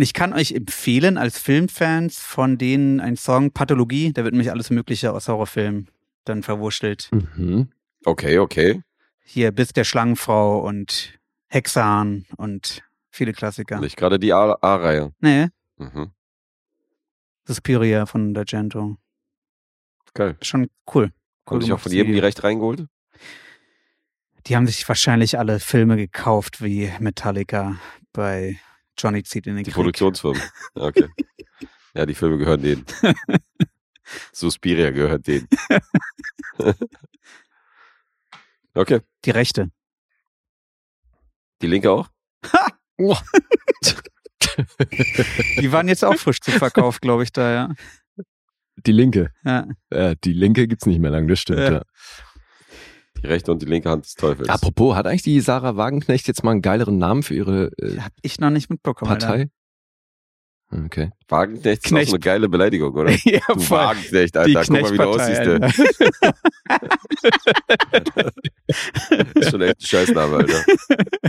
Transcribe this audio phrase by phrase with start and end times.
[0.00, 4.50] Und ich kann euch empfehlen, als Filmfans von denen ein Song Pathologie, da wird nämlich
[4.50, 5.90] alles Mögliche aus Horrorfilmen
[6.24, 7.10] dann verwurschtelt.
[7.12, 7.68] Mhm.
[8.06, 8.80] Okay, okay.
[9.22, 11.18] Hier Bis der Schlangenfrau und
[11.48, 13.78] Hexan und viele Klassiker.
[13.78, 15.12] Nicht gerade die A-Reihe.
[15.20, 16.12] Nee, Mhm.
[17.44, 18.96] Suspiria von D'Argento.
[20.14, 20.38] Geil.
[20.40, 21.12] Schon cool.
[21.50, 22.86] cool Und ich auch von jedem die- Recht reingeholt?
[24.46, 27.76] Die haben sich wahrscheinlich alle Filme gekauft, wie Metallica
[28.14, 28.58] bei
[29.00, 29.74] Johnny zieht in den Die Krieg.
[29.76, 30.40] Produktionsfirmen.
[30.76, 31.08] Ja, Okay.
[31.92, 32.86] Ja, die Filme gehören denen.
[34.32, 35.48] Suspiria gehört denen.
[38.74, 39.00] okay.
[39.24, 39.72] Die Rechte.
[41.62, 42.08] Die Linke auch?
[45.60, 47.74] Die waren jetzt auch frisch zu Verkauf, glaube ich, da, ja.
[48.86, 49.32] Die Linke.
[49.44, 49.66] ja.
[49.92, 51.58] Ja, die Linke gibt's nicht mehr lang, das stimmt.
[51.60, 51.72] Ja.
[51.72, 51.82] Ja.
[53.22, 54.48] Die rechte und die linke Hand des Teufels.
[54.48, 58.12] Apropos, hat eigentlich die Sarah Wagenknecht jetzt mal einen geileren Namen für ihre äh, Hab
[58.22, 59.10] ich noch nicht mitbekommen.
[59.10, 59.26] Alter.
[59.26, 59.50] Partei?
[60.72, 61.10] Okay.
[61.28, 63.10] Wagenknecht ist auch so eine geile Beleidigung, oder?
[63.24, 63.78] ja, Du voll.
[63.78, 64.62] Wagenknecht, Die Alter.
[64.62, 65.58] Guck mal, wie du aussiehst, Alter.
[69.34, 69.40] du.
[69.40, 70.64] ist schon echt ein Scheißname, Alter.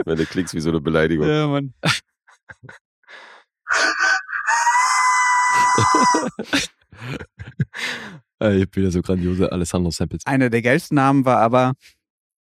[0.05, 1.28] Wenn du klingst wie so eine Beleidigung.
[1.28, 1.73] Ja, Mann.
[8.42, 10.25] Ich hab wieder so grandiose Alessandro Samples.
[10.25, 11.73] Einer der geilsten Namen war aber,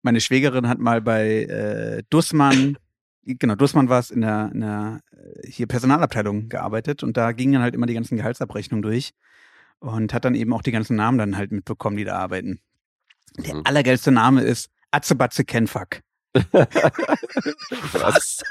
[0.03, 2.77] meine Schwägerin hat mal bei äh, Dussmann,
[3.25, 7.55] genau, Dussmann war es, in der, in der äh, hier Personalabteilung gearbeitet und da gingen
[7.55, 9.11] dann halt immer die ganzen Gehaltsabrechnungen durch
[9.79, 12.61] und hat dann eben auch die ganzen Namen dann halt mitbekommen, die da arbeiten.
[13.39, 13.63] Der Mhm.
[13.65, 16.01] allergeilste Name ist Atzebatze Kenfuck.
[17.93, 18.43] Was?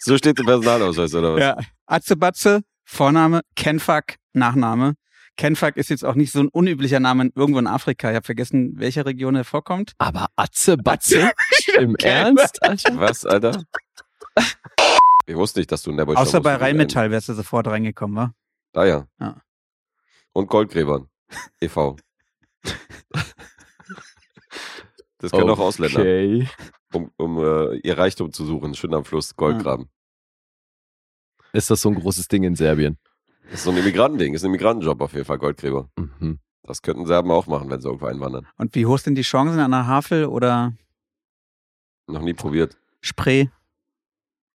[0.00, 1.40] So steht im Personalausweis, oder was?
[1.40, 1.56] Ja.
[1.86, 4.94] Atzebatze, Vorname, Kenfuck, Nachname.
[5.38, 8.10] Kenfuck ist jetzt auch nicht so ein unüblicher Name irgendwo in Afrika.
[8.10, 9.92] Ich habe vergessen, welche Region er vorkommt.
[9.96, 11.30] Aber Atze Batze?
[11.78, 12.08] Im Okay.
[12.08, 12.98] Ernst, Alter?
[12.98, 13.62] Was, Alter?
[15.26, 18.34] Ich wusste nicht, dass du ein Never Außer bei Rheinmetall wärst du sofort reingekommen, wa?
[18.74, 19.06] Ah ja.
[19.20, 19.40] Ja.
[20.32, 21.08] Und Goldgräbern.
[21.60, 21.96] e.V.
[25.20, 26.48] Das können auch Ausländer, Okay.
[26.92, 29.62] um, um äh, ihr Reichtum zu suchen, schön am Fluss Gold Ja.
[29.62, 29.88] graben.
[31.52, 32.98] Ist das so ein großes Ding in Serbien?
[33.50, 35.88] Das ist so ein Immigranten-Ding, ist ein Immigrantenjob auf jeden Fall, Goldgräber.
[35.96, 36.38] Mhm.
[36.64, 38.46] Das könnten Serben auch machen, wenn sie irgendwo einwandern.
[38.58, 40.74] Und wie hoch sind die Chancen an der Havel oder
[42.06, 42.76] Noch nie probiert.
[43.00, 43.48] Spree?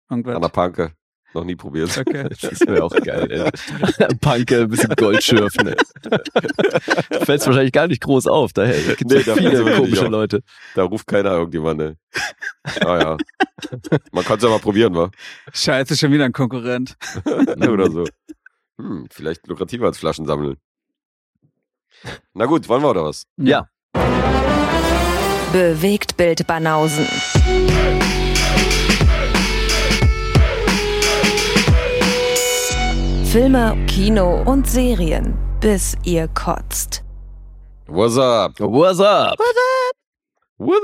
[0.08, 0.52] An der Irgendwas?
[0.52, 0.92] Panke.
[1.36, 1.96] Noch nie probiert.
[1.96, 2.28] Okay.
[2.42, 4.16] Das wäre auch geil, ey.
[4.22, 5.68] Panke, ein bisschen Gold schürfen,
[7.22, 10.08] fällst wahrscheinlich gar nicht groß auf, daher gibt Nee, es da viele komische.
[10.08, 10.42] Leute.
[10.74, 11.94] Da ruft keiner irgendjemand, ey.
[12.84, 13.18] Ah ja.
[14.12, 15.12] Man kann es ja mal probieren, wa?
[15.54, 16.98] Scheiße, schon wieder ein Konkurrent.
[17.26, 18.06] oder so.
[18.80, 20.56] Hm, vielleicht lukrativer als Flaschen sammeln.
[22.34, 23.28] Na gut, wollen wir oder was?
[23.36, 23.68] Ja.
[25.52, 27.06] Bewegt Bild Banausen.
[33.26, 37.04] Filme, Kino und Serien, bis ihr kotzt.
[37.86, 38.58] What's up?
[38.62, 39.38] What's up?
[40.58, 40.82] What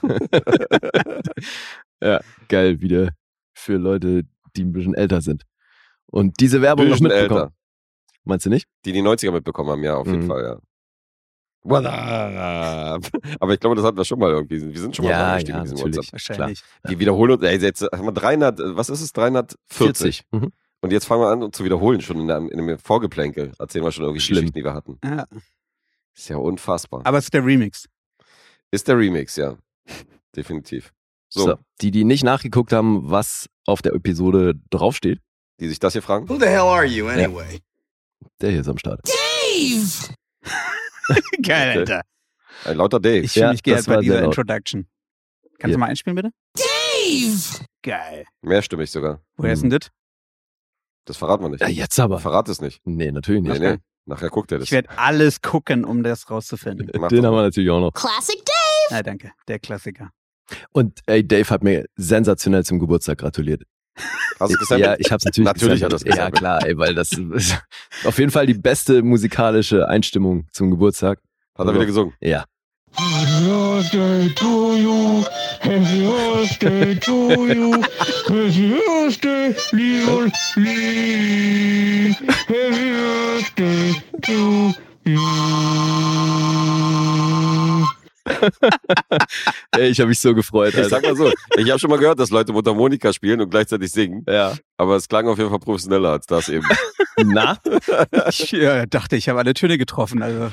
[2.00, 3.10] Ja, geil, wieder
[3.52, 4.22] für Leute,
[4.54, 5.44] die ein bisschen älter sind.
[6.14, 7.40] Und diese Werbung noch mitbekommen.
[7.40, 7.52] älter.
[8.24, 8.68] Meinst du nicht?
[8.84, 10.28] Die die 90er mitbekommen haben, ja, auf jeden Mhm.
[10.28, 10.58] Fall, ja.
[11.62, 13.02] What up?
[13.40, 14.60] Aber ich glaube, das hatten wir schon mal irgendwie.
[14.72, 15.96] Wir sind schon mal Ja, eingestiegen ja, in diesen natürlich.
[16.12, 16.12] WhatsApp.
[16.12, 16.62] Wahrscheinlich.
[16.88, 20.22] Die wiederholen uns, ey, jetzt haben wir 300, äh, was ist es, 340.
[20.30, 20.52] Mhm.
[20.82, 23.52] Und jetzt fangen wir an, uns zu wiederholen, schon in, der, in dem Vorgeplänkel.
[23.58, 24.36] Erzählen wir schon irgendwie Schlimm.
[24.42, 24.98] Geschichten, die wir hatten.
[25.02, 25.24] Ja.
[26.14, 27.00] Ist ja unfassbar.
[27.04, 27.88] Aber es ist der Remix.
[28.70, 29.56] Ist der Remix, ja.
[30.36, 30.92] Definitiv.
[31.28, 31.54] So, So.
[31.80, 35.20] Die, die nicht nachgeguckt haben, was auf der Episode draufsteht,
[35.60, 36.28] die sich das hier fragen.
[36.28, 37.60] Who the hell are you anyway?
[38.40, 39.00] der hier ist am Start.
[41.42, 41.78] Geil, Okay.
[41.78, 42.00] Alter.
[42.64, 43.18] Ein lauter Dave.
[43.20, 44.24] Ich fühle Ja, mich geehrt das bei dieser.
[44.24, 44.86] Introduction.
[45.58, 45.76] Kannst Ja.
[45.76, 46.30] du mal einspielen, bitte?
[46.56, 47.64] Dave!
[47.82, 48.24] Geil.
[48.42, 49.20] Mehrstimmig sogar.
[49.36, 49.90] Woher ist denn das?
[51.04, 51.60] Das verraten wir nicht.
[51.60, 52.18] Ja, jetzt aber.
[52.20, 52.80] Verrat es nicht.
[52.84, 53.60] Nee, natürlich Nee, nicht.
[53.60, 53.76] nee.
[54.06, 54.66] Nachher guckt er das.
[54.68, 56.86] Ich werde alles gucken, um das rauszufinden.
[56.92, 57.92] Den doch haben wir natürlich auch noch.
[57.92, 58.96] Classic Dave.
[58.96, 59.32] Ja, danke.
[59.48, 60.10] Der Klassiker.
[60.72, 63.62] Und ey, Dave hat mir sensationell zum Geburtstag gratuliert.
[64.40, 64.86] Hast du gesammelt?
[64.86, 66.06] Ja, ich hab's natürlich Natürlich hat gesammelt.
[66.06, 66.60] er's Ja, gesammelt.
[66.62, 67.56] klar, ey, weil das ist
[68.04, 71.20] auf jeden Fall die beste musikalische Einstimmung zum Geburtstag.
[71.56, 72.12] Hat er wieder gesungen.
[72.20, 72.44] Ja.
[72.96, 75.24] Happy birthday to you.
[75.60, 77.72] Happy birthday to you.
[78.28, 82.14] Happy birthday, lieber Lee.
[82.46, 84.74] Happy birthday to
[85.04, 85.18] you.
[89.72, 90.88] Ey, ich habe mich so gefreut, Ich Alter.
[90.88, 94.24] sag mal so, ich habe schon mal gehört, dass Leute Mundharmonika spielen und gleichzeitig singen,
[94.28, 94.54] Ja.
[94.76, 96.66] aber es klang auf jeden Fall professioneller als das eben.
[97.24, 97.58] Na,
[98.28, 100.20] Ich äh, dachte, ich habe alle Töne getroffen.
[100.22, 100.50] Also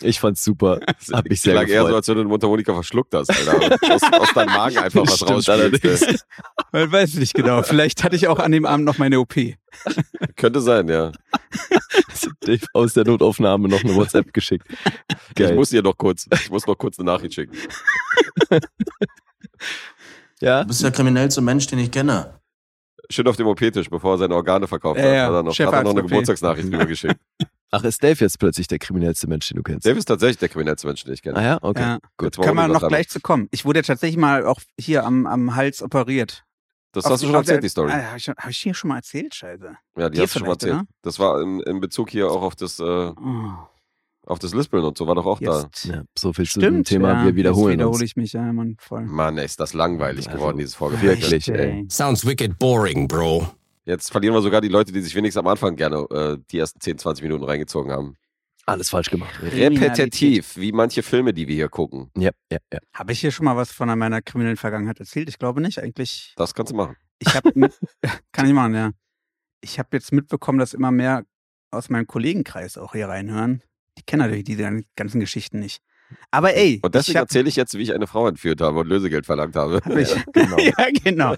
[0.00, 0.80] ich fand's super.
[1.12, 1.96] Hab mich sehr klang eher so, gefreut.
[1.96, 3.78] als wenn du eine Mundharmonika verschluckt hast, Alter.
[3.94, 6.24] Aus, aus deinem Magen einfach was allerdings.
[6.72, 7.62] man weiß nicht genau.
[7.62, 9.36] Vielleicht hatte ich auch an dem Abend noch meine OP.
[10.36, 11.12] Könnte sein, ja.
[12.40, 14.66] Dave aus der Notaufnahme noch eine WhatsApp geschickt.
[15.34, 15.50] Geil.
[15.50, 17.56] Ich muss dir noch kurz, ich muss noch kurz eine Nachricht schicken.
[20.40, 20.62] ja?
[20.62, 22.40] Du bist der kriminellste Mensch, den ich kenne.
[23.10, 25.12] Schön auf dem OP-Tisch, bevor er seine Organe verkauft Ja, hat.
[25.12, 26.08] ja, Hat er noch, hat er noch eine OP.
[26.08, 27.16] Geburtstagsnachricht rübergeschickt.
[27.72, 29.86] Ach, ist Dave jetzt plötzlich der kriminellste Mensch, den du kennst?
[29.86, 31.36] Dave ist tatsächlich der kriminellste Mensch, den ich kenne.
[31.36, 31.80] Ah ja, okay.
[31.82, 31.98] Ja.
[32.16, 33.48] Gut, Kann man noch gleich zu kommen.
[33.50, 36.44] Ich wurde ja tatsächlich mal auch hier am, am Hals operiert.
[36.92, 37.92] Das Auf- hast du schon auf der- erzählt, die Story.
[37.92, 39.76] Ah, Habe ich, schon- hab ich hier schon mal erzählt, Scheiße.
[39.96, 40.74] Ja, die dir hast du schon mal erzählt.
[40.74, 40.84] oder?
[41.02, 43.12] Das war in, in Bezug hier auch auf das, äh, Oh,
[44.26, 45.62] auf das Lispeln und so, war doch auch da.
[45.62, 45.84] jetzt.
[45.84, 48.02] Ja, so viel zu dem Stimmt, Thema, ja, wir wiederholen jetzt wiederhole uns.
[48.02, 49.04] ich mich, ja, Mann, voll.
[49.04, 51.22] Mann, ey, ist das langweilig Also, geworden, dieses Vorgespräch.
[51.22, 51.86] wirklich, ey.
[51.90, 53.46] Sounds wicked boring, bro.
[53.84, 56.80] Jetzt verlieren wir sogar die Leute, die sich wenigstens am Anfang gerne äh, die ersten
[56.80, 58.14] 10, 20 Minuten reingezogen haben.
[58.70, 59.34] Alles falsch gemacht.
[59.42, 62.10] Repetitiv, wie manche Filme, die wir hier gucken.
[62.16, 62.78] Ja, ja, ja.
[62.94, 65.28] Habe ich hier schon mal was von meiner kriminellen Vergangenheit erzählt?
[65.28, 65.78] Ich glaube nicht.
[65.82, 66.96] Eigentlich, Das kannst du machen.
[67.18, 67.78] ich habe mit,
[68.32, 68.90] kann ich machen, ja.
[69.60, 71.24] Ich habe jetzt mitbekommen, dass immer mehr
[71.72, 73.62] aus meinem Kollegenkreis auch hier reinhören.
[73.98, 75.82] Die kennen natürlich diese ganzen Geschichten nicht.
[76.30, 79.26] Aber ey, Und deswegen erzähle ich jetzt, wie ich eine Frau entführt habe und Lösegeld
[79.26, 79.80] verlangt habe.
[79.84, 80.58] hab ich, genau.
[80.58, 81.36] ja, genau.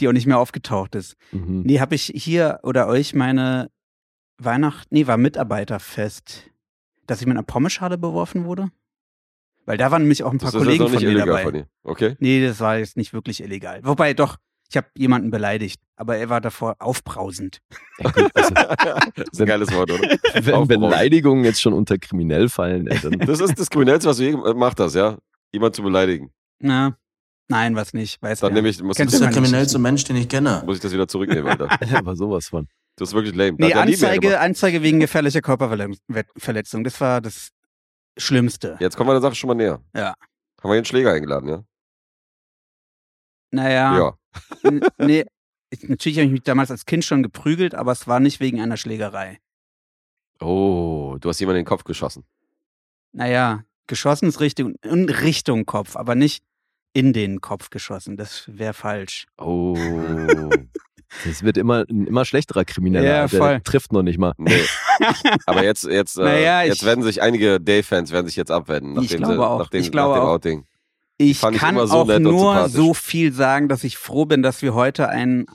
[0.00, 1.14] Die auch nicht mehr aufgetaucht ist.
[1.32, 1.62] Mhm.
[1.64, 3.70] Nee, habe ich hier oder euch meine
[4.38, 6.50] Weihnacht, nee, war Mitarbeiterfest,
[7.06, 8.68] dass ich mit einer Pommeschale beworfen wurde?
[9.66, 11.10] Weil da waren nämlich auch ein paar Das ist jetzt Kollegen auch nicht von mir
[11.12, 11.42] illegal dabei.
[11.42, 11.66] von dir.
[11.84, 12.16] Okay?
[12.18, 13.80] Nee, das war jetzt nicht wirklich illegal.
[13.82, 14.36] Wobei doch,
[14.68, 17.60] ich habe jemanden beleidigt, aber er war davor aufbrausend.
[18.00, 18.54] Ja, gut, also,
[19.14, 20.02] Das ist ein geiles Wort, oder?
[20.68, 20.80] wenn.
[20.80, 24.32] Beleidigungen jetzt schon unter kriminell fallen, ey, dann Das ist das Kriminellste, was du je
[24.32, 25.16] gemacht hast, ja?
[25.52, 26.32] Jemand zu beleidigen.
[26.58, 26.96] Na,
[27.48, 30.02] nein, was nicht, weiß Dann nehme ich, muss, Du Kennst bist du der kriminellste Mensch,
[30.04, 30.64] den ich kenne.
[30.66, 31.68] muss ich das wieder zurücknehmen, Alter.
[31.96, 32.66] aber sowas von.
[32.96, 33.56] Das ist wirklich lame.
[33.58, 34.38] Nee, Anzeige.
[34.40, 36.84] Anzeige wegen gefährlicher Körperverletzung.
[36.84, 37.50] Das war das
[38.16, 38.76] Schlimmste.
[38.80, 39.82] Jetzt kommen wir der Sache schon mal näher.
[39.94, 40.08] Ja.
[40.10, 40.16] Haben
[40.62, 41.64] wir hier einen Schläger eingeladen, ja?
[43.50, 44.14] Naja, Ja.
[44.98, 45.24] nee,
[45.70, 48.60] ich, natürlich habe ich mich damals als Kind schon geprügelt, aber es war nicht wegen
[48.60, 49.38] einer Schlägerei.
[50.40, 52.24] Oh, du hast jemanden in den Kopf geschossen.
[53.12, 56.44] Naja, geschossen ist Richtung, in Richtung Kopf, aber nicht
[56.92, 58.16] in den Kopf geschossen.
[58.16, 59.26] Das wäre falsch.
[59.38, 59.74] Oh.
[61.28, 63.06] Es wird immer ein immer schlechterer Krimineller.
[63.06, 63.60] Ja, der voll.
[63.62, 64.32] trifft noch nicht mal.
[64.36, 64.52] Nee.
[65.46, 69.00] Aber jetzt, jetzt, äh, Naja, ich- jetzt werden sich einige Day-Fans werden sich jetzt abwenden,
[69.02, 69.58] Ich glaube sie, auch.
[69.58, 70.28] nach dem, Ich glaube auch.
[70.28, 70.64] Outing.
[71.16, 75.08] Ich kann so auch nur so viel sagen, dass ich froh bin, dass wir heute
[75.08, 75.46] einen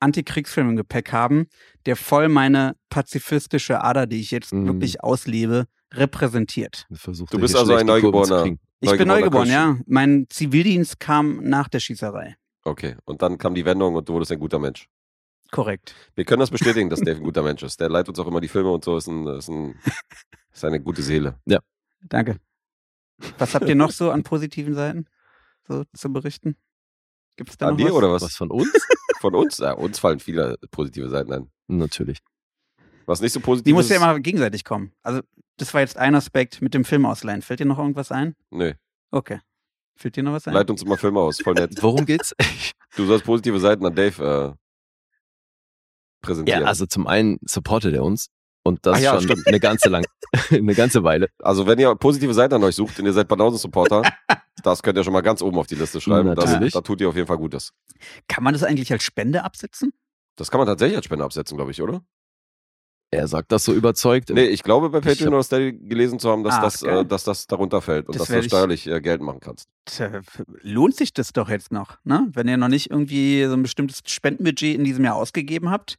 [0.00, 1.46] Antikriegsfilm im Gepäck haben,
[1.86, 4.66] der voll meine pazifistische Ader, die ich jetzt Mhm.
[4.66, 6.86] wirklich auslebe, repräsentiert.
[6.92, 8.44] Versucht Du bist also ein Neugeborener.
[8.80, 9.76] Ich bin neugeboren, ja.
[9.86, 12.36] Mein Zivildienst kam nach der Schießerei.
[12.64, 14.86] Okay, und dann kam die Wendung und du wurdest ein guter Mensch.
[15.50, 15.94] Korrekt.
[16.14, 17.80] Wir können das bestätigen, dass Dave ein guter Mensch ist.
[17.80, 19.78] Der leitet uns auch immer die Filme und so, ist, ein, ist, ein,
[20.52, 21.38] ist eine gute Seele.
[22.02, 22.38] Danke.
[23.38, 25.06] Was habt ihr noch so an positiven Seiten
[25.66, 26.56] so zu berichten?
[27.36, 27.92] Gibt es da An noch dir was?
[27.94, 28.22] oder was?
[28.22, 28.70] Was von uns?
[29.20, 29.58] Von uns?
[29.58, 31.50] Ja, uns fallen viele positive Seiten ein.
[31.66, 32.18] Natürlich.
[33.06, 34.92] Was nicht so positiv Die muss ja immer gegenseitig kommen.
[35.02, 35.22] Also,
[35.56, 37.42] das war jetzt ein Aspekt mit dem Film ausleihen.
[37.42, 38.36] Fällt dir noch irgendwas ein?
[38.50, 38.74] Nö,
[39.10, 39.40] Okay.
[39.96, 40.54] Fällt dir noch was ein?
[40.54, 41.72] leit uns immer Filme aus, voll nett.
[41.82, 42.32] Worum geht's?
[42.94, 44.67] Du sollst positive Seiten an Dave äh,
[46.20, 46.62] präsentieren.
[46.62, 48.28] Ja, also zum einen supportet er uns.
[48.64, 49.46] Und das Ach ja, schon stimmt.
[49.46, 50.04] eine ganze lang,
[50.50, 51.30] eine ganze Weile.
[51.38, 54.02] Also wenn ihr positive Seiten an euch sucht und ihr seid Banausen-Supporter,
[54.62, 56.34] das könnt ihr schon mal ganz oben auf die Liste schreiben.
[56.34, 56.74] Das, Natürlich.
[56.74, 57.72] da tut ihr auf jeden Fall Gutes.
[58.28, 59.92] Kann man das eigentlich als Spende absetzen?
[60.36, 62.02] Das kann man tatsächlich als Spende absetzen, glaube ich, oder?
[63.10, 64.28] Er sagt das so überzeugt.
[64.28, 67.24] Nee, ich glaube bei Patreon oder Steady gelesen zu haben, dass, Ach, das, äh, dass
[67.24, 69.70] das darunter fällt und Das dass du steuerlich äh, Geld machen kannst.
[69.86, 70.20] Tja,
[70.60, 72.28] lohnt sich das doch jetzt noch, ne?
[72.34, 75.98] Wenn ihr noch nicht irgendwie so ein bestimmtes Spendenbudget in diesem Jahr ausgegeben habt.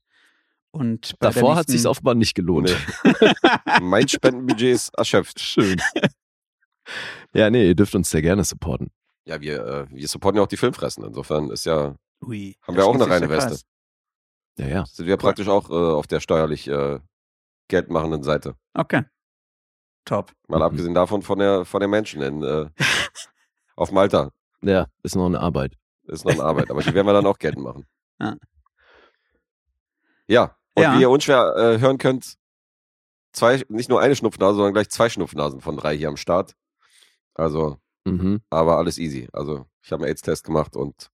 [0.71, 2.75] Und bei der Davor hat nächsten- sich's offenbar nicht gelohnt.
[3.81, 5.39] mein Spendenbudget ist erschöpft.
[5.39, 5.81] Schön.
[7.33, 8.91] Ja, nee, ihr dürft uns sehr gerne supporten.
[9.25, 11.03] Ja, wir, äh, wir supporten ja auch die Filmfressen.
[11.03, 13.59] Insofern ist ja, Ui, haben wir auch eine sich reine der Weste.
[14.57, 14.85] Ja, ja.
[14.85, 16.99] Sind wir praktisch auch äh, auf der steuerlich äh,
[17.67, 18.55] geldmachenden Seite.
[18.73, 19.03] Okay.
[20.05, 20.31] Top.
[20.47, 20.63] Mal Mhm.
[20.63, 22.69] abgesehen davon von der, von den Menschen in, äh,
[23.75, 24.31] auf Malta.
[24.61, 25.73] Ja, ist noch eine Arbeit.
[26.03, 27.85] Ist noch eine Arbeit, aber die werden wir dann auch geltend machen.
[28.19, 28.35] Ja.
[30.27, 30.97] Ja, und Ja.
[30.97, 32.35] wie ihr unschwer äh, hören könnt,
[33.33, 36.55] zwei, nicht nur eine Schnupfnase, sondern gleich zwei Schnupfnasen von drei hier am Start.
[37.33, 38.41] Also, Mhm.
[38.49, 39.27] aber alles easy.
[39.33, 41.09] Also, ich habe einen AIDS-Test gemacht und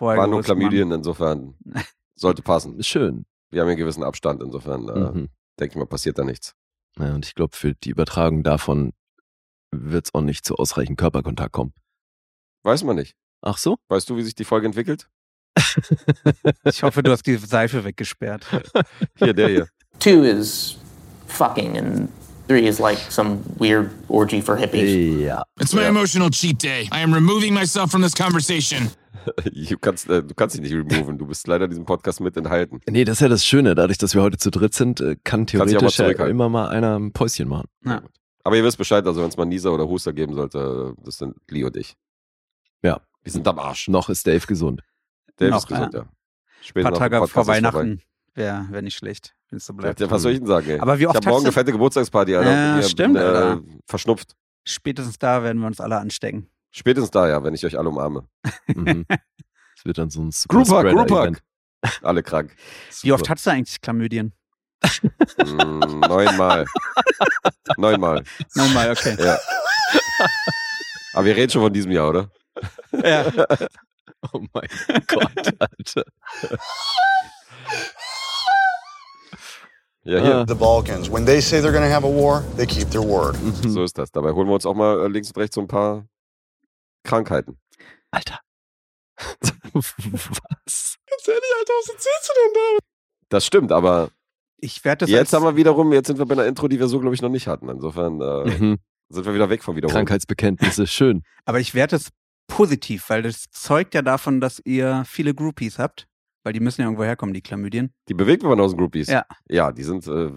[0.00, 0.58] waren nur gewusst, Mann.
[0.58, 1.54] Chlamydien, insofern
[2.16, 2.82] sollte passen.
[2.82, 3.26] Schön.
[3.50, 5.28] Wir haben einen gewissen Abstand, insofern äh, Mhm.
[5.60, 6.54] denke ich mal, passiert da nichts.
[6.98, 8.92] Ja, und ich glaube, für die Übertragung davon
[9.70, 11.74] wird es auch nicht zu ausreichend Körperkontakt kommen.
[12.64, 13.14] Weiß man nicht.
[13.42, 13.76] Ach so?
[13.88, 15.08] Weißt du, wie sich die Folge entwickelt?
[16.64, 18.46] Ich hoffe, du hast die Seife weggesperrt.
[19.18, 19.68] Hier, der hier.
[19.98, 20.76] Two is
[21.26, 22.08] fucking, and
[22.48, 25.20] three is like some weird orgy for hippies.
[25.20, 25.42] Ja.
[25.60, 26.88] It's my emotional cheat day.
[26.92, 28.90] I am removing myself from this conversation.
[29.44, 31.18] Du kannst, äh, du kannst dich nicht removen.
[31.18, 32.80] Du bist leider in diesem Podcast mit enthalten.
[32.88, 33.74] Nee, das ist ja das Schöne.
[33.74, 37.12] Dadurch, dass wir heute zu dritt sind, äh, kann theoretisch ja immer mal einer ein
[37.12, 37.66] Päuschen machen.
[37.84, 38.02] Ja.
[38.44, 41.34] Aber ihr wisst Bescheid, also wenn es mal Nieser oder Huster geben sollte, das sind
[41.48, 41.96] Lee und ich.
[42.84, 43.00] Ja.
[43.24, 43.88] Wir sind am Arsch.
[43.88, 44.82] Noch ist Dave gesund.
[45.38, 46.00] Ist gesund, ja.
[46.00, 46.08] Ein
[46.62, 47.46] Später paar nach dem Tage vor.
[47.46, 48.02] Weihnachten
[48.34, 50.00] wäre wär nicht schlecht, wenn es so bleibt.
[50.00, 50.78] Ja, was soll ich denn sagen, ey?
[50.80, 52.50] Aber wie oft ich habe morgen hast eine du- fette Geburtstagsparty, Alter.
[52.76, 53.60] Ja, stimmt, äh, Alter.
[53.86, 54.34] Verschnupft.
[54.64, 56.50] Spätestens da werden wir uns alle anstecken.
[56.72, 58.26] Spätestens da, ja, wenn ich euch alle umarme.
[58.66, 59.04] Mhm.
[59.78, 61.36] Es wird dann so ein Group Hug, Group.
[62.02, 62.56] Alle krank.
[63.02, 64.32] Wie oft hast du eigentlich Chlamydien?
[65.38, 66.64] Mm, neunmal.
[67.76, 68.24] Neunmal.
[68.54, 69.16] Neunmal, okay.
[69.22, 69.38] Ja.
[71.12, 72.30] Aber wir reden schon von diesem Jahr, oder?
[72.92, 73.30] ja.
[74.32, 74.68] Oh mein
[75.06, 76.04] Gott, Alter.
[80.04, 80.34] Ja, hier.
[80.36, 80.44] Ah.
[80.46, 81.10] The Balkans.
[81.10, 83.36] When they say they're going to have a war, they keep their word.
[83.42, 83.68] Mhm.
[83.68, 84.10] So ist das.
[84.12, 86.06] Dabei holen wir uns auch mal äh, links und rechts so ein paar
[87.04, 87.58] Krankheiten.
[88.12, 88.40] Alter.
[89.72, 90.96] Was?
[93.28, 94.10] Das stimmt, aber
[94.58, 96.86] Ich werde das jetzt haben wir wiederum, jetzt sind wir bei einer Intro, die wir
[96.88, 97.68] so, glaube ich, noch nicht hatten.
[97.68, 98.78] Insofern äh, Mhm.
[99.08, 99.92] sind wir wieder weg von wiederum.
[99.92, 101.22] Krankheitsbekenntnisse, schön.
[101.44, 102.10] aber ich werde es
[102.46, 106.06] positiv, weil das zeugt ja davon, dass ihr viele Groupies habt,
[106.44, 107.92] weil die müssen ja irgendwo herkommen, die Chlamydien.
[108.08, 109.08] Die Bewegtbewandhausen Groupies.
[109.08, 109.24] Ja.
[109.48, 110.30] Ja, die sind äh,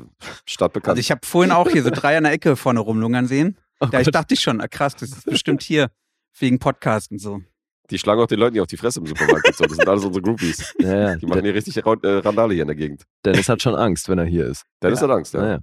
[0.46, 0.92] stadtbekannt.
[0.92, 3.58] Also ich habe vorhin auch hier so drei an der Ecke vorne rumlungern sehen.
[3.80, 5.90] Oh Da ich dachte ich schon, ah, krass, das ist bestimmt hier
[6.38, 7.42] wegen Podcast und so.
[7.90, 9.48] die schlagen auch den Leuten nicht auf die Fresse im Supermarkt.
[9.48, 9.64] und so.
[9.66, 10.74] Das sind alles unsere Groupies.
[10.80, 11.16] Ja, ja.
[11.16, 13.04] Die machen hier richtig äh, Randale hier in der Gegend.
[13.26, 14.66] Dennis hat schon Angst, wenn er hier ist.
[14.82, 15.08] Dennis Ja.
[15.08, 15.42] hat Angst, ja.
[15.42, 15.60] Naja.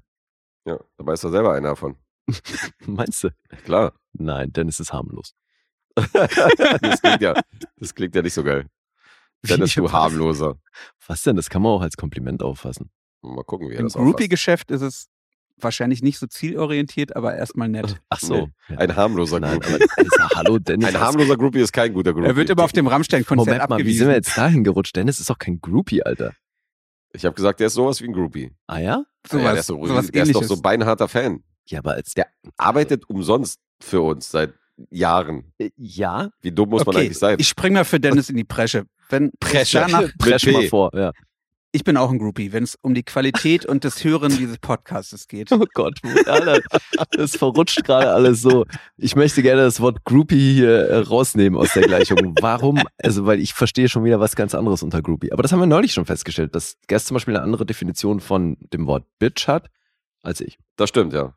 [0.67, 0.79] ja.
[0.97, 1.97] Dabei ist da selber einer davon.
[2.87, 3.29] Meinst du?
[3.65, 3.93] Klar.
[4.12, 5.35] Nein, Dennis ist harmlos.
[5.97, 7.35] Das, klingt ja,
[7.79, 8.67] das klingt ja nicht so geil.
[9.43, 9.81] Dennis, Wie?
[9.81, 10.59] du harmloser.
[11.07, 11.37] Was denn?
[11.37, 12.91] Das kann man auch als Kompliment auffassen.
[13.23, 13.95] Mal gucken, wie er Im das.
[13.95, 15.09] Groupie-Geschäft ist es
[15.59, 18.00] wahrscheinlich nicht so zielorientiert, aber erstmal nett.
[18.11, 18.50] Ach so.
[18.69, 18.76] Ja.
[18.79, 19.85] Ein harmloser Nein, Groupie.
[19.97, 20.88] Dennis, hallo Dennis.
[20.88, 22.26] Ein was- harmloser Groupie ist kein guter Groupie.
[22.29, 23.99] Er wird immer auf dem Rammstein-Konzert Moment mal, wie abgewiesen.
[24.00, 24.95] sind wir jetzt dahin gerutscht?
[24.97, 26.35] Dennis ist doch kein Groupie, Alter.
[27.12, 28.53] Ich habe gesagt, der ist sowas wie ein Groupie.
[28.67, 29.05] Ah ja?
[29.26, 31.43] sowas, ja, der ist, so, der ist doch so beinharter Fan.
[31.69, 32.26] Ja, aber als Der
[32.59, 34.53] arbeitet umsonst für uns seit
[34.90, 35.52] Jahren.
[35.59, 37.37] Äh, Ja, Wie dumm muss man okay, eigentlich sein?
[37.38, 38.85] ich spring mal für Dennis in die Presche.
[39.09, 39.78] Wenn Presche.
[39.80, 40.52] Danach, presch P.
[40.52, 40.90] mal vor.
[40.95, 41.12] Ja.
[41.73, 45.28] ich bin auch ein Groupie, wenn es um die Qualität und das Hören dieses Podcasts
[45.28, 45.50] geht.
[45.52, 46.61] Oh Gott, Alter,
[47.12, 48.64] das verrutscht gerade alles so.
[48.97, 52.35] Ich möchte gerne das Wort Groupie hier äh, rausnehmen aus der Gleichung.
[52.40, 52.83] Warum?
[53.02, 55.33] Also, weil ich verstehe schon wieder was ganz anderes unter Groupie.
[55.33, 58.56] Aber das haben wir neulich schon festgestellt, dass Gast zum Beispiel eine andere Definition von
[58.73, 59.68] dem Wort Bitch hat
[60.23, 60.59] als ich.
[60.76, 61.35] Das stimmt, ja.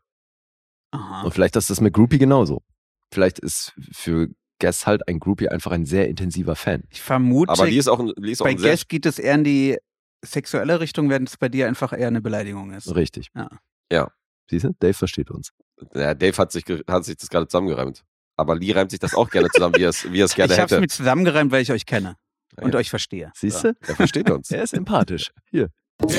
[0.91, 1.22] Aha.
[1.24, 2.63] Und vielleicht ist das mit Groupie genauso.
[3.12, 4.28] Vielleicht ist für
[4.60, 6.84] Guess halt ein Groupie einfach ein sehr intensiver Fan.
[6.89, 9.06] Ich vermute, Aber die ist auch ein, die ist auch bei ein sehr, Guess geht
[9.06, 9.78] es eher in die
[10.24, 12.94] sexuelle Richtung, während es bei dir einfach eher eine Beleidigung ist.
[12.94, 13.30] Richtig.
[13.36, 13.48] Ja.
[13.92, 14.12] Ja.
[14.50, 14.74] Siehst du?
[14.80, 15.51] Dave versteht uns.
[15.94, 18.04] ja, Dave hat sich, hat sich das gerade zusammengereimt.
[18.36, 20.54] Aber Lee reimt sich das auch gerne zusammen, wie er es, wie er es gerne
[20.54, 20.82] ich habe es hätte.
[20.82, 22.16] mir zusammengereimt, weil ich euch kenne
[22.58, 22.80] und Ja.
[22.80, 23.32] euch verstehe.
[23.36, 23.78] Siehst Ja, du?
[23.88, 24.50] er versteht uns.
[24.51, 25.32] Er ist empathisch.
[25.50, 25.70] Hier.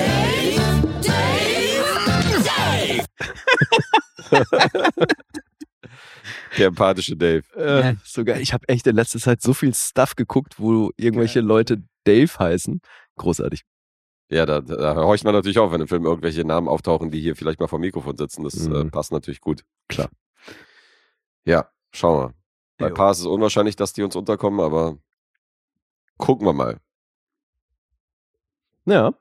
[6.59, 7.43] Der empathische Dave.
[7.57, 11.83] Äh, sogar, ich habe echt in letzter Zeit so viel Stuff geguckt, wo irgendwelche Leute
[12.05, 12.81] Dave heißen.
[13.17, 13.63] Großartig.
[14.31, 17.35] Ja, da, da horcht man natürlich auf, wenn im Film irgendwelche Namen auftauchen, die hier
[17.37, 18.45] vielleicht mal vor dem Mikrofon sitzen.
[18.45, 18.91] Das äh, Mhm.
[18.91, 19.65] passt natürlich gut.
[19.89, 20.09] Klar.
[21.45, 22.35] Ja, schauen wir.
[22.79, 22.95] Bei Jo.
[22.95, 24.99] Paar ist es unwahrscheinlich, dass die uns unterkommen, aber
[26.17, 26.79] gucken wir mal.
[28.87, 29.13] Ja.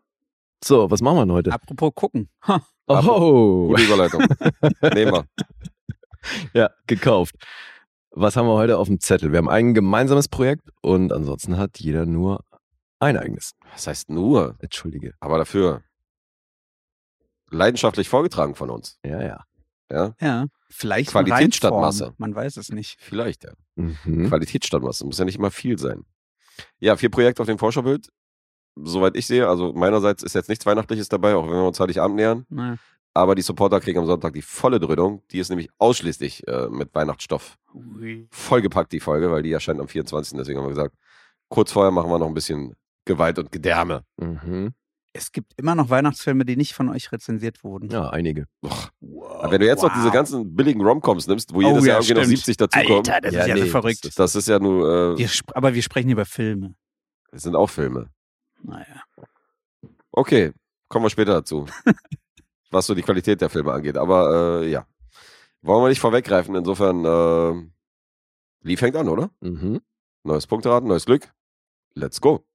[0.63, 1.51] So, was machen wir denn heute?
[1.53, 2.29] Apropos gucken.
[2.47, 4.21] Ha, Oh, Gute Überleitung.
[4.95, 5.25] Nehmen wir.
[6.53, 7.35] ja, gekauft.
[8.11, 9.31] Was haben wir heute auf dem Zettel?
[9.31, 12.43] Wir haben ein gemeinsames Projekt und ansonsten hat jeder nur
[12.99, 13.53] ein eigenes.
[13.73, 15.13] Das heißt nur, Entschuldige.
[15.19, 15.83] aber dafür
[17.51, 18.99] leidenschaftlich vorgetragen von uns.
[19.05, 19.43] Ja, ja.
[19.91, 20.45] Ja, ja.
[20.69, 21.71] Vielleicht Qualität statt.
[21.71, 22.13] Masse.
[22.17, 22.97] Man weiß es nicht.
[22.99, 23.53] vielleicht ja.
[23.75, 24.27] Mhm.
[24.27, 25.05] Qualität statt Masse.
[25.05, 26.05] Muss ja nicht immer viel sein.
[26.79, 28.09] Ja, vier Projekte auf dem Vorschaubild.
[28.75, 32.17] Soweit ich sehe, also meinerseits ist jetzt nichts Weihnachtliches dabei, auch wenn wir uns Heiligabend
[32.17, 32.45] nähern.
[32.49, 32.77] Naja.
[33.19, 35.21] Aber die Supporter kriegen am Sonntag die volle Dröhnung.
[35.31, 37.57] Die ist nämlich ausschließlich äh, mit Weihnachtsstoff
[38.31, 40.37] vollgepackt, die Folge, weil die erscheint am 24.
[40.37, 40.95] Deswegen haben wir gesagt,
[41.49, 44.03] kurz vorher machen wir noch ein bisschen Gewalt und Gedärme.
[44.17, 44.73] Mhm.
[45.11, 47.89] Es gibt immer noch Weihnachtsfilme, die nicht von euch rezensiert wurden.
[47.89, 48.45] Ja, einige.
[48.61, 51.97] Aber wenn du jetzt noch diese ganzen billigen Romcoms nimmst, wo Oh jedes ja, Jahr
[52.01, 52.37] irgendwie noch stimmt.
[52.37, 54.05] 70 dazukommen, Alter, das Ja, ist ja nee, so verrückt.
[54.05, 56.75] das, das ist ja nur, äh, Wir aber wir sprechen über Filme.
[57.31, 58.09] das sind auch Filme.
[58.61, 59.01] Naja.
[60.11, 60.51] Okay,
[60.89, 61.65] kommen wir später dazu.
[62.69, 63.97] was so die Qualität der Filme angeht.
[63.97, 64.87] Aber äh, ja.
[65.61, 67.69] Wollen wir nicht vorweggreifen, insofern, äh,
[68.61, 69.31] Lief fängt an, oder?
[69.39, 69.81] Mhm.
[70.23, 71.31] Neues Punkteraten, neues Glück.
[71.93, 72.45] Let's go.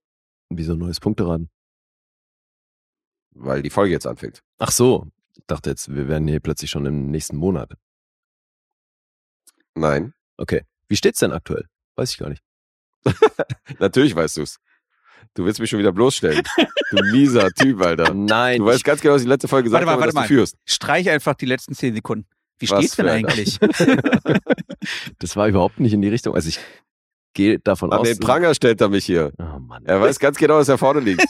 [0.49, 1.49] Wieso neues Punkteraten?
[3.31, 4.43] Weil die Folge jetzt anfängt.
[4.59, 5.07] Ach so.
[5.35, 7.73] Ich dachte jetzt, wir wären hier plötzlich schon im nächsten Monat.
[9.73, 10.13] Nein.
[10.37, 10.63] Okay.
[10.87, 11.67] Wie steht's denn aktuell?
[11.95, 12.43] Weiß ich gar nicht.
[13.79, 14.59] Natürlich weißt du's.
[15.33, 16.41] Du willst mich schon wieder bloßstellen.
[16.91, 18.13] du mieser Typ, Alter.
[18.13, 18.59] Nein.
[18.59, 20.27] Du weißt ganz genau, was ich letzte Folge gesagt Warte mal, habe, warte dass mal.
[20.27, 20.55] du führst.
[20.65, 22.25] Streich einfach die letzten zehn Sekunden.
[22.59, 23.59] Wie Was steht's denn eigentlich?
[25.19, 26.35] das war überhaupt nicht in die Richtung.
[26.35, 26.59] Also ich
[27.33, 28.07] gehe davon An aus.
[28.07, 29.33] den Pranger stellt er mich hier.
[29.37, 29.83] Oh Mann.
[29.85, 31.25] Er weiß ganz genau, was da vorne liegt.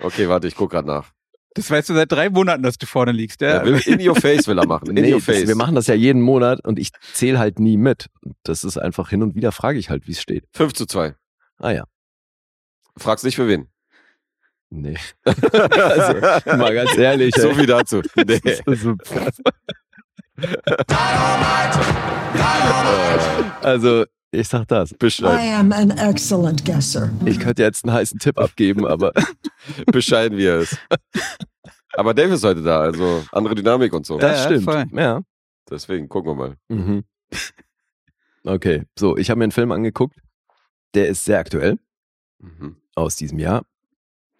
[0.00, 1.10] Okay, warte, ich guck grad nach.
[1.54, 3.40] Das weißt du seit drei Monaten, dass du vorne liegst.
[3.40, 3.48] Ja?
[3.48, 4.88] Er will, in your face will er machen.
[4.88, 5.48] In Nee, your das, face.
[5.48, 8.06] wir machen das ja jeden Monat und ich zähle halt nie mit.
[8.44, 10.44] Das ist einfach hin und wieder frage ich halt, wie es steht.
[10.52, 11.14] 5 zu 2.
[11.58, 11.84] Ah ja.
[12.96, 13.68] Fragst nicht für wen.
[14.70, 14.96] Nee.
[15.24, 17.34] also, mal ganz ehrlich.
[17.34, 18.02] So viel dazu.
[18.16, 18.40] Nee.
[23.62, 24.94] Also, ich sag das.
[24.94, 27.10] Bescheiden, I am an excellent guesser.
[27.26, 29.12] Ich könnte jetzt einen heißen Tipp abgeben, aber
[29.86, 30.78] bescheiden wie er ist.
[31.92, 34.18] Aber Dave ist heute da, also andere Dynamik und so.
[34.18, 34.64] das ja, stimmt.
[34.64, 34.84] voll.
[34.92, 35.20] Ja.
[35.68, 36.56] Deswegen gucken wir mal.
[36.68, 37.04] Mhm.
[38.44, 40.16] Okay, so, ich habe mir einen Film angeguckt,
[40.94, 41.78] der ist sehr aktuell
[42.40, 42.76] Mhm.
[42.94, 43.64] aus diesem Jahr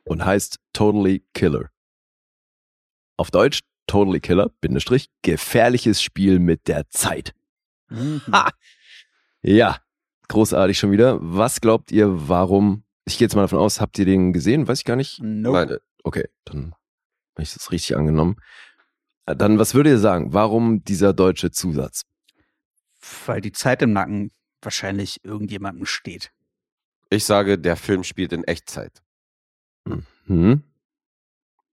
[0.04, 1.70] und heißt Totally Killer.
[3.16, 7.34] Auf Deutsch Totally Killer, Bindestrich, gefährliches Spiel mit der Zeit.
[7.88, 8.22] Mhm.
[8.32, 8.50] Ha!
[9.42, 9.78] Ja,
[10.28, 11.18] großartig schon wieder.
[11.20, 12.84] Was glaubt ihr, warum?
[13.04, 14.68] Ich gehe jetzt mal davon aus, habt ihr den gesehen?
[14.68, 15.20] Weiß ich gar nicht.
[15.22, 15.66] Nope.
[15.66, 16.74] Nein, Okay, dann
[17.34, 18.36] habe ich das richtig angenommen.
[19.26, 20.32] Äh, Dann, was würdet ihr sagen?
[20.32, 22.04] Warum dieser deutsche Zusatz?
[23.26, 24.30] Weil die Zeit im Nacken
[24.62, 26.32] wahrscheinlich irgendjemandem steht.
[27.10, 29.02] Ich sage, der Film spielt in Echtzeit.
[30.26, 30.62] Hm?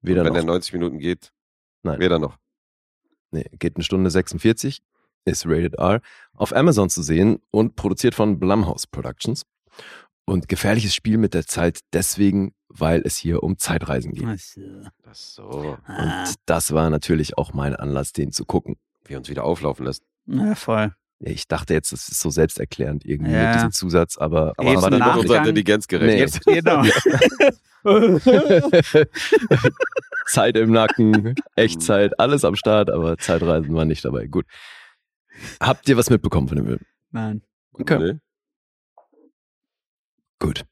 [0.01, 0.39] Weder Wenn noch.
[0.39, 1.31] der 90 Minuten geht,
[1.83, 1.99] Nein.
[1.99, 2.37] weder noch.
[3.31, 4.81] Nee, geht eine Stunde 46,
[5.25, 6.01] ist rated R,
[6.33, 9.43] auf Amazon zu sehen und produziert von Blumhouse Productions.
[10.25, 14.25] Und gefährliches Spiel mit der Zeit deswegen, weil es hier um Zeitreisen geht.
[14.27, 14.61] Ach so.
[15.03, 18.75] Das so, Und das war natürlich auch mein Anlass, den zu gucken.
[19.05, 20.03] wie er uns wieder auflaufen lässt.
[20.25, 20.93] na voll.
[21.19, 23.47] Ich dachte jetzt, das ist so selbsterklärend irgendwie Ja.
[23.47, 26.19] mit diesem Zusatz, aber, Aber Eben haben wir dann mit Nachgang- unserer Intelligenz gerechnet.
[26.19, 26.83] Jetzt, genau.
[30.27, 34.27] Zeit im Nacken, Echtzeit, alles am Start, aber Zeitreisen war nicht dabei.
[34.27, 34.45] Gut.
[35.59, 36.79] Habt ihr was mitbekommen von dem Film?
[37.11, 37.41] Nein.
[37.73, 37.97] Okay.
[37.99, 38.19] Nee.
[40.39, 40.65] Gut.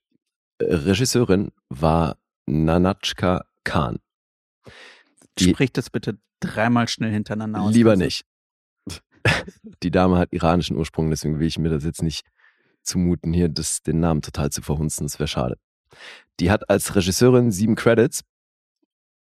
[0.61, 3.99] Regisseurin war Nanatschka Khan.
[5.39, 7.73] Die- Sprich das bitte dreimal schnell hintereinander aus.
[7.73, 8.25] Lieber nicht.
[9.83, 12.25] Die Dame hat iranischen Ursprung, deswegen will ich mir das jetzt nicht
[12.83, 15.05] zumuten, hier das, den Namen total zu verhunzen.
[15.05, 15.57] Das wäre schade.
[16.39, 18.21] Die hat als Regisseurin sieben Credits,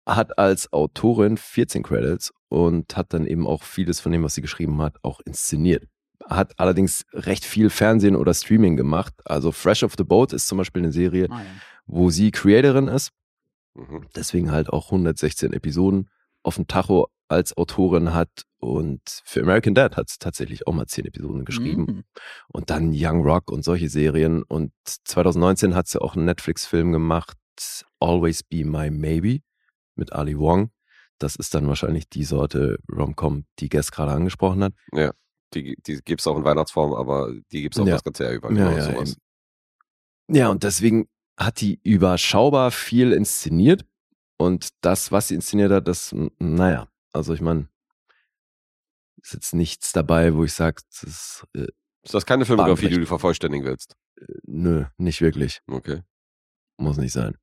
[0.07, 4.41] hat als Autorin 14 Credits und hat dann eben auch vieles von dem, was sie
[4.43, 5.85] geschrieben hat, auch inszeniert.
[6.29, 9.15] Hat allerdings recht viel Fernsehen oder Streaming gemacht.
[9.25, 11.47] Also Fresh of the Boat ist zum Beispiel eine Serie, Ah, ja.
[11.87, 13.11] wo sie Creatorin ist
[13.75, 14.07] Mhm.
[14.17, 16.09] deswegen halt auch 116 Episoden
[16.43, 20.87] auf dem Tacho als Autorin hat und für American Dad hat es tatsächlich auch mal
[20.87, 22.05] 10 Episoden geschrieben Mhm.
[22.49, 24.73] und dann Young Rock und solche Serien und
[25.05, 27.37] 2019 hat sie auch einen Netflix-Film gemacht,
[28.01, 29.41] Always Be My Maybe
[29.95, 30.71] mit Ali Wong.
[31.19, 34.73] Das ist dann wahrscheinlich die Sorte Rom-Com, die Guest gerade angesprochen hat.
[35.55, 37.95] Die, die gibt es auch in Weihnachtsform, aber die gibt es auch Ja.
[37.95, 38.51] das ganze Jahr über.
[38.53, 39.05] Ja, genau ja,
[40.33, 43.85] ja, und deswegen hat die überschaubar viel inszeniert.
[44.39, 47.69] Und das, was sie inszeniert hat, das, naja, also ich meine,
[49.23, 51.67] ist jetzt nichts dabei, wo ich sage, das ist, äh,
[52.03, 53.97] Ist das keine Filmografie, die du vervollständigen willst?
[54.45, 55.61] nö, nicht wirklich.
[55.67, 56.03] Okay.
[56.77, 57.37] Muss nicht sein.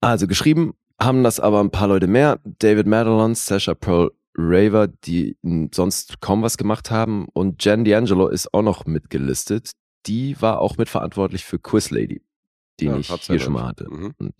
[0.00, 2.40] Also geschrieben haben das aber ein paar Leute mehr.
[2.44, 5.38] David Madelon, Sasha Pearl Raver, die
[5.72, 7.26] sonst kaum was gemacht haben.
[7.32, 9.72] Und Jen D'Angelo ist auch noch mitgelistet.
[10.06, 12.22] Die war auch mitverantwortlich für Quiz Lady,
[12.80, 13.88] den Ja, ich hier schon mal hatte.
[13.88, 14.14] Mhm.
[14.18, 14.34] Und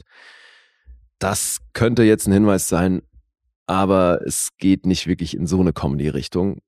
[1.19, 3.03] das könnte jetzt ein Hinweis sein,
[3.67, 6.61] aber es geht nicht wirklich in so eine Comedy-Richtung.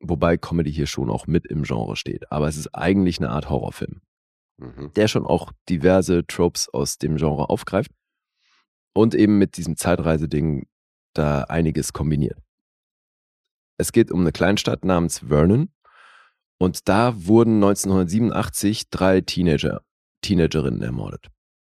[0.00, 2.30] Wobei Comedy hier schon auch mit im Genre steht.
[2.32, 4.00] Aber es ist eigentlich eine Art Horrorfilm
[4.58, 4.92] Mhm.
[4.94, 7.90] der schon auch diverse Tropes aus dem Genre aufgreift
[8.94, 10.66] und eben mit diesem Zeitreiseding
[11.14, 12.38] da einiges kombiniert.
[13.78, 15.72] Es geht um eine Kleinstadt namens Vernon
[16.58, 19.82] und da wurden 1987 drei Teenager,
[20.20, 21.28] Teenagerinnen ermordet.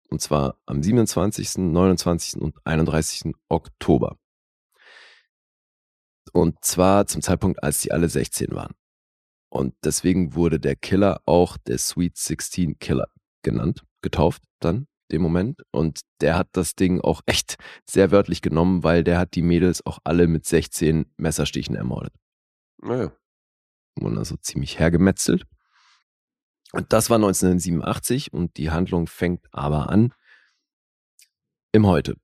[0.10, 2.42] Und zwar am 27., 29.
[2.42, 3.34] und 31.
[3.48, 4.18] Oktober.
[6.32, 8.74] Und zwar zum Zeitpunkt, als sie alle 16 waren.
[9.50, 13.08] Und deswegen wurde der Killer auch der Sweet 16 Killer
[13.44, 14.88] genannt, getauft dann.
[15.12, 15.62] dem Moment.
[15.72, 19.86] Und der hat das Ding auch echt sehr wörtlich genommen, weil der hat die Mädels
[19.86, 22.14] auch alle mit 16 Messerstichen ermordet.
[22.82, 23.12] Naja.
[24.00, 25.46] Wurden also ziemlich hergemetzelt.
[26.72, 30.14] Und das war 1987 und die Handlung fängt aber an
[31.74, 32.16] im Heute.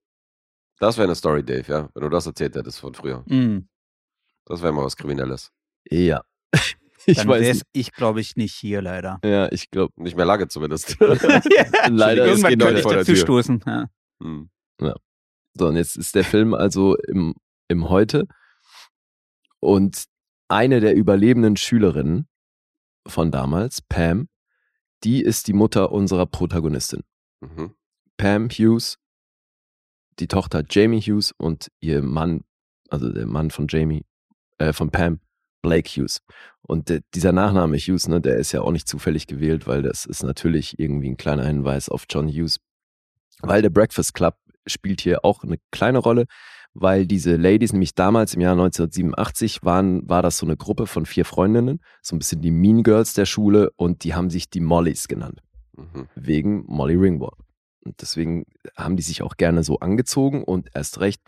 [0.80, 1.90] Das wäre eine Story, Dave, ja.
[1.94, 3.26] Wenn du das erzählt hättest von früher.
[3.28, 3.68] Mhm.
[4.48, 5.52] Das wäre mal was Kriminelles.
[5.90, 6.22] Ja.
[7.10, 9.22] Ich Dann weiß ich, glaube ich, nicht hier leider.
[9.24, 10.98] Ja, ich glaube, Nicht mehr lange zumindest.
[11.00, 13.22] leider ist Irgendwann könnte ich vor der dazu Tür.
[13.22, 13.64] stoßen.
[13.66, 13.86] Ja.
[14.22, 14.50] Hm.
[15.58, 17.34] So, und jetzt ist der Film also im,
[17.70, 18.28] im Heute.
[19.62, 20.04] Und
[20.50, 22.28] eine der überlebenden Schülerinnen
[23.08, 24.28] von damals, Pam,
[25.04, 27.04] die ist die Mutter unserer Protagonistin.
[27.40, 27.74] Mhm.
[28.18, 28.98] Pam Hughes,
[30.20, 32.44] die Tochter Jamie Hughes und ihr Mann,
[32.90, 34.04] also der Mann von Jamie,
[34.58, 35.20] äh, von Pam,
[35.62, 36.20] Blake Hughes.
[36.62, 40.06] Und der, dieser Nachname Hughes, ne, der ist ja auch nicht zufällig gewählt, weil das
[40.06, 42.58] ist natürlich irgendwie ein kleiner Hinweis auf John Hughes.
[43.42, 46.26] Weil der Breakfast Club spielt hier auch eine kleine Rolle,
[46.74, 51.06] weil diese Ladies nämlich damals im Jahr 1987 waren, war das so eine Gruppe von
[51.06, 54.60] vier Freundinnen, so ein bisschen die Mean Girls der Schule und die haben sich die
[54.60, 55.42] Mollys genannt
[55.78, 56.08] Mhm.
[56.16, 57.36] wegen Molly Ringwald.
[57.86, 61.22] Und deswegen haben die sich auch gerne so angezogen und erst recht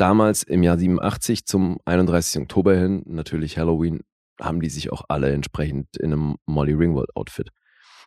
[0.00, 2.42] damals im Jahr 87 zum 31.
[2.42, 4.00] Oktober hin, natürlich Halloween,
[4.40, 7.50] haben die sich auch alle entsprechend in einem Molly Ringwald Outfit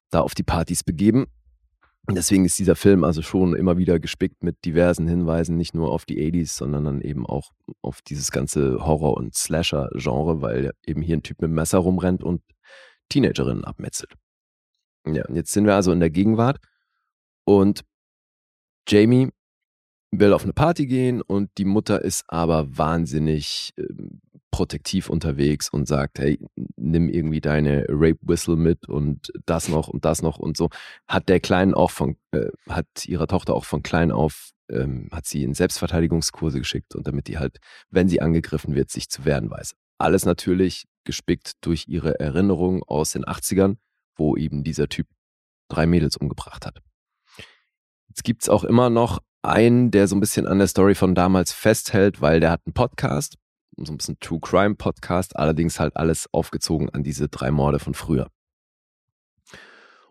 [0.10, 1.28] da auf die Partys begeben.
[2.10, 6.06] Deswegen ist dieser Film also schon immer wieder gespickt mit diversen Hinweisen, nicht nur auf
[6.06, 7.52] die 80s, sondern dann eben auch
[7.82, 12.24] auf dieses ganze Horror- und Slasher-Genre, weil eben hier ein Typ mit dem Messer rumrennt
[12.24, 12.42] und
[13.08, 14.16] Teenagerinnen abmetzelt.
[15.06, 16.58] Ja, und jetzt sind wir also in der Gegenwart
[17.46, 17.84] und
[18.88, 19.30] Jamie
[20.20, 24.22] will auf eine Party gehen und die Mutter ist aber wahnsinnig ähm,
[24.52, 26.40] protektiv unterwegs und sagt, hey,
[26.76, 30.70] nimm irgendwie deine Rape Whistle mit und das noch und das noch und so.
[31.08, 35.26] Hat der Kleinen auch von, äh, hat ihrer Tochter auch von klein auf, ähm, hat
[35.26, 37.58] sie in Selbstverteidigungskurse geschickt und damit die halt,
[37.90, 39.74] wenn sie angegriffen wird, sich zu wehren weiß.
[39.98, 43.78] Alles natürlich gespickt durch ihre Erinnerungen aus den 80ern,
[44.16, 45.08] wo eben dieser Typ
[45.68, 46.80] drei Mädels umgebracht hat.
[48.08, 51.52] Jetzt gibt's auch immer noch einen, der so ein bisschen an der Story von damals
[51.52, 53.38] festhält, weil der hat einen Podcast,
[53.78, 57.94] so ein bisschen True Crime Podcast, allerdings halt alles aufgezogen an diese drei Morde von
[57.94, 58.30] früher.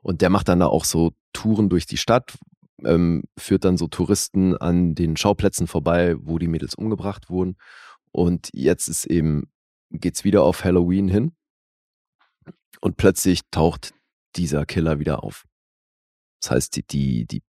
[0.03, 2.37] Und der macht dann da auch so Touren durch die Stadt,
[2.85, 7.57] ähm, führt dann so Touristen an den Schauplätzen vorbei, wo die Mädels umgebracht wurden.
[8.11, 9.51] Und jetzt ist eben,
[9.90, 11.33] geht's wieder auf Halloween hin.
[12.81, 13.95] Und plötzlich taucht
[14.35, 15.45] dieser Killer wieder auf.
[16.40, 17.42] Das heißt, die, die, die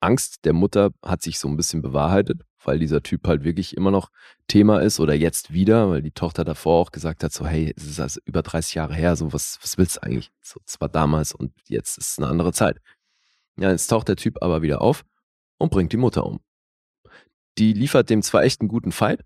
[0.00, 3.90] Angst der Mutter hat sich so ein bisschen bewahrheitet, weil dieser Typ halt wirklich immer
[3.90, 4.10] noch
[4.48, 7.84] Thema ist oder jetzt wieder, weil die Tochter davor auch gesagt hat, so hey, es
[7.84, 10.30] ist also über 30 Jahre her, so was, was willst du eigentlich?
[10.40, 12.80] So, es war damals und jetzt ist es eine andere Zeit.
[13.58, 15.04] Ja, jetzt taucht der Typ aber wieder auf
[15.58, 16.40] und bringt die Mutter um.
[17.58, 19.24] Die liefert dem zwar echt einen guten Fight,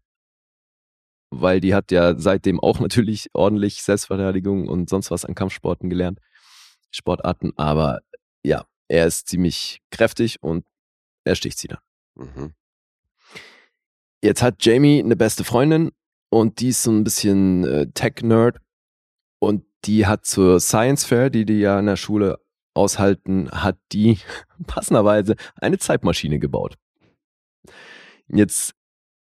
[1.30, 6.20] weil die hat ja seitdem auch natürlich ordentlich Selbstverteidigung und sonst was an Kampfsporten gelernt,
[6.90, 8.00] Sportarten, aber
[8.42, 10.64] ja, er ist ziemlich kräftig und
[11.24, 11.78] er sticht sie dann.
[12.14, 12.54] Mhm.
[14.22, 15.90] Jetzt hat Jamie eine beste Freundin
[16.30, 18.58] und die ist so ein bisschen äh, Tech-Nerd
[19.38, 22.38] und die hat zur Science Fair, die die ja in der Schule
[22.74, 24.18] aushalten, hat die
[24.66, 26.76] passenderweise eine Zeitmaschine gebaut.
[28.28, 28.74] Jetzt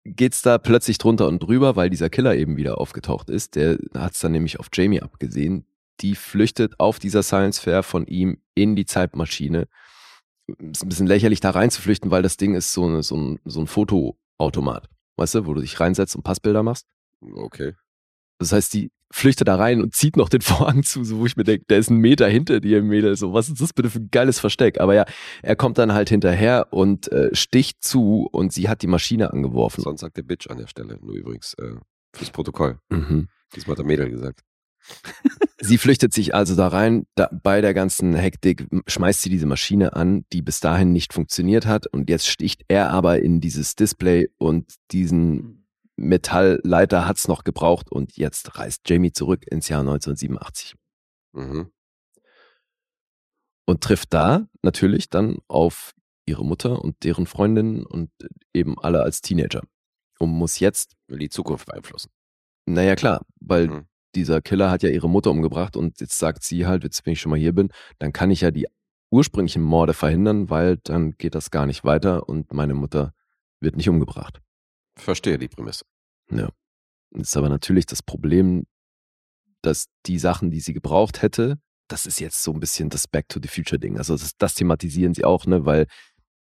[0.05, 3.55] geht's da plötzlich drunter und drüber, weil dieser Killer eben wieder aufgetaucht ist.
[3.55, 5.65] Der hat's dann nämlich auf Jamie abgesehen.
[6.03, 9.69] Die flüchtet auf dieser Science Fair von ihm in die Zeitmaschine.
[10.47, 13.61] Ist ein bisschen lächerlich da reinzuflüchten, weil das Ding ist so, eine, so, ein, so
[13.61, 14.89] ein Fotoautomat.
[15.17, 16.87] Weißt du, wo du dich reinsetzt und Passbilder machst.
[17.21, 17.75] Okay.
[18.39, 21.37] Das heißt, die flüchtet da rein und zieht noch den Vorhang zu, so wo ich
[21.37, 23.15] mir denke, der ist ein Meter hinter dir, Mädel.
[23.17, 24.81] So, was ist das bitte für ein geiles Versteck?
[24.81, 25.05] Aber ja,
[25.43, 29.83] er kommt dann halt hinterher und äh, sticht zu und sie hat die Maschine angeworfen.
[29.83, 30.99] Sonst sagt der Bitch an der Stelle.
[31.01, 31.77] Nur übrigens äh,
[32.13, 32.79] fürs Protokoll.
[32.89, 33.29] Mhm.
[33.55, 34.41] Diesmal hat der Mädel gesagt.
[35.61, 37.07] Sie flüchtet sich also da rein.
[37.15, 41.67] Da, bei der ganzen Hektik schmeißt sie diese Maschine an, die bis dahin nicht funktioniert
[41.67, 41.87] hat.
[41.87, 45.67] Und jetzt sticht er aber in dieses Display und diesen
[45.97, 47.93] Metallleiter hat's noch gebraucht.
[47.93, 50.75] Und jetzt reist Jamie zurück ins Jahr 1987
[51.35, 51.71] Mhm.
[53.67, 55.95] und trifft da natürlich dann auf
[56.27, 58.11] ihre Mutter und deren Freundin und
[58.53, 59.63] eben alle als Teenager.
[60.19, 62.11] Und muss jetzt, die Zukunft beeinflussen.
[62.67, 63.87] naja klar, weil Mhm.
[64.15, 67.21] Dieser Killer hat ja ihre Mutter umgebracht und jetzt sagt sie halt, jetzt wenn ich
[67.21, 68.67] schon mal hier bin, dann kann ich ja die
[69.11, 73.13] ursprünglichen Morde verhindern, weil dann geht das gar nicht weiter und meine Mutter
[73.61, 74.41] wird nicht umgebracht.
[74.97, 75.85] Verstehe die Prämisse.
[76.31, 76.49] Ja.
[77.15, 78.67] Jetzt ist aber natürlich das Problem,
[79.61, 83.29] dass die Sachen, die sie gebraucht hätte, das ist jetzt so ein bisschen das Back
[83.29, 83.99] to the Future Ding.
[83.99, 85.87] Also das, das thematisieren sie auch, ne, weil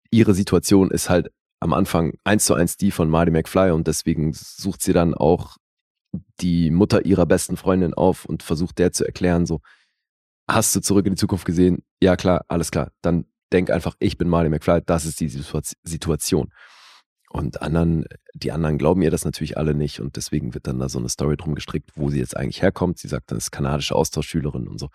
[0.09, 4.33] ihre Situation ist halt am Anfang eins zu eins die von Marty McFly und deswegen
[4.33, 5.57] sucht sie dann auch
[6.39, 9.61] die Mutter ihrer besten Freundin auf und versucht der zu erklären, so,
[10.47, 11.83] hast du zurück in die Zukunft gesehen?
[12.01, 12.91] Ja, klar, alles klar.
[13.01, 16.51] Dann denk einfach, ich bin Marty McFly, das ist die Situa- Situation.
[17.29, 20.87] Und anderen, die anderen glauben ihr das natürlich alle nicht und deswegen wird dann da
[20.87, 22.99] so eine Story drum gestrickt, wo sie jetzt eigentlich herkommt.
[22.99, 24.89] Sie sagt, das ist kanadische Austauschschülerin und so.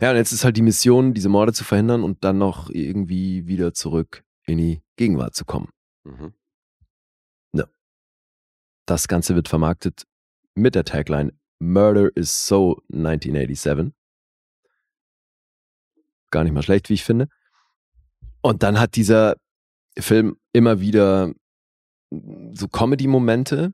[0.00, 3.46] Ja, und jetzt ist halt die Mission, diese Morde zu verhindern und dann noch irgendwie
[3.46, 5.70] wieder zurück in die Gegenwart zu kommen.
[6.04, 6.32] Mhm.
[8.88, 10.04] Das Ganze wird vermarktet
[10.56, 13.92] mit der Tagline Murder is so 1987.
[16.30, 17.28] Gar nicht mal schlecht, wie ich finde.
[18.42, 19.36] Und dann hat dieser
[19.98, 21.32] Film immer wieder
[22.10, 23.72] so Comedy-Momente,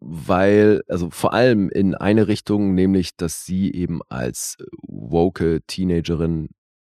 [0.00, 6.48] weil, also vor allem in eine Richtung, nämlich, dass sie eben als woke Teenagerin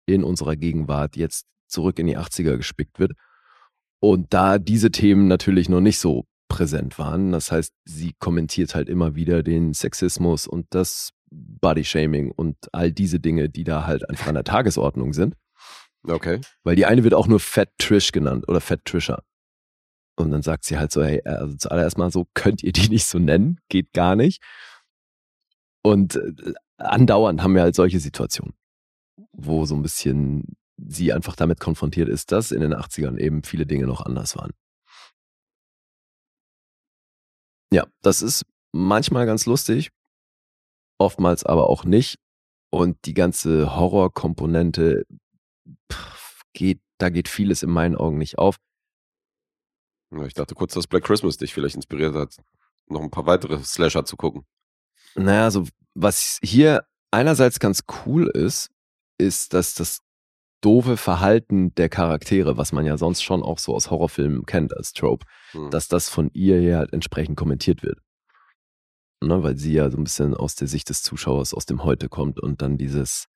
[0.06, 3.12] in unserer Gegenwart jetzt zurück in die 80er gespickt wird.
[3.98, 8.88] Und da diese Themen natürlich noch nicht so präsent waren, das heißt, sie kommentiert halt
[8.88, 14.28] immer wieder den Sexismus und das Bodyshaming und all diese Dinge, die da halt einfach
[14.28, 15.34] an der Tagesordnung sind.
[16.06, 16.40] Okay.
[16.62, 19.22] Weil die eine wird auch nur Fat Trish genannt oder Fat Trisha.
[20.16, 23.06] Und dann sagt sie halt so, hey, also zuallererst mal so, könnt ihr die nicht
[23.06, 23.58] so nennen?
[23.68, 24.42] Geht gar nicht.
[25.82, 28.54] Und äh, andauernd haben wir halt solche Situationen,
[29.32, 33.66] wo so ein bisschen sie einfach damit konfrontiert ist, dass in den 80ern eben viele
[33.66, 34.52] Dinge noch anders waren.
[37.76, 39.90] Ja, das ist manchmal ganz lustig,
[40.96, 42.16] oftmals aber auch nicht.
[42.70, 45.04] Und die ganze Horrorkomponente
[46.54, 48.56] geht, da geht vieles in meinen Augen nicht auf.
[50.24, 52.38] Ich dachte kurz, dass Black Christmas dich vielleicht inspiriert hat,
[52.86, 54.46] noch ein paar weitere Slasher zu gucken.
[55.14, 58.70] Naja, so was hier einerseits ganz cool ist,
[59.18, 60.00] ist, dass das
[60.60, 64.92] doofe Verhalten der Charaktere, was man ja sonst schon auch so aus Horrorfilmen kennt als
[64.92, 65.70] Trope, Hm.
[65.70, 68.00] dass das von ihr hier halt entsprechend kommentiert wird.
[69.22, 72.08] Ne, weil sie ja so ein bisschen aus der Sicht des Zuschauers aus dem Heute
[72.08, 73.26] kommt und dann dieses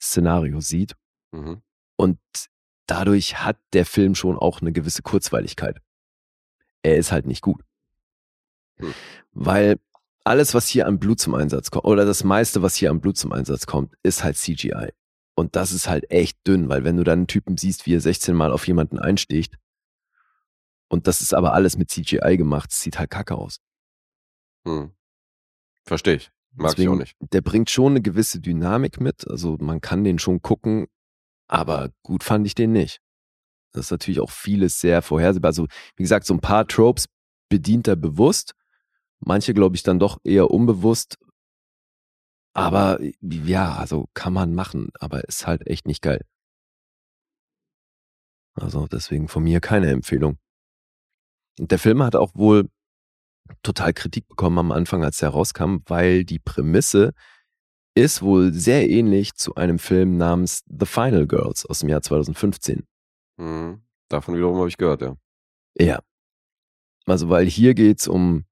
[0.00, 0.94] Szenario sieht.
[1.32, 1.62] Mhm.
[1.96, 2.18] Und
[2.86, 5.78] dadurch hat der Film schon auch eine gewisse Kurzweiligkeit.
[6.82, 7.62] Er ist halt nicht gut.
[8.78, 8.92] Hm.
[9.32, 9.78] Weil
[10.24, 13.16] alles, was hier an Blut zum Einsatz kommt, oder das meiste, was hier an Blut
[13.16, 14.92] zum Einsatz kommt, ist halt CGI.
[15.34, 18.00] Und das ist halt echt dünn, weil wenn du dann einen Typen siehst, wie er
[18.00, 19.58] 16 Mal auf jemanden einsticht,
[20.88, 23.60] und das ist aber alles mit CGI gemacht, es sieht halt kacke aus.
[24.66, 24.92] Hm.
[25.84, 26.30] Verstehe ich.
[26.54, 27.16] Mag Deswegen, ich auch nicht.
[27.32, 29.26] Der bringt schon eine gewisse Dynamik mit.
[29.26, 30.86] Also man kann den schon gucken,
[31.48, 33.00] aber gut fand ich den nicht.
[33.72, 35.48] Das ist natürlich auch vieles sehr vorhersehbar.
[35.48, 35.66] Also,
[35.96, 37.06] wie gesagt, so ein paar Tropes
[37.48, 38.54] bedient er bewusst.
[39.18, 41.18] Manche, glaube ich, dann doch eher unbewusst.
[42.54, 46.20] Aber ja, also kann man machen, aber ist halt echt nicht geil.
[48.54, 50.38] Also deswegen von mir keine Empfehlung.
[51.58, 52.68] Und der Film hat auch wohl
[53.62, 57.12] total Kritik bekommen am Anfang, als er rauskam, weil die Prämisse
[57.94, 62.86] ist wohl sehr ähnlich zu einem Film namens The Final Girls aus dem Jahr 2015.
[63.38, 63.82] Mhm.
[64.08, 65.16] Davon wiederum habe ich gehört, ja.
[65.78, 66.00] Ja.
[67.06, 68.44] Also, weil hier geht's um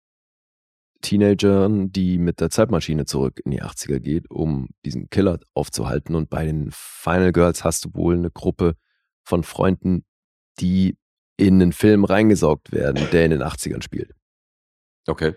[1.01, 6.15] Teenagern, die mit der Zeitmaschine zurück in die 80er geht, um diesen Killer aufzuhalten.
[6.15, 8.77] Und bei den Final Girls hast du wohl eine Gruppe
[9.23, 10.05] von Freunden,
[10.59, 10.99] die
[11.37, 14.15] in einen Film reingesaugt werden, der in den 80ern spielt.
[15.07, 15.35] Okay.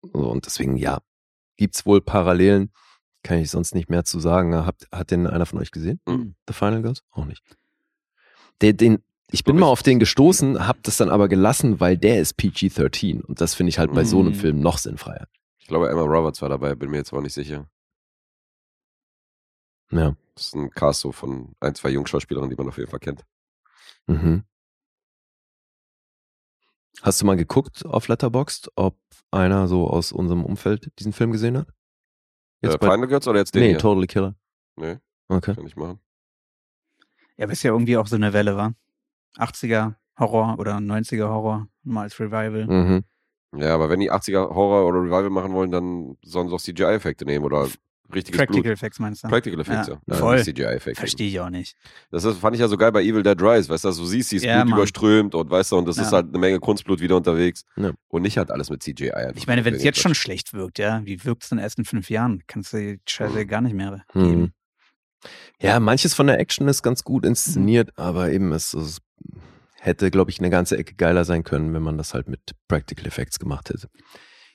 [0.00, 1.00] Und deswegen, ja,
[1.56, 2.72] gibt's wohl Parallelen.
[3.22, 4.54] Kann ich sonst nicht mehr zu sagen.
[4.54, 6.00] Habt, hat den einer von euch gesehen?
[6.06, 6.36] Mhm.
[6.46, 7.02] The Final Girls?
[7.10, 7.42] Auch nicht.
[8.60, 12.20] Der, den, ich bin mal auf den gestoßen, hab das dann aber gelassen, weil der
[12.20, 14.34] ist PG-13 und das finde ich halt bei so einem Mhm.
[14.34, 15.26] Film noch sinnfreier.
[15.58, 17.68] Ich glaube, Emma Roberts war dabei, bin mir jetzt aber nicht sicher.
[19.90, 20.16] Ja.
[20.34, 23.24] Das ist ein Cast so von ein, zwei Jungschauspielerinnen, die man auf jeden Fall kennt.
[24.06, 24.44] Mhm.
[27.02, 28.98] Hast du mal geguckt auf Letterboxd, ob
[29.30, 31.68] einer so aus unserem Umfeld diesen Film gesehen hat?
[32.62, 33.78] Äh, bei- Final Girls oder jetzt den nee, hier?
[33.78, 34.34] Totally Killer.
[34.76, 35.54] Nee, Okay.
[35.54, 36.00] kann ich machen.
[37.36, 38.74] Ja, was ja irgendwie auch so eine Welle war.
[39.38, 42.66] 80er Horror oder 90er Horror, mal als Revival.
[42.66, 43.04] Mhm.
[43.58, 47.24] Ja, aber wenn die 80er Horror oder Revival machen wollen, dann sollen sie auch CGI-Effekte
[47.24, 47.66] nehmen oder
[48.14, 48.72] richtiges Practical Blut.
[48.72, 49.28] Effects meinst du?
[49.28, 49.98] Practical Effects, ja.
[50.06, 50.42] Ja, voll.
[50.42, 50.98] CGI-Effekte.
[51.00, 51.76] Verstehe ich auch nicht.
[52.10, 54.30] Das ist, fand ich ja so geil bei Evil Dead Rise, weißt du, du siehst,
[54.32, 54.78] dieses Ja, Blut Mann.
[54.78, 56.02] überströmt und weißt du, und das Ja.
[56.02, 57.64] ist halt eine Menge Kunstblut wieder unterwegs.
[57.76, 57.92] Ja.
[58.08, 59.32] Und nicht halt alles mit CGI.
[59.34, 61.84] Ich meine, wenn es jetzt schon schlecht wirkt, ja, wie wirkt es in den ersten
[61.84, 62.42] fünf Jahren?
[62.46, 63.46] Kannst du die Scheiße Mhm.
[63.48, 64.22] gar nicht mehr Mhm.
[64.28, 64.52] geben.
[65.60, 69.00] Ja, manches von der Action ist ganz gut inszeniert, aber eben es, es
[69.80, 73.06] hätte, glaube ich, eine ganze Ecke geiler sein können, wenn man das halt mit Practical
[73.06, 73.88] Effects gemacht hätte.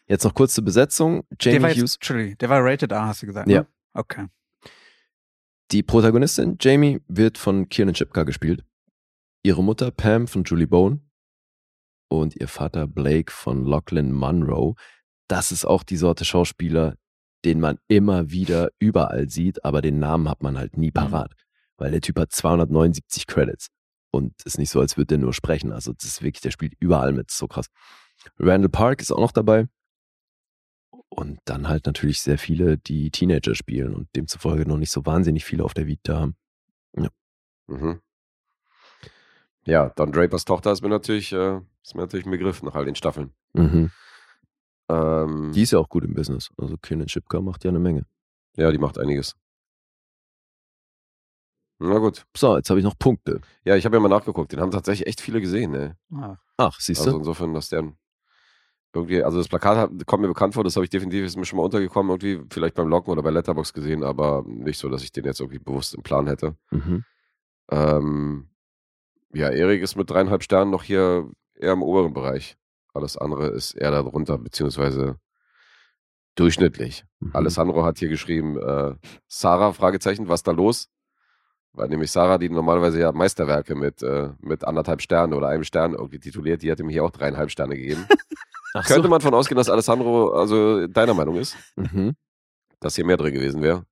[0.07, 1.23] Jetzt noch kurz zur Besetzung.
[1.31, 1.95] Der Jamie war, jetzt, Hughes.
[1.95, 3.61] Entschuldigung, der war Rated R, hast du gesagt, Ja.
[3.61, 3.67] ne?
[3.93, 4.27] Okay.
[5.71, 8.63] Die Protagonistin, Jamie, wird von Kiernan Chipka gespielt.
[9.43, 10.99] Ihre Mutter, Pam, von Julie Bone.
[12.09, 14.75] Und ihr Vater, Blake, von Lachlan Munro.
[15.29, 16.97] Das ist auch die Sorte Schauspieler,
[17.45, 21.33] den man immer wieder überall sieht, aber den Namen hat man halt nie parat.
[21.77, 23.67] Weil der Typ hat 279 Credits.
[24.11, 25.71] Und ist nicht so, als würde der nur sprechen.
[25.71, 27.31] Also das ist wirklich, der spielt überall mit.
[27.31, 27.67] So krass.
[28.37, 29.67] Randall Park ist auch noch dabei.
[31.09, 35.45] Und dann halt natürlich sehr viele, die Teenager spielen und demzufolge noch nicht so wahnsinnig
[35.45, 36.35] viele auf der Vita haben.
[37.71, 38.01] Mhm.
[39.65, 42.85] Ja, Don Drapers Tochter ist mir natürlich, äh, ist mir natürlich ein Begriff nach all
[42.85, 43.31] den Staffeln.
[43.53, 43.91] Mhm.
[44.91, 46.49] Ähm, Die ist ja auch gut im Business.
[46.57, 48.05] Also Kenan Chipka macht ja eine Menge.
[48.57, 49.35] ja, die macht einiges.
[51.79, 52.25] Na gut.
[52.37, 53.41] So, jetzt habe ich noch Punkte.
[53.63, 54.51] Ja, ich habe ja mal nachgeguckt.
[54.51, 55.97] Den haben tatsächlich echt viele gesehen, ne?
[56.13, 57.17] Ah, Ach, siehst Also du?
[57.17, 57.91] insofern, dass der
[58.93, 61.45] irgendwie, also das Plakat hat, kommt mir bekannt vor, das habe ich definitiv, ist mir
[61.45, 65.01] schon mal untergekommen, irgendwie, vielleicht beim Loggen oder bei Letterbox gesehen, aber nicht so, dass
[65.01, 66.55] ich den jetzt irgendwie bewusst im Plan hätte.
[66.71, 67.03] Mhm.
[67.71, 68.49] Ähm,
[69.33, 72.57] ja, Erik ist mit dreieinhalb Sternen noch hier eher im oberen Bereich.
[72.93, 75.17] Alles andere ist eher darunter, beziehungsweise
[76.35, 77.05] durchschnittlich.
[77.19, 77.31] Mhm.
[77.35, 78.95] Alessandro hat hier geschrieben, äh,
[79.27, 80.89] Sarah, Fragezeichen, was da los?
[81.73, 85.93] Weil nämlich Sarah, die normalerweise ja Meisterwerke mit, äh, mit anderthalb Sternen oder einem Stern
[85.93, 88.05] irgendwie tituliert, die hat ihm hier auch dreieinhalb Sterne gegeben.
[88.73, 89.09] Ach Könnte so.
[89.09, 92.15] man von ausgehen, dass Alessandro also deiner Meinung ist, Mhm.
[92.79, 93.85] dass hier mehr drin gewesen wäre?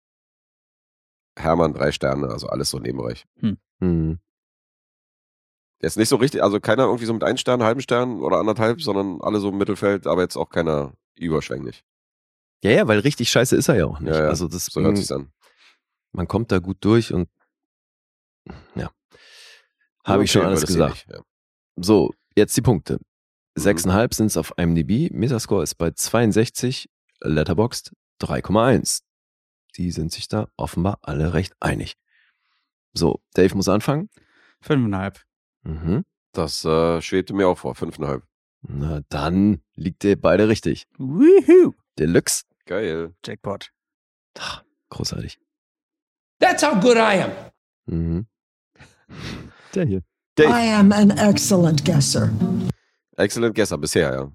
[1.37, 3.25] Hermann drei Sterne, also alles so im Nebenbereich.
[3.79, 4.19] Mhm.
[5.81, 8.37] Der ist nicht so richtig, also keiner irgendwie so mit einem Stern, halben Stern oder
[8.37, 11.83] anderthalb, sondern alle so im Mittelfeld, aber jetzt auch keiner überschwänglich.
[12.63, 14.13] Ja, ja, weil richtig scheiße ist er ja auch nicht.
[14.13, 15.31] Ja, ja, Also das, So hört sich's an.
[16.11, 17.29] man kommt da gut durch und
[18.75, 18.91] ja.
[20.03, 21.05] Habe ich schon alles gesagt.
[21.09, 21.21] ja.
[21.77, 22.99] So, jetzt die Punkte.
[23.55, 23.61] Mhm.
[23.61, 25.11] 6,5 sind es auf IMDb.
[25.13, 26.89] Metascore ist bei 62.
[27.21, 29.01] Letterboxd 3,1.
[29.75, 31.95] Die sind sich da offenbar alle recht einig.
[32.93, 34.09] So, Dave muss anfangen.
[34.61, 35.21] Fünfeinhalb.
[35.69, 36.05] Mhm.
[36.31, 38.23] Das äh, schwebte mir auch vor, fünfeinhalb.
[38.61, 40.87] Na, dann liegt ihr beide richtig.
[40.97, 41.73] Woohoo!
[41.97, 42.43] Deluxe.
[42.65, 43.13] Geil.
[43.25, 43.71] Jackpot.
[44.37, 45.39] Ach, großartig.
[46.39, 47.31] That's how good I am.
[47.85, 48.27] Mhm.
[49.75, 50.03] Der hier.
[50.35, 50.49] Dave.
[50.49, 52.29] I am an excellent guesser.
[53.17, 54.31] Excellent Guesser, bisher, ja.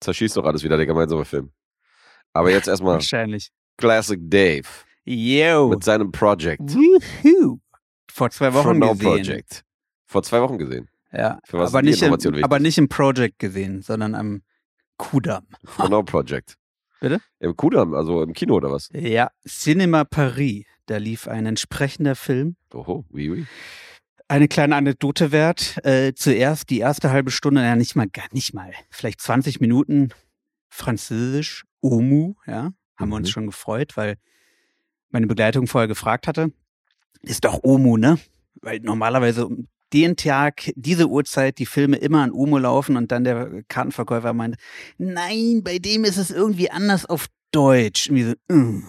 [0.00, 1.52] Zerschießt doch alles wieder, der gemeinsame Film.
[2.32, 3.52] Aber jetzt erstmal Wahrscheinlich.
[3.76, 4.68] Classic Dave
[5.04, 5.68] Yo.
[5.68, 6.60] mit seinem Project.
[6.60, 7.60] Woohoo.
[8.14, 9.08] Vor zwei Wochen No gesehen.
[9.08, 9.64] Project.
[10.06, 10.88] Vor zwei Wochen gesehen.
[11.12, 12.12] Ja, Für was aber nicht, im,
[12.44, 14.42] aber nicht im Project gesehen, sondern am
[14.98, 15.48] Kudamm.
[15.64, 16.54] For No Project.
[17.00, 17.20] Bitte?
[17.40, 18.88] Im Kudamm, also im Kino oder was?
[18.92, 20.64] Ja, Cinema Paris.
[20.86, 22.54] Da lief ein entsprechender Film.
[22.72, 23.46] Oho, oui, oui.
[24.28, 25.84] Eine kleine Anekdote wert.
[25.84, 30.10] Äh, zuerst die erste halbe Stunde, ja nicht mal, gar nicht mal, vielleicht 20 Minuten
[30.68, 33.32] Französisch, Omu, ja, haben wir uns Mhm.
[33.32, 34.18] schon gefreut, weil
[35.10, 36.52] meine Begleitung vorher gefragt hatte,
[37.22, 38.18] ist doch Omu, ne?
[38.62, 43.24] Weil normalerweise um den Tag, diese Uhrzeit, die Filme immer an Omu laufen und dann
[43.24, 44.56] der Kartenverkäufer meint,
[44.98, 48.10] nein, bei dem ist es irgendwie anders auf Deutsch.
[48.10, 48.84] Und, so, "Mm."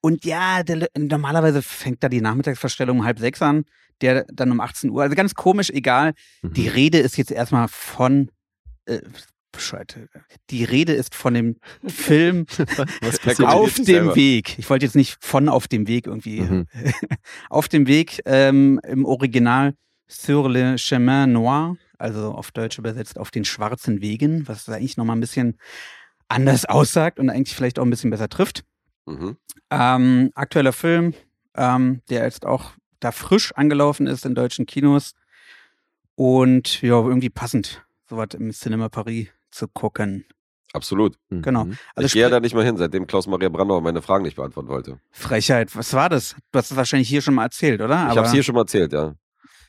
[0.00, 3.64] und ja, der, normalerweise fängt da die Nachmittagsverstellung um halb sechs an,
[4.00, 5.02] der dann um 18 Uhr.
[5.02, 6.14] Also ganz komisch, egal.
[6.42, 6.68] Die Mhm.
[6.68, 8.30] Rede ist jetzt erstmal von
[8.86, 9.00] äh,
[9.54, 10.08] Bescheid.
[10.50, 12.46] Die Rede ist von dem Film
[13.42, 14.16] auf dem selber?
[14.16, 14.58] Weg.
[14.58, 16.40] Ich wollte jetzt nicht von auf dem Weg irgendwie.
[16.40, 16.66] Mhm.
[17.50, 19.74] auf dem Weg ähm, im Original
[20.06, 25.16] Sur le chemin noir, also auf Deutsch übersetzt auf den schwarzen Wegen, was eigentlich nochmal
[25.16, 25.58] ein bisschen
[26.28, 28.64] anders aussagt und eigentlich vielleicht auch ein bisschen besser trifft.
[29.06, 29.36] Mhm.
[29.70, 31.14] Ähm, aktueller Film,
[31.56, 35.14] ähm, der jetzt auch da frisch angelaufen ist in deutschen Kinos
[36.16, 40.26] und ja, irgendwie passend, sowas im Cinema Paris zu gucken.
[40.72, 41.16] Absolut.
[41.30, 41.66] Genau.
[41.66, 41.78] Mhm.
[41.94, 44.98] Also ich gehe da nicht mal hin, seitdem Klaus-Maria Brandauer meine Fragen nicht beantworten wollte.
[45.12, 46.34] Frechheit, was war das?
[46.50, 48.08] Du hast es wahrscheinlich hier schon mal erzählt, oder?
[48.10, 49.14] ich habe es hier schon mal erzählt, ja.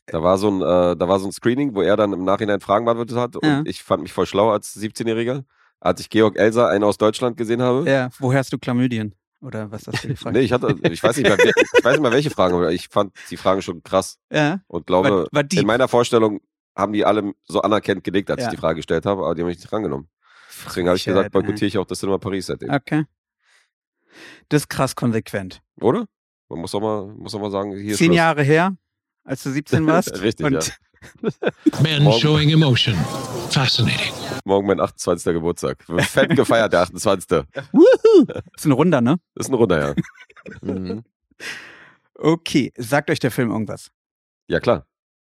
[0.07, 2.59] Da war so ein, äh, da war so ein Screening, wo er dann im Nachhinein
[2.59, 3.61] Fragen beantwortet hat und Ja.
[3.65, 5.43] ich fand mich voll schlau als 17-Jähriger,
[5.79, 7.89] als ich Georg Elser, einen aus Deutschland gesehen habe.
[7.89, 9.13] Ja, woher hast du Chlamydien?
[9.41, 10.37] Oder was für die Frage?
[10.39, 12.87] Nee, ich hatte, ich weiß nicht mehr, ich weiß nicht mehr welche Fragen, aber ich
[12.87, 16.39] fand die Fragen schon krass ja, und glaube, war, war in meiner Vorstellung
[16.75, 18.47] haben die alle so anerkannt gelegt, als Ja.
[18.47, 20.09] ich die Frage gestellt habe, aber die haben mich nicht rangenommen.
[20.65, 22.69] Deswegen habe ich gesagt, boykottiere ich auch das Cinema Paris seitdem.
[22.69, 23.05] Okay.
[24.49, 25.61] Das ist krass konsequent.
[25.81, 26.05] Oder?
[26.49, 28.13] Man muss doch mal, muss doch mal sagen, hier ist Zehn.
[28.13, 28.75] Jahre her,
[29.23, 30.21] als du 17 warst.
[30.21, 30.61] Richtig, und ja.
[31.83, 32.19] Men Morgen.
[32.19, 32.95] showing emotion.
[33.49, 34.11] Fascinating.
[34.43, 35.33] Morgen mein 28.
[35.33, 35.87] Geburtstag.
[35.89, 37.45] Wird fett gefeiert, der 28.
[37.71, 38.25] Wuhu!
[38.55, 39.17] Ist ein Runder, ne?
[39.35, 39.95] Das ist ein Runder, ja.
[40.61, 41.03] Mhm.
[42.15, 43.91] Okay, sagt euch der Film irgendwas?
[44.47, 44.85] Ja, klar.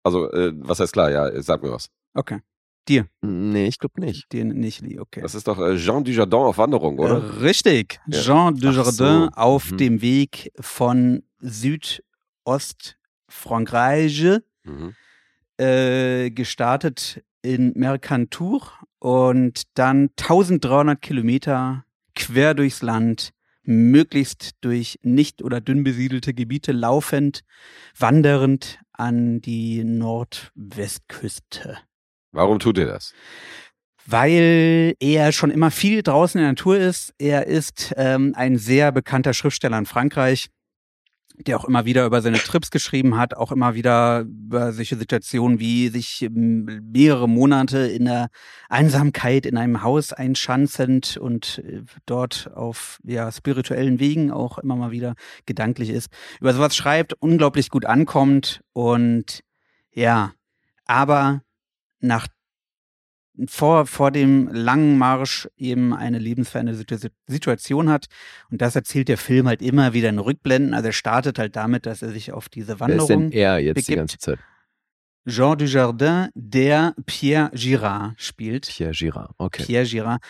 [0.06, 1.10] Also, äh, was heißt klar?
[1.12, 1.90] Ja, sag mir was.
[2.14, 2.40] Okay.
[2.88, 3.08] Dir?
[3.22, 4.32] Nee, ich glaube nicht.
[4.32, 5.22] Dir nicht, Lee, okay.
[5.22, 7.16] Das ist doch äh, Jean Dujardin auf Wanderung, oder?
[7.18, 8.00] Äh, Richtig.
[8.06, 8.22] Ja.
[8.22, 9.30] Jean Dujardin so.
[9.34, 9.78] auf Mhm.
[9.78, 14.94] dem Weg von Südostfrankreich Mhm.
[15.58, 18.62] äh, gestartet in Mercantour
[19.00, 21.86] und dann 1300 Kilometer
[22.16, 23.32] quer durchs Land,
[23.66, 27.42] möglichst durch nicht oder dünn besiedelte Gebiete laufend,
[27.98, 31.78] wandernd an die Nordwestküste.
[32.32, 33.14] Warum tut ihr das?
[34.06, 37.14] Weil er schon immer viel draußen in der Natur ist.
[37.18, 40.50] Er ist ähm, ein sehr bekannter Schriftsteller in Frankreich,
[41.38, 45.60] der auch immer wieder über seine Trips geschrieben hat, auch immer wieder über solche Situationen
[45.60, 48.30] wie sich ähm, mehrere Monate in der
[48.70, 54.92] Einsamkeit in einem Haus einschanzend und äh, dort auf ja, spirituellen Wegen auch immer mal
[54.92, 55.16] wieder
[55.46, 56.10] gedanklich ist.
[56.40, 59.42] Über sowas schreibt, unglaublich gut ankommt und
[59.92, 60.34] ja,
[60.86, 61.42] aber
[62.00, 62.28] nach
[63.48, 68.06] vor, vor dem langen Marsch eben eine lebensverändernde Situ- Situation hat.
[68.50, 70.74] Und das erzählt der Film halt immer wieder in Rückblenden.
[70.74, 73.32] Also er startet halt damit, dass er sich auf diese Wer ist denn Wanderung.
[73.32, 73.98] er jetzt die begibt.
[73.98, 74.40] ganze Zeit?
[75.28, 78.68] Jean Dujardin, der Pierre Girard spielt.
[78.68, 79.32] Pierre Girard.
[79.38, 79.64] Okay.
[79.64, 80.22] Pierre Girard.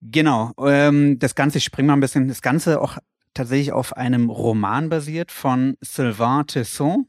[0.00, 0.52] Genau.
[0.60, 2.98] Ähm, das Ganze, ich spring mal ein bisschen, das Ganze auch
[3.34, 7.06] tatsächlich auf einem Roman basiert von Sylvain Tesson,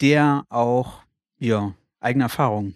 [0.00, 1.02] der auch,
[1.38, 2.74] ja, eigene Erfahrungen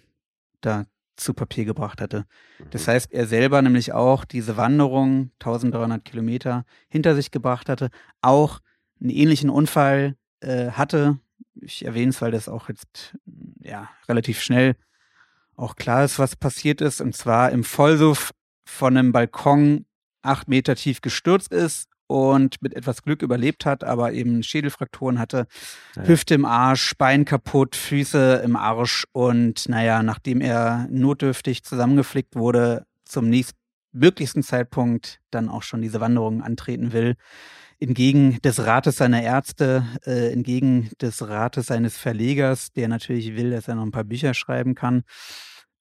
[0.61, 0.85] da
[1.17, 2.27] zu Papier gebracht hatte.
[2.71, 7.91] Das heißt, er selber nämlich auch diese Wanderung, 1300 Kilometer, hinter sich gebracht hatte,
[8.21, 8.61] auch
[9.01, 11.19] einen ähnlichen Unfall äh, hatte.
[11.61, 13.17] Ich erwähne es, weil das auch jetzt
[13.61, 14.77] ja relativ schnell
[15.57, 17.01] auch klar ist, was passiert ist.
[17.01, 18.33] Und zwar im Vollsuff
[18.65, 19.87] von einem Balkon
[20.23, 25.47] acht Meter tief gestürzt ist und mit etwas Glück überlebt hat, aber eben Schädelfrakturen hatte,
[25.97, 26.05] Ja.
[26.05, 32.87] Hüfte im Arsch, Bein kaputt, Füße im Arsch und naja, nachdem er notdürftig zusammengeflickt wurde,
[33.05, 37.17] zum nächstmöglichsten Zeitpunkt dann auch schon diese Wanderung antreten will,
[37.81, 43.69] entgegen des Rates seiner Ärzte, äh, entgegen des Rates seines Verlegers, der natürlich will, dass
[43.69, 45.03] er noch ein paar Bücher schreiben kann.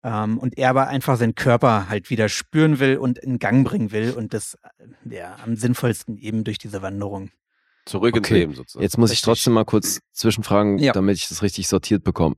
[0.04, 3.92] Ähm, und er aber einfach seinen Körper halt wieder spüren will und in Gang bringen
[3.92, 4.56] will und das
[5.10, 7.32] äh, ja am sinnvollsten eben durch diese Wanderung.
[7.86, 8.84] Zurück ins Okay, Leben sozusagen.
[8.84, 9.26] Jetzt muss ich Richtig.
[9.26, 10.94] trotzdem mal kurz zwischenfragen, Ja.
[10.94, 12.36] damit ich das richtig sortiert bekomme.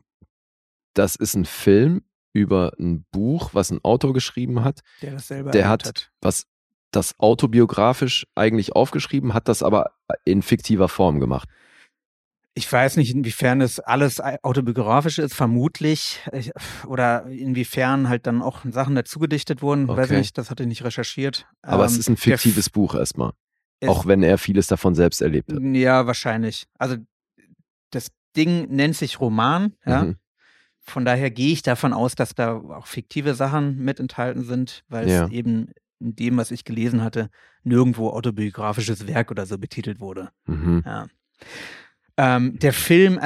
[0.94, 2.04] Das ist ein Film
[2.34, 6.46] über ein Buch, was ein Autor geschrieben hat, Der das selber Der hat- was
[6.92, 9.92] das autobiografisch eigentlich aufgeschrieben, hat das aber
[10.24, 11.50] in fiktiver Form gemacht.
[12.58, 16.22] Ich weiß nicht, inwiefern das alles autobiografisch ist, vermutlich.
[16.32, 16.52] Ich,
[16.88, 19.90] oder inwiefern halt dann auch Sachen dazugedichtet wurden.
[19.90, 20.14] Weiß Okay.
[20.14, 21.48] ich nicht, das hatte ich nicht recherchiert.
[21.62, 23.34] Aber es Ähm, ist ein fiktives Buch erstmal.
[23.86, 25.60] Auch wenn er vieles davon selbst erlebt hat.
[25.62, 26.66] Ja, wahrscheinlich.
[26.80, 26.96] Also
[27.92, 30.06] das Ding nennt sich Roman, ja.
[30.06, 30.16] Mhm.
[30.88, 35.10] Von daher gehe ich davon aus, dass da auch fiktive Sachen mit enthalten sind, weil
[35.10, 35.26] Ja.
[35.26, 37.30] es eben in dem, was ich gelesen hatte,
[37.64, 40.30] nirgendwo autobiografisches Werk oder so betitelt wurde.
[40.46, 40.84] Mhm.
[40.86, 41.08] Ja.
[42.18, 43.20] Ähm, der Film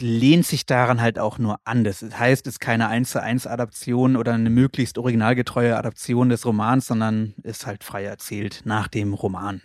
[0.00, 1.84] lehnt sich daran halt auch nur an.
[1.84, 6.44] Das heißt, es ist keine 1 zu 1 Adaption oder eine möglichst originalgetreue Adaption des
[6.44, 9.62] Romans, sondern ist halt frei erzählt nach dem Roman.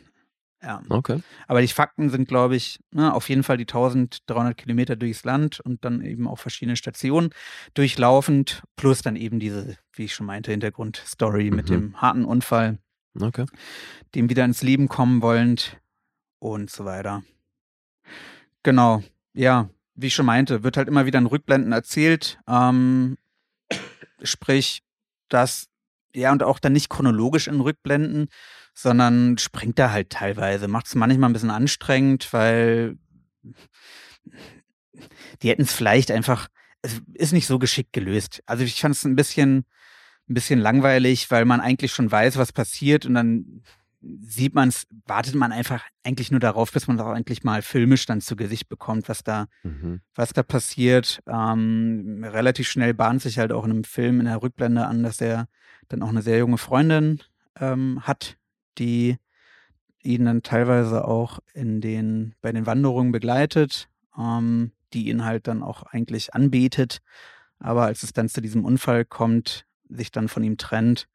[0.61, 0.81] Ja.
[0.89, 1.21] Okay.
[1.47, 5.59] Aber die Fakten sind, glaube ich, ne, auf jeden Fall die 1300 Kilometer durchs Land
[5.59, 7.29] und dann eben auch verschiedene Stationen
[7.75, 11.73] durchlaufend, plus dann eben diese, wie ich schon meinte, Hintergrundstory mit Mhm.
[11.73, 12.79] dem harten Unfall,
[13.19, 13.45] Okay.
[14.15, 15.79] dem wieder ins Leben kommen wollend
[16.39, 17.23] und so weiter.
[18.67, 19.01] Genau,
[19.33, 22.37] ja, wie ich schon meinte, wird halt immer wieder in Rückblenden erzählt.
[22.49, 23.17] Ähm,
[24.21, 24.83] sprich,
[25.29, 25.69] dass,
[26.13, 28.27] ja, und auch dann nicht chronologisch in Rückblenden,
[28.73, 30.67] sondern springt da halt teilweise.
[30.67, 32.97] Macht es manchmal ein bisschen anstrengend, weil
[35.41, 36.49] die hätten es vielleicht einfach,
[36.81, 38.43] es ist nicht so geschickt gelöst.
[38.47, 39.59] Also ich fand es ein bisschen,
[40.29, 43.63] ein bisschen langweilig, weil man eigentlich schon weiß, was passiert und dann
[44.01, 47.61] sieht man es, wartet man einfach eigentlich nur darauf, bis man es auch endlich mal
[47.61, 50.01] filmisch dann zu Gesicht bekommt, was da, Mhm.
[50.15, 51.21] was da passiert.
[51.27, 55.19] Ähm, relativ schnell bahnt sich halt auch in einem Film in der Rückblende an, dass
[55.19, 55.47] er
[55.89, 57.23] dann auch eine sehr junge Freundin
[57.59, 58.37] ähm, hat,
[58.77, 59.17] die
[60.03, 65.63] ihn dann teilweise auch in den, bei den Wanderungen begleitet, ähm, die ihn halt dann
[65.63, 66.99] auch eigentlich anbetet.
[67.59, 71.07] Aber als es dann zu diesem Unfall kommt, sich dann von ihm trennt.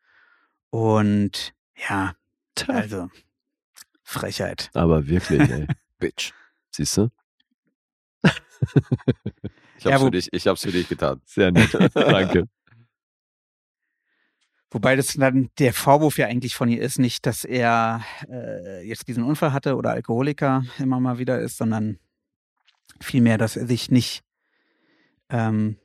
[0.71, 1.55] Und
[1.89, 2.15] ja,
[2.69, 3.09] also
[4.03, 4.71] Frechheit.
[4.75, 5.67] Aber wirklich, ey.
[5.99, 6.33] Bitch.
[6.71, 7.09] Siehst du?
[9.79, 11.21] Ich hab's, Ja, wo- für, dich, ich hab's für dich getan.
[11.25, 11.75] Sehr nett.
[11.95, 12.45] Danke.
[14.71, 19.07] Wobei das dann der Vorwurf ja eigentlich von ihr ist, nicht, dass er äh, jetzt
[19.09, 21.99] diesen Unfall hatte oder Alkoholiker immer mal wieder ist, sondern
[23.01, 24.23] vielmehr, dass er sich nicht,
[25.29, 25.77] ähm,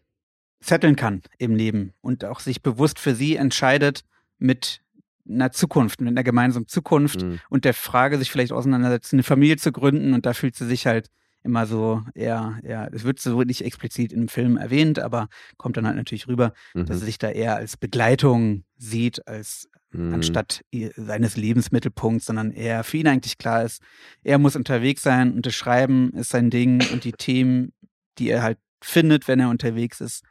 [0.62, 4.04] zetteln kann im Leben und auch sich bewusst für sie entscheidet
[4.38, 4.82] mit
[5.30, 7.40] einer Zukunft, mit einer gemeinsamen Zukunft Mhm.
[7.50, 10.88] und der Frage sich vielleicht auseinandersetzt, eine Familie zu gründen und da fühlt sie sich
[10.88, 11.10] halt
[11.44, 15.86] immer so eher, ja, es wird so nicht explizit im Film erwähnt, aber kommt dann
[15.88, 17.00] halt natürlich rüber, dass Mhm.
[17.00, 20.14] sie sich da eher als Begleitung sieht, als Mhm.
[20.16, 20.62] anstatt
[20.98, 23.82] seines Lebensmittelpunkts, sondern eher für ihn eigentlich klar ist,
[24.24, 27.72] er muss unterwegs sein und das Schreiben ist sein Ding und die Themen,
[28.18, 30.24] die er halt findet, wenn er unterwegs ist,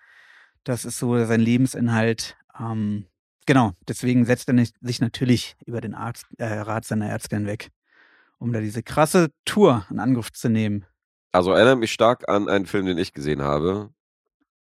[0.64, 2.36] das ist so sein Lebensinhalt.
[2.60, 3.06] Ähm,
[3.46, 7.70] genau, deswegen setzt er sich natürlich über den Arzt, äh, Rat seiner Ärztin weg,
[8.38, 10.84] um da diese krasse Tour in Angriff zu nehmen.
[11.32, 13.90] Also erinnert mich stark an einen Film, den ich gesehen habe.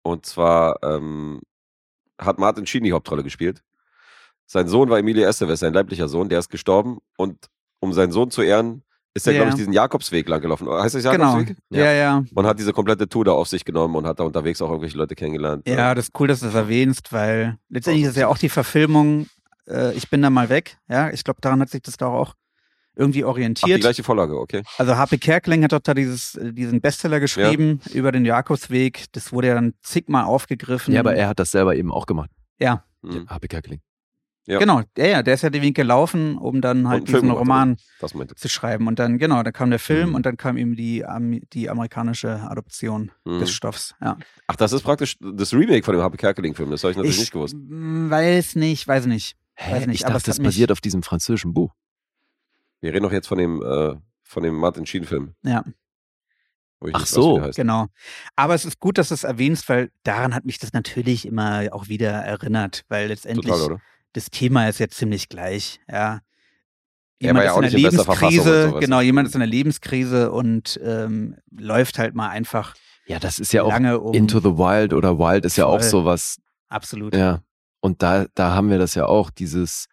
[0.03, 1.41] Und zwar ähm,
[2.17, 3.63] hat Martin Sheen die Hauptrolle gespielt.
[4.45, 6.99] Sein Sohn war Emilio Estevez, sein leiblicher Sohn, der ist gestorben.
[7.17, 8.83] Und um seinen Sohn zu ehren,
[9.13, 9.39] ist er, Ja.
[9.39, 10.69] glaube ich, diesen Jakobsweg lang gelaufen.
[10.69, 11.33] Heißt das Genau.
[11.37, 11.57] Jakobsweg?
[11.69, 12.23] Ja, ja.
[12.33, 14.97] Und hat diese komplette Tour da auf sich genommen und hat da unterwegs auch irgendwelche
[14.97, 15.67] Leute kennengelernt.
[15.67, 19.27] Ja, das ist cool, dass du das erwähnst, weil letztendlich ist ja auch die Verfilmung,
[19.67, 20.77] äh, ich bin da mal weg.
[20.89, 22.33] Ja, ich glaube, daran hat sich das doch auch
[22.95, 23.81] irgendwie Ach, die orientiert.
[23.81, 24.63] gleiche Vorlage, okay.
[24.77, 25.17] Also H.P.
[25.17, 29.05] Kerkeling hat doch da dieses, äh, diesen Bestseller geschrieben über den Jakobsweg.
[29.13, 30.93] Das wurde ja dann zigmal aufgegriffen.
[30.93, 32.29] Ja, aber er hat das selber eben auch gemacht.
[32.59, 33.27] Ja, Mhm.
[33.29, 33.79] Habe Kerkeling.
[34.47, 34.57] Ja.
[34.59, 34.81] genau.
[34.97, 37.77] Ja, ja, der ist ja den Weg gelaufen, um dann halt Film diesen gemacht, Roman
[38.15, 38.87] meinte zu schreiben.
[38.87, 40.15] Und dann, genau, da kam der Film Mhm.
[40.15, 41.05] und dann kam eben die,
[41.53, 43.39] die amerikanische Adoption Mhm.
[43.39, 43.93] des Stoffs.
[44.01, 44.17] Ja.
[44.47, 46.71] Ach, das ist praktisch das Remake von dem Happy Kerkeling-Film.
[46.71, 47.55] Das habe ich natürlich nicht gewusst.
[47.55, 49.35] weiß nicht, weiß nicht.
[49.53, 49.73] Hä?
[49.75, 51.71] Weiß nicht, ich aber dachte, das basiert auf diesem französischen Buch.
[52.79, 55.35] Wir reden doch jetzt von dem, äh, von dem Martin Sheen-Film.
[55.43, 55.63] Ja.
[56.83, 57.47] ich Ach weiß, so.
[57.55, 57.87] Genau.
[58.35, 61.67] Aber es ist gut, dass du es erwähnst, weil daran hat mich das natürlich immer
[61.73, 63.81] auch wieder erinnert, weil letztendlich Total, oder?
[64.13, 66.21] Das Thema ist jetzt ziemlich gleich, ja.
[67.23, 71.99] War ja nicht in und Lebenskrise, genau, jemand ist in einer Lebenskrise und ähm, läuft
[71.99, 72.73] halt mal einfach
[73.05, 74.13] Ja, das ist ja auch um.
[74.15, 75.89] Into the Wild oder Wild ist ja auch Voll.
[75.89, 76.37] sowas.
[76.69, 77.15] Absolut.
[77.15, 77.43] Ja.
[77.79, 79.85] Und da, da haben wir das ja auch, dieses,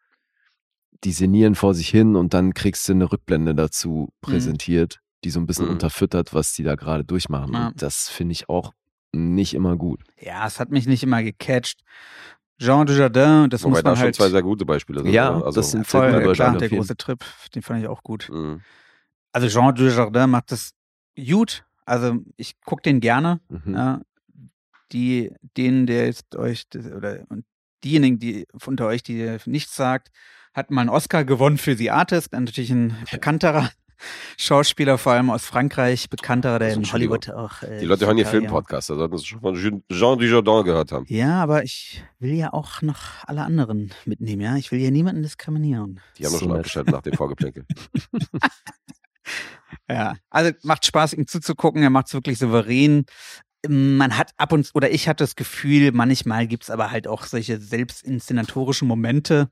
[1.05, 5.39] die sinnieren vor sich hin und dann kriegst du eine Rückblende dazu präsentiert, die so
[5.39, 5.73] ein bisschen Mhm.
[5.73, 7.53] unterfüttert, was die da gerade durchmachen.
[7.53, 7.69] Ja.
[7.69, 8.73] Und das finde ich auch
[9.13, 10.01] nicht immer gut.
[10.19, 11.81] Ja, es hat mich nicht immer gecatcht.
[12.61, 15.13] Jean Dujardin, das Wobei muss da man schon halt zwei sehr gute Beispiele sind.
[15.13, 17.89] Ja, also, das sind voll, sehr gute klar, der jeden- große Trip, den fand ich
[17.89, 18.29] auch gut.
[18.33, 18.61] mh.
[19.33, 20.73] Also Jean Dujardin macht das
[21.17, 21.65] gut.
[21.85, 23.41] Also ich gucke den gerne.
[23.49, 23.75] Mhm.
[23.75, 24.01] Ja,
[24.93, 27.45] die, denen, der jetzt euch, oder und
[27.85, 30.11] diejenigen, die unter euch, die nichts sagt,
[30.55, 33.71] hat mal einen Oscar gewonnen für The Artist, natürlich ein bekannterer
[34.37, 36.93] Schauspieler, vor allem aus Frankreich, bekannterer, der Also, in.
[36.93, 37.63] Hollywood auch.
[37.63, 39.83] Äh, Die Leute hören hier Filmpodcasts, da sollten sie schon von Jean
[40.19, 41.05] Dujardin gehört haben.
[41.09, 44.57] Ja, aber ich will ja auch noch alle anderen mitnehmen, ja.
[44.57, 46.01] Ich will ja niemanden diskriminieren.
[46.19, 46.59] Die haben So schon nett.
[46.59, 47.65] abgeschaltet nach dem Vorgeplänkel.
[49.91, 51.83] Ja, also macht Spaß, ihm zuzugucken.
[51.83, 53.05] Er macht es wirklich souverän.
[53.67, 57.59] Man hat ab und oder ich hatte das Gefühl, manchmal gibt's aber halt auch solche
[57.59, 59.51] selbstinszenatorischen Momente.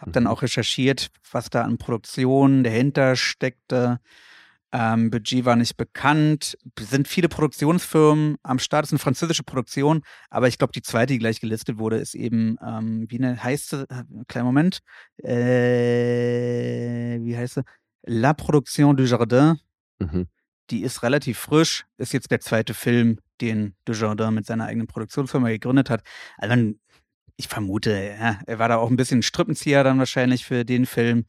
[0.00, 0.28] Hab dann Mhm.
[0.30, 4.00] auch recherchiert, was da an Produktion dahinter steckte.
[4.72, 6.56] Ähm, Budget war nicht bekannt.
[6.78, 8.84] Es sind viele Produktionsfirmen am Start.
[8.84, 12.14] Es ist eine französische Produktion, aber ich glaube, die zweite, die gleich gelistet wurde, ist
[12.14, 13.86] eben, ähm, wie ne, heißt sie?
[14.28, 14.78] Kleinen Moment.
[15.80, 17.62] Äh, wie heißt sie?
[18.06, 19.58] La Production du Jardin
[19.98, 20.28] Mhm.
[20.70, 25.48] die ist relativ frisch, ist jetzt der zweite Film, den Dujardin mit seiner eigenen Produktionsfirma
[25.48, 26.02] gegründet hat.
[26.38, 26.78] Also dann,
[27.40, 31.24] ich vermute, ja, er war da auch ein bisschen Strippenzieher dann wahrscheinlich für den Film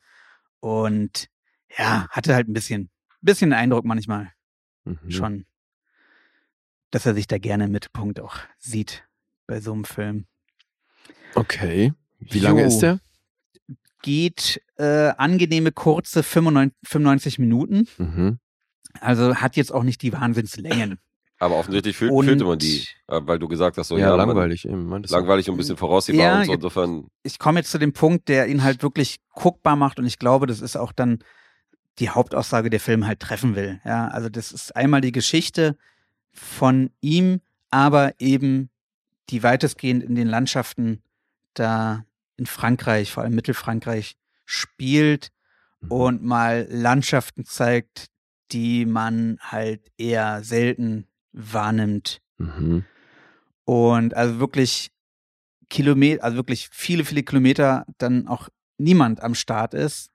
[0.60, 1.28] und
[1.78, 2.90] ja, hatte halt ein bisschen,
[3.22, 4.32] bisschen Eindruck manchmal
[4.84, 5.12] Mhm.
[5.12, 5.46] schon,
[6.90, 9.08] dass er sich da gerne im Mittelpunkt auch sieht
[9.48, 10.26] bei so einem Film.
[11.36, 11.94] Okay.
[12.20, 12.68] Wie lange Jo.
[12.68, 13.00] ist der?
[14.02, 18.40] Geht äh, angenehme kurze 95, 95 Minuten, Mhm.
[19.00, 21.00] also hat jetzt auch nicht die Wahnsinnslängen.
[21.42, 24.16] Aber offensichtlich fühl, Und- fühlte man die, äh, weil du gesagt hast, so ja, ja,
[24.18, 24.64] man- langweilig.
[24.66, 25.18] eben, meintest du.
[25.18, 26.54] langweilig und ein bisschen voraussehbar Ja, und so.
[26.54, 30.20] Insofern, ich komme jetzt zu dem Punkt, der ihn halt wirklich guckbar macht und ich
[30.20, 31.18] glaube, das ist auch dann
[31.98, 33.82] die Hauptaussage, der Film halt treffen will.
[33.86, 35.78] Ja, also das ist einmal die Geschichte
[36.32, 38.70] von ihm, aber eben
[39.30, 41.02] die weitestgehend in den Landschaften
[41.56, 42.06] da
[42.38, 44.16] in Frankreich, vor allem Mittelfrankreich,
[44.46, 45.32] spielt
[45.82, 45.92] Mhm.
[45.92, 48.08] und mal Landschaften zeigt,
[48.52, 52.22] die man halt eher selten wahrnimmt.
[52.38, 52.86] Mhm.
[53.66, 54.92] Und also wirklich
[55.70, 60.10] Kilometer, also wirklich viele, viele Kilometer dann auch niemand am Start ist.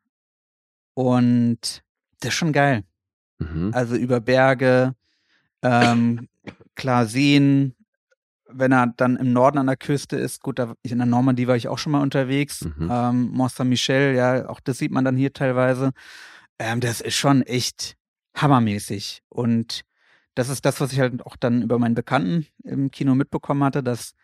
[0.95, 1.83] Und
[2.21, 2.85] das ist schon geil.
[3.39, 3.71] Mhm.
[3.75, 4.95] Also über Berge,
[5.63, 6.29] ähm,
[6.75, 7.75] klar Seen,
[8.49, 11.57] wenn er dann im Norden an der Küste ist, gut, da, in der Normandie war
[11.57, 12.65] ich auch schon mal unterwegs.
[12.65, 12.89] Mhm.
[12.91, 15.93] Ähm, Mont Saint-Michel, ja, auch das sieht man dann hier teilweise.
[16.59, 17.97] Ähm, das ist schon echt
[18.35, 19.23] hammermäßig.
[19.29, 19.83] Und
[20.37, 23.83] das ist das, was ich halt auch dann über meinen Bekannten im Kino mitbekommen hatte,
[23.83, 24.15] dass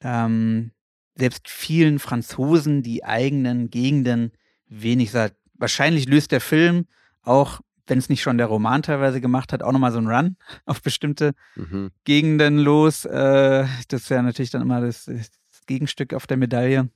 [0.00, 0.72] ähm,
[1.14, 4.32] selbst vielen Franzosen die eigenen Gegenden
[4.66, 5.36] wenig sagt.
[5.54, 6.86] Wahrscheinlich löst der Film
[7.22, 10.36] auch, wenn es nicht schon der Roman teilweise gemacht hat, auch nochmal so einen Run
[10.66, 11.92] auf bestimmte Mhm.
[12.02, 13.04] Gegenden los.
[13.04, 15.30] Äh, das wäre natürlich dann immer das, das
[15.66, 16.90] Gegenstück auf der Medaille,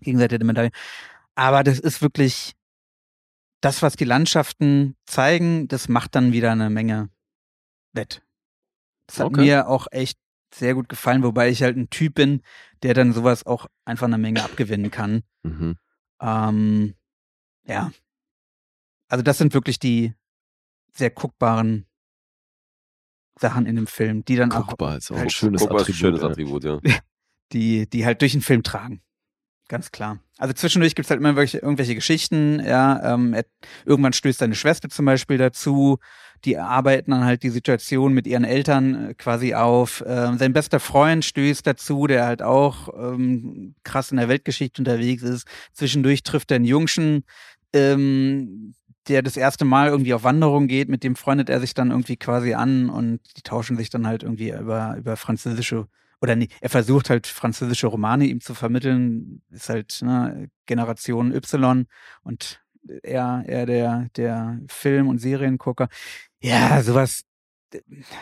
[0.00, 0.70] Gegenseite der Medaille.
[1.34, 2.52] Aber das ist wirklich
[3.60, 7.08] das, was die Landschaften zeigen, das macht dann wieder eine Menge
[7.92, 8.22] wett.
[9.06, 9.40] Das hat Okay.
[9.42, 10.18] mir auch echt
[10.54, 12.42] sehr gut gefallen, wobei ich halt ein Typ bin,
[12.82, 15.22] der dann sowas auch einfach eine Menge abgewinnen kann.
[15.42, 15.76] Mhm.
[16.20, 16.94] Ähm,
[17.64, 17.90] ja.
[19.08, 20.14] Also das sind wirklich die
[20.94, 21.86] sehr guckbaren
[23.38, 25.76] Sachen in dem Film, die dann Guckbar auch ist auch ein halt- schönes Guck mal,
[25.80, 25.98] ist ein Attribut.
[26.00, 26.28] schönes ja.
[26.28, 26.80] Attribut, ja.
[27.52, 29.02] die, die halt durch den Film tragen.
[29.68, 30.18] Ganz klar.
[30.38, 33.46] Also zwischendurch gibt's halt immer welche, irgendwelche Geschichten, ja, ähm, er,
[33.86, 35.98] irgendwann stößt seine Schwester zum Beispiel dazu,
[36.44, 40.02] die arbeiten dann halt die Situation mit ihren Eltern äh, quasi auf.
[40.06, 45.22] Ähm, sein bester Freund stößt dazu, der halt auch ähm, krass in der Weltgeschichte unterwegs
[45.22, 45.46] ist.
[45.72, 47.24] Zwischendurch trifft er einen Jungschen,
[47.72, 48.74] ähm,
[49.08, 52.16] der das erste Mal irgendwie auf Wanderung geht, mit dem freundet er sich dann irgendwie
[52.16, 55.88] quasi an und die tauschen sich dann halt irgendwie über, über französische
[56.20, 61.86] oder nee, er versucht halt französische Romane ihm zu vermitteln, ist halt ne, Generation Y
[62.22, 62.61] und
[63.02, 65.88] er, er der, der Film- und Seriengucker.
[66.42, 67.24] Ja, sowas
[67.72, 67.80] äh,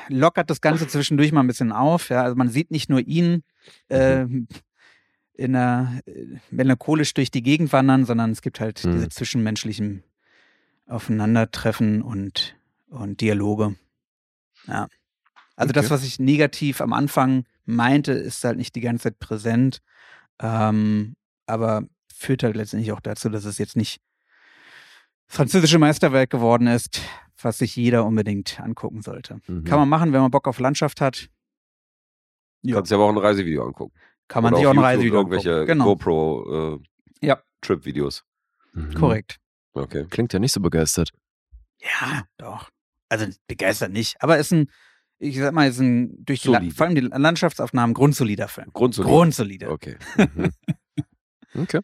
[0.08, 2.08] lockert das Ganze zwischendurch mal ein bisschen auf.
[2.10, 3.42] Ja, also man sieht nicht nur ihn
[3.88, 8.92] äh, in einer äh, melancholisch durch die Gegend wandern, sondern es gibt halt Mhm.
[8.92, 10.02] diese zwischenmenschlichen
[10.86, 12.56] Aufeinandertreffen und,
[12.88, 13.76] und Dialoge.
[14.66, 14.88] Ja.
[15.56, 15.94] Also das, Okay.
[15.94, 19.80] was ich negativ am Anfang meinte, ist halt nicht die ganze Zeit präsent,
[20.40, 21.14] ähm,
[21.46, 24.00] aber führt halt letztendlich auch dazu, dass es jetzt nicht
[25.30, 27.00] französische Meisterwerk geworden ist,
[27.40, 29.40] was sich jeder unbedingt angucken sollte.
[29.46, 29.64] Mhm.
[29.64, 31.28] Kann man machen, wenn man Bock auf Landschaft hat.
[32.62, 32.74] Ja.
[32.74, 33.94] Kannst dir aber auch ein Reisevideo angucken.
[34.28, 35.66] Kann man Oder sich auch ein Reisevideo Irgendwelche angucken.
[35.68, 36.78] Genau, GoPro
[37.22, 37.42] äh, Ja.
[37.62, 38.24] Trip-Videos.
[38.72, 38.94] Mhm.
[38.94, 39.38] korrekt.
[39.72, 40.06] Okay.
[40.10, 41.10] Klingt ja nicht so begeistert.
[41.80, 42.68] Ja, doch.
[43.08, 44.70] Also begeistert nicht, aber ist ein,
[45.18, 48.70] ich sag mal, ist ein durch die, vor allem die Landschaftsaufnahmen grundsolider Film.
[48.72, 49.12] Grundsolide.
[49.14, 49.70] Grundsolide.
[49.70, 49.96] Okay.
[50.16, 50.50] Mhm.
[51.52, 51.80] Okay.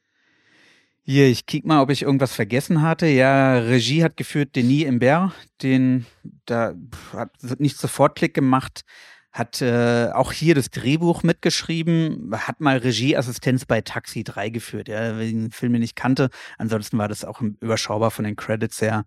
[1.08, 3.06] Hier, ich kick mal, ob ich irgendwas vergessen hatte.
[3.06, 5.32] Ja, Regie hat geführt Denis Imbert,
[5.62, 6.04] den
[6.46, 6.74] da
[7.12, 7.30] hat
[7.60, 8.84] nicht sofort Klick gemacht,
[9.30, 15.14] hat äh, auch hier das Drehbuch mitgeschrieben, hat mal Regieassistenz bei Taxi 3 geführt, ja,
[15.14, 16.28] weil ich den Film den ich kannte.
[16.58, 19.04] Ansonsten war das auch überschaubar von den Credits her.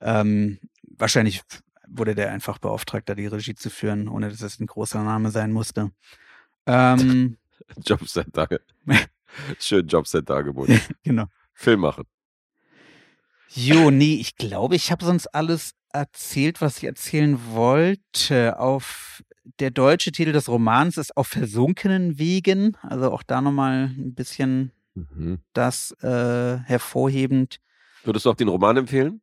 [0.00, 1.42] Ähm, wahrscheinlich
[1.86, 5.30] wurde der einfach beauftragt, da die Regie zu führen, ohne dass es ein großer Name
[5.30, 5.92] sein musste.
[6.66, 7.36] Ähm,
[7.86, 8.48] Jobcenter.
[9.58, 10.68] Schön Jobcenter-Angebot.
[11.02, 11.26] genau.
[11.54, 12.04] Film machen.
[13.50, 18.58] Jo, nee, ich glaube, ich habe sonst alles erzählt, was ich erzählen wollte.
[18.58, 19.22] Auf
[19.60, 22.76] der deutsche Titel des Romans ist Auf versunkenen Wegen.
[22.82, 25.40] Also auch da nochmal ein bisschen Mhm.
[25.52, 27.60] das äh, hervorhebend.
[28.04, 29.20] Würdest du auch den Roman empfehlen?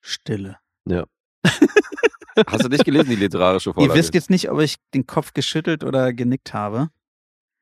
[0.00, 0.58] Stille.
[2.46, 3.98] Hast du nicht gelesen, die literarische Ihr Vorlage?
[3.98, 6.88] wisst jetzt nicht, ob ich den Kopf geschüttelt oder genickt habe.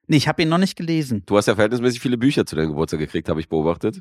[0.07, 1.23] Nee, ich habe ihn noch nicht gelesen.
[1.27, 4.01] du hast ja verhältnismäßig viele Bücher zu deinem Geburtstag gekriegt, habe ich beobachtet.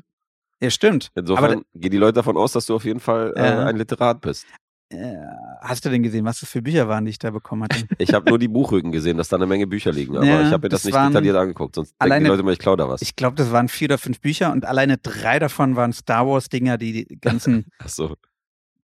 [0.60, 1.10] Ja, stimmt.
[1.14, 4.20] Insofern Aber gehen die Leute davon aus, dass du auf jeden Fall äh, ein Literat
[4.22, 4.44] bist.
[4.90, 5.14] äh,
[5.60, 7.86] hast du denn gesehen, was das für Bücher waren, die ich da bekommen hatte?
[7.98, 10.16] Ich habe nur die Buchrücken gesehen, dass da eine Menge Bücher liegen.
[10.16, 12.30] Aber Ja, ich habe mir das, das nicht waren detailliert angeguckt, sonst denken alleine- die
[12.30, 13.02] Leute mal, ich klau da was.
[13.02, 16.78] Ich glaube, das waren vier oder fünf Bücher und alleine drei davon waren Star Wars-Dinger,
[16.78, 18.16] die die ganzen Ach so.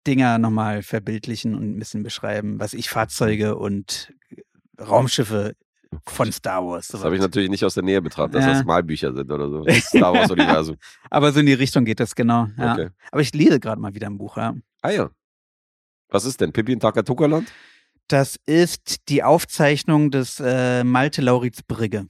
[0.06, 4.12] Dinger nochmal verbildlichen und ein bisschen beschreiben, was ich Fahrzeuge und
[4.80, 5.54] Raumschiffe
[6.06, 6.88] von Star Wars.
[6.88, 8.52] Das habe ich natürlich nicht aus der Nähe betrachtet, dass Ja.
[8.54, 9.64] das Malbücher sind oder so.
[9.68, 10.76] Star Wars-Universum.
[11.10, 12.48] Aber so in die Richtung geht das genau.
[12.56, 12.72] Ja.
[12.72, 12.88] Okay.
[13.10, 14.36] Aber ich lese gerade mal wieder ein Buch.
[14.38, 14.54] Ja.
[14.80, 15.10] Ah ja.
[16.08, 16.52] Was ist denn?
[16.52, 17.52] Pippi in Takatuka-Land?
[18.08, 22.08] Das ist die Aufzeichnung des äh, Malte Lauritz Brigge.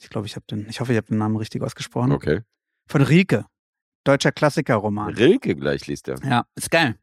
[0.00, 2.12] Ich glaube, ich habe den, ich hoffe, ich habe den Namen richtig ausgesprochen.
[2.12, 2.40] Okay.
[2.88, 3.46] Von Rilke.
[4.04, 5.14] Deutscher Klassikerroman.
[5.14, 6.16] Rilke gleich liest er.
[6.24, 6.96] Ja, ist geil.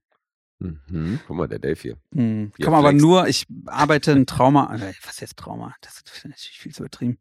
[0.59, 1.19] Mhm.
[1.27, 1.97] Guck mal, der Dave hier.
[2.13, 2.51] Hm.
[2.55, 4.75] Hier Komm aber nur, ich arbeite ein Trauma.
[4.75, 5.73] äh, Was jetzt Trauma?
[5.81, 7.17] Das ist natürlich viel zu übertrieben.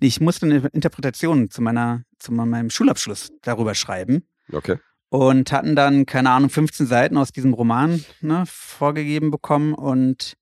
[0.00, 4.78] Nee, ich musste eine Interpretation zu meiner, zu meinem Schulabschluss darüber schreiben Okay.
[5.10, 10.38] und hatten dann, keine Ahnung, 15 Seiten aus diesem Roman ne, vorgegeben bekommen und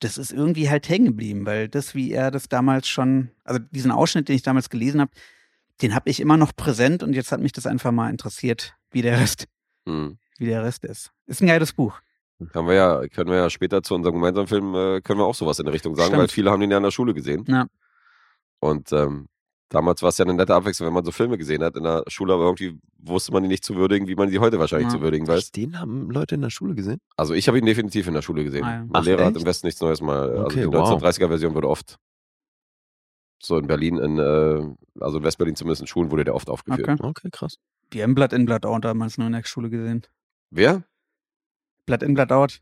[0.00, 3.92] das ist irgendwie halt hängen geblieben, weil das, wie er das damals schon, also diesen
[3.92, 5.12] Ausschnitt, den ich damals gelesen habe,
[5.82, 9.02] den habe ich immer noch präsent und jetzt hat mich das einfach mal interessiert, wie
[9.02, 9.46] der Rest,
[9.88, 10.18] Hm.
[10.38, 11.10] wie der Rest ist.
[11.26, 12.00] Ist ein geiles Buch.
[12.54, 15.34] Haben wir ja, können wir ja später zu unserem gemeinsamen Film, äh, können wir auch
[15.34, 16.20] sowas in der Richtung sagen, Stimmt.
[16.20, 17.44] weil viele haben den ja in der Schule gesehen.
[17.48, 17.66] Ja.
[18.60, 19.28] Und ähm,
[19.70, 22.04] Damals war es ja eine nette Abwechslung, wenn man so Filme gesehen hat in der
[22.06, 24.94] Schule, aber irgendwie wusste man die nicht zu würdigen, wie man die heute wahrscheinlich Ja.
[24.98, 25.50] zu würdigen weiß.
[25.50, 27.00] Den haben Leute in der Schule gesehen?
[27.16, 28.62] Also ich habe ihn definitiv in der Schule gesehen.
[28.62, 28.78] Ah, ja.
[28.84, 29.40] Mein Ach, Lehrer hat echt?
[29.40, 30.28] im Westen nichts Neues mal.
[30.30, 30.90] Also Okay, die wow.
[31.02, 31.96] 1930er-Version wurde oft
[33.44, 36.88] so in Berlin, in, äh, also in Westberlin zumindest in Schulen wurde der oft aufgeführt.
[36.88, 37.02] Okay.
[37.02, 37.58] Okay, krass.
[37.90, 40.02] Wir haben Blood in, Blood out damals nur in der Schule gesehen.
[40.50, 40.84] Wer?
[41.86, 42.60] Blood in, Blood out.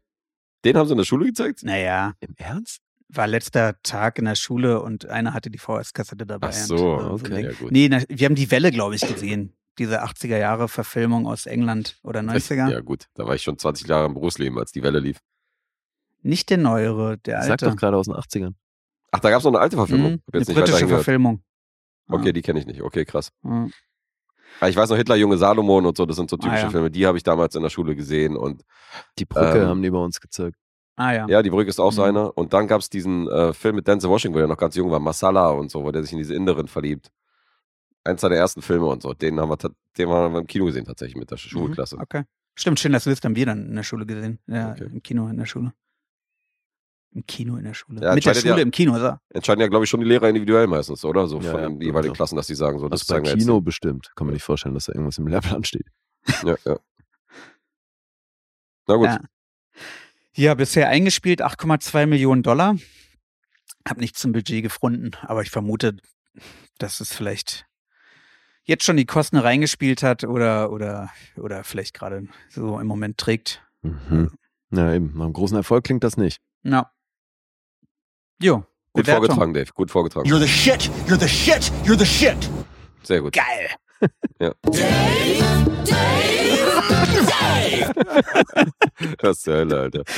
[0.65, 1.63] Den haben sie in der Schule gezeigt?
[1.63, 2.81] Naja, Im Ernst?
[3.15, 6.49] war letzter Tag in der Schule und einer hatte die VS-Kassette dabei.
[6.49, 7.45] Ach so, okay.
[7.45, 7.73] Ja, gut.
[7.73, 9.53] Nee, na, wir haben die Welle, glaube ich, gesehen.
[9.79, 12.71] Diese 80er Jahre Verfilmung aus England oder 90er.
[12.71, 13.09] Ja, gut.
[13.15, 15.19] Da war ich schon 20 Jahre im Berufsleben, als die Welle lief.
[16.23, 17.67] Nicht der neuere, der Sag alte.
[17.67, 18.55] doch gerade aus den 80ern.
[19.13, 20.13] Ach, da gab es noch eine alte Verfilmung.
[20.13, 20.89] Mhm, eine britische.
[20.89, 21.43] Verfilmung.
[22.09, 22.83] Okay, die kenne ich nicht.
[22.83, 23.31] Okay, krass.
[24.61, 26.71] Ja, ich weiß noch, Hitler, Junge Salomon und so, das sind so typische Ah, ja.
[26.71, 28.65] Filme, die habe ich damals in der Schule gesehen und
[29.19, 30.57] Die Brücke Ähm, haben die bei uns gezeigt.
[30.97, 31.27] Ah ja.
[31.27, 32.09] ja, die Brücke ist auch so Mhm.
[32.09, 32.37] einer.
[32.37, 34.91] Und dann gab es diesen äh, Film mit Denzel Washington, wo er noch ganz jung
[34.91, 37.11] war, Masala und so, wo der sich in diese Inderin verliebt.
[38.05, 39.15] Eins seiner ersten Filme und so.
[39.15, 39.57] Den haben wir,
[39.97, 41.97] den haben wir im Kino gesehen tatsächlich mit der Schulklasse.
[41.97, 42.23] Mhm, Okay.
[42.55, 44.39] Stimmt, schön, dass du wisst, haben wir dann in der Schule gesehen.
[44.47, 44.85] Ja, Okay.
[44.93, 45.73] im Kino in der Schule.
[47.23, 48.01] Im Kino in der Schule.
[48.03, 49.17] Ja, Mit der entscheidet Schule ja- im Kino, so.
[49.31, 51.27] Entscheiden ja, glaube ich, schon die Lehrer individuell meistens, oder?
[51.29, 52.17] So Ja, von ja, den jeweiligen ja.
[52.17, 53.41] Klassen, dass die sagen, so, das Also zeigen wir jetzt.
[53.41, 54.11] Kino bestimmt.
[54.17, 55.87] Kann man nicht vorstellen, dass da irgendwas im Lehrplan steht.
[56.45, 56.79] Ja, ja.
[58.87, 59.07] Na gut.
[59.07, 59.21] Ja.
[60.35, 62.77] Ja, bisher eingespielt 8,2 Millionen Dollar.
[63.87, 65.97] Hab nichts zum Budget gefunden, aber ich vermute,
[66.79, 67.67] dass es vielleicht
[68.65, 73.63] jetzt schon die Kosten reingespielt hat oder, oder, oder vielleicht gerade so im Moment trägt.
[73.83, 74.31] Mhm.
[74.71, 75.13] Ja, eben.
[75.15, 76.41] Nach einem großen Erfolg klingt das nicht.
[76.63, 76.91] Ja.
[78.43, 78.65] Jo.
[78.93, 79.27] Gut Bewertung.
[79.27, 79.73] vorgetragen, Dave.
[79.73, 80.29] Gut vorgetragen.
[80.29, 80.91] You're the shit.
[81.07, 81.71] You're the shit.
[81.85, 82.51] You're the shit.
[83.05, 83.33] Sehr gut.
[83.33, 83.71] Geil.
[84.41, 84.53] Ja.
[89.21, 90.03] Was zur Hölle, Alter.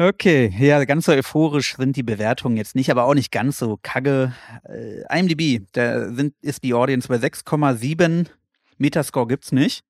[0.00, 3.80] Okay, ja, ganz so euphorisch sind die Bewertungen jetzt nicht, aber auch nicht ganz so
[3.82, 4.32] kacke.
[4.62, 8.28] Äh, IMDb, da sind, ist die Audience bei 6,7.
[8.76, 9.82] Metascore gibt's nicht.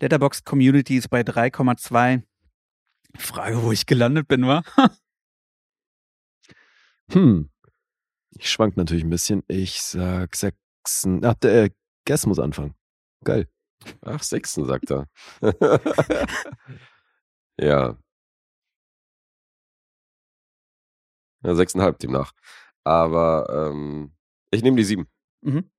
[0.00, 2.22] Letterboxd Community ist bei 3,2.
[3.18, 4.64] Frage, wo ich gelandet bin, war.
[7.12, 7.50] Hm.
[8.38, 9.42] Ich schwank natürlich ein bisschen.
[9.48, 11.24] Ich sag sechsen.
[11.24, 11.70] Ach, der äh,
[12.06, 12.74] Guess muss anfangen.
[13.24, 13.48] Geil.
[14.00, 15.08] Ach, Sechsten, sagt er.
[17.58, 17.96] ja.
[21.44, 22.32] Ja, sechseinhalb demnach.
[22.84, 24.12] Aber ähm,
[24.50, 25.08] ich nehme die sieben.
[25.42, 25.70] Mhm.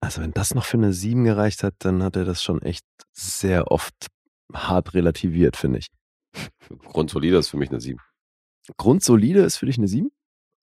[0.00, 2.86] Also wenn das noch für eine 7 gereicht hat, dann hat er das schon echt
[3.12, 3.94] sehr oft
[4.52, 5.88] hart relativiert, finde ich.
[6.84, 8.00] Grundsolide ist für mich eine sieben.
[8.76, 10.10] Grundsolide ist für dich eine 7?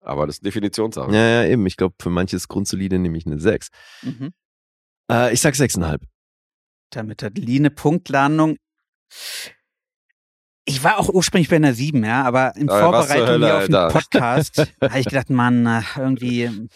[0.01, 1.12] Aber das ist eine Definitionssache.
[1.12, 1.66] Ja, ja, eben.
[1.66, 3.70] Ich glaube, für manche ist Grundsolide nämlich eine 6.
[4.03, 4.34] Mhm.
[5.12, 5.99] Äh, ich sag 6,5.
[6.91, 8.58] Damit hat Lee eine Punktlandung.
[10.66, 13.58] Ich war auch ursprünglich bei einer 7, ja, aber in Aber zur Vorbereitung Hölle, hier
[13.58, 13.91] auf den.
[13.91, 16.70] Podcast habe ich gedacht, Mann, na, irgendwie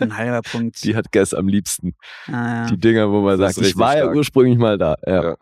[0.00, 0.82] ein halber Punkt.
[0.84, 1.94] Die hat Guess am liebsten.
[2.26, 2.66] Ah, ja.
[2.66, 4.16] Die Dinger, wo man Das sagt, ich war ja stark.
[4.16, 4.96] ursprünglich mal da.
[5.06, 5.22] Ja.
[5.22, 5.36] Ja.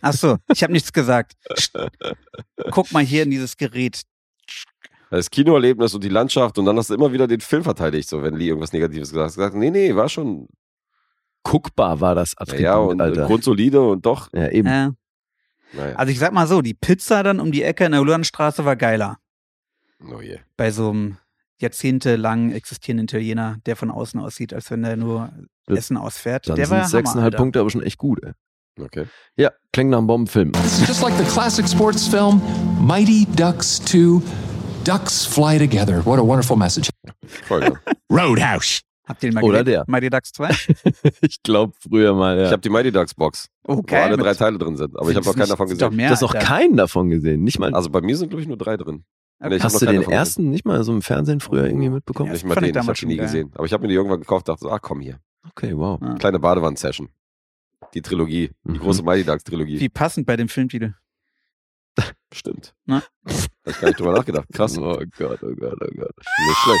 [0.00, 1.34] Ach so, ich habe nichts gesagt.
[2.70, 4.02] Guck mal hier in dieses Gerät.
[5.10, 8.22] Das Kinoerlebnis und die Landschaft und dann hast du immer wieder den Film verteidigt, so
[8.22, 9.36] wenn Lee irgendwas Negatives gesagt hat.
[9.36, 10.46] Gesagt, nee, nee, war schon,
[11.42, 13.26] Guckbar war das ja, Attribut, ja und äh, Alter.
[13.26, 14.68] grundsolide und doch, ja, eben.
[14.68, 14.90] Äh,
[15.72, 15.96] naja.
[15.96, 18.76] also ich sag mal so, die Pizza dann um die Ecke in der Ullernstraße war
[18.76, 19.18] geiler.
[20.12, 20.38] Oh je.
[20.56, 21.18] Bei so einem
[21.60, 25.30] jahrzehntelang existierenden Italiener, der von außen aussieht, als wenn der nur
[25.66, 26.48] Das- Essen ausfährt.
[26.48, 27.36] Dann der sind war Hammer, 6,5 Alter.
[27.36, 28.22] Punkte aber schon echt gut.
[28.24, 28.32] Ey.
[28.78, 29.06] Okay.
[29.36, 30.52] Ja, klingt nach einem Bombenfilm.
[30.52, 32.40] This is just like the classic sports film
[32.80, 34.20] Mighty Ducks 2
[34.84, 36.04] Ducks Fly Together.
[36.06, 36.88] What a wonderful message.
[37.46, 37.78] Folge.
[38.12, 38.80] Roadhouse.
[39.06, 39.84] Habt ihr den mal Oder der.
[39.88, 40.50] Mighty Ducks 2?
[41.20, 42.46] ich glaube früher mal, ja.
[42.46, 44.96] Ich habe die Mighty Ducks Box, Oh, wo alle drei Teile drin sind.
[44.98, 45.96] Aber ich habe noch keinen davon gesehen.
[45.96, 47.42] mehr, du hast noch keinen davon gesehen.
[47.42, 47.74] Nicht mal.
[47.74, 49.04] Also bei mir sind, glaube ich, nur drei drin.
[49.42, 50.18] Nee, ich hab hast noch du den davon gesehen.
[50.18, 52.28] ersten nicht mal so im Fernsehen früher irgendwie mitbekommen?
[52.28, 52.32] Ja.
[52.34, 53.26] Nicht mal den, ich habe damals den nie schon geil.
[53.26, 53.50] gesehen.
[53.54, 55.18] Aber ich habe mir die irgendwann gekauft dachte so, ach komm hier.
[55.48, 55.98] Okay, wow.
[56.00, 56.14] Ja.
[56.14, 57.08] Kleine Badewand-Session.
[57.94, 58.78] Die Trilogie, die Mhm.
[58.78, 59.80] große Mighty Ducks-Trilogie.
[59.80, 60.94] Wie passend bei dem Filmtitel.
[62.32, 62.74] Stimmt.
[62.84, 63.02] Na?
[63.26, 63.34] Hab
[63.66, 64.46] ich gar nicht drüber nachgedacht.
[64.52, 64.78] Krass.
[64.78, 66.14] Oh Gott, oh Gott, oh Gott.
[66.46, 66.80] Nicht schlecht.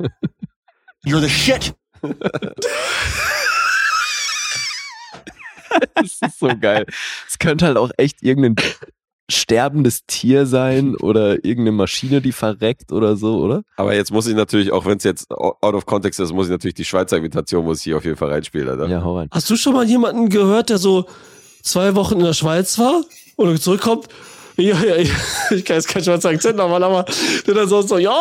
[1.04, 1.74] You're the shit.
[5.94, 6.86] Das ist so geil.
[7.28, 8.56] Es könnte halt auch echt irgendein
[9.30, 13.62] sterbendes Tier sein oder irgendeine Maschine, die verreckt oder so, oder?
[13.76, 16.52] Aber jetzt muss ich natürlich, auch wenn es jetzt out of context ist, muss ich
[16.52, 18.88] natürlich die Schweizer Imitation muss ich hier auf jeden Fall reinspielen, Alter.
[18.88, 19.28] Ja, hau rein.
[19.30, 21.06] Hast du schon mal jemanden gehört, der so
[21.62, 23.02] zwei Wochen in der Schweiz war
[23.36, 24.08] und zurückkommt?
[24.56, 25.14] Ja, ja, ja,
[25.50, 27.04] ich kann jetzt keinen Schweizer Akzent machen, aber
[27.46, 28.16] der dann so, so, ja,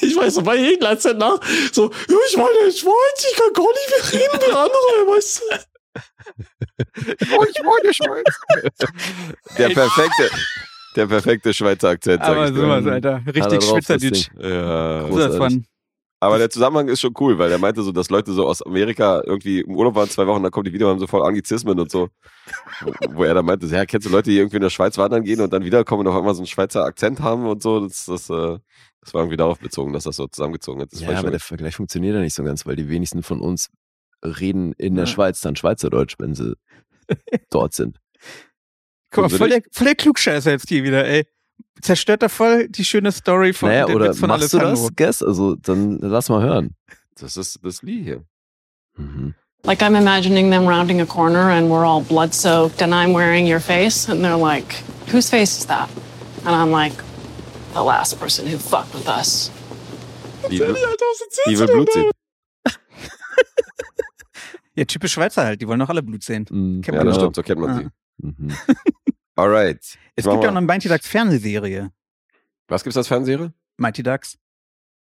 [0.00, 1.38] ich weiß noch bei jedem Akzent nach,
[1.72, 5.16] so, ja, ich war in der Schweiz, ich kann gar nicht mehr reden wie andere,
[5.16, 5.75] weißt du?
[6.38, 8.24] Oh, ich wollte Schweiz.
[9.58, 10.30] Der perfekte,
[10.94, 12.60] der perfekte Schweizer Akzent, sag Aber ich dir.
[12.60, 13.16] sowas, Alter.
[13.24, 14.30] Hat er Richtig Schweizerdeutsch.
[14.38, 15.62] Ja, Großartig.
[16.18, 19.22] Aber der Zusammenhang ist schon cool, weil er meinte so, dass Leute so aus Amerika
[19.26, 21.78] irgendwie im Urlaub waren, zwei Wochen, dann kommen die wieder und haben so voll Anglizismen
[21.78, 22.08] und so.
[23.10, 25.42] Wo- er dann meinte, ja, kennst du Leute, die irgendwie in der Schweiz wandern gehen
[25.42, 27.80] und dann wiederkommen und auf einmal so einen Schweizer Akzent haben und so.
[27.86, 28.58] Das, das, äh,
[29.02, 30.90] das war irgendwie darauf bezogen, dass das so zusammengezogen hat.
[30.90, 33.40] Das Ja, aber schon der Vergleich funktioniert ja nicht so ganz, weil die wenigsten von
[33.42, 33.68] uns
[34.26, 35.10] reden in der Ja.
[35.10, 36.54] Schweiz dann Schweizerdeutsch, wenn sie
[37.50, 37.98] dort sind.
[39.10, 41.24] Guck mal, voll der, voll der Klugscheißer jetzt hier wieder, ey.
[41.80, 44.88] Zerstört da voll die schöne Story von naja, oder von machst du Alessandro.
[44.88, 45.22] das, Guess?
[45.22, 46.74] Also dann lass mal hören.
[47.18, 48.24] Das ist das Lee hier.
[48.96, 49.34] Mhm.
[49.64, 53.46] Like I'm imagining them rounding a corner and we're all blood soaked and I'm wearing
[53.50, 54.74] your face and they're like,
[55.12, 55.88] whose face is that?
[56.44, 56.92] And I'm like,
[57.74, 59.50] the last person who fucked with us.
[60.48, 62.10] Die, die will Blut sehen.
[64.76, 66.44] Ja, typisch Schweizer halt, die wollen doch alle Blut sehen.
[66.50, 66.82] Mhm.
[66.82, 67.76] Kennt Ja, man das stimmt, so kennt man Ja.
[67.78, 67.88] sie.
[68.18, 68.48] Mhm.
[69.36, 69.78] Alright.
[70.16, 71.90] Es gibt ja auch noch eine Mighty Ducks Fernsehserie.
[72.68, 73.52] Was gibt's als Fernsehserie?
[73.76, 74.38] Mighty Ducks.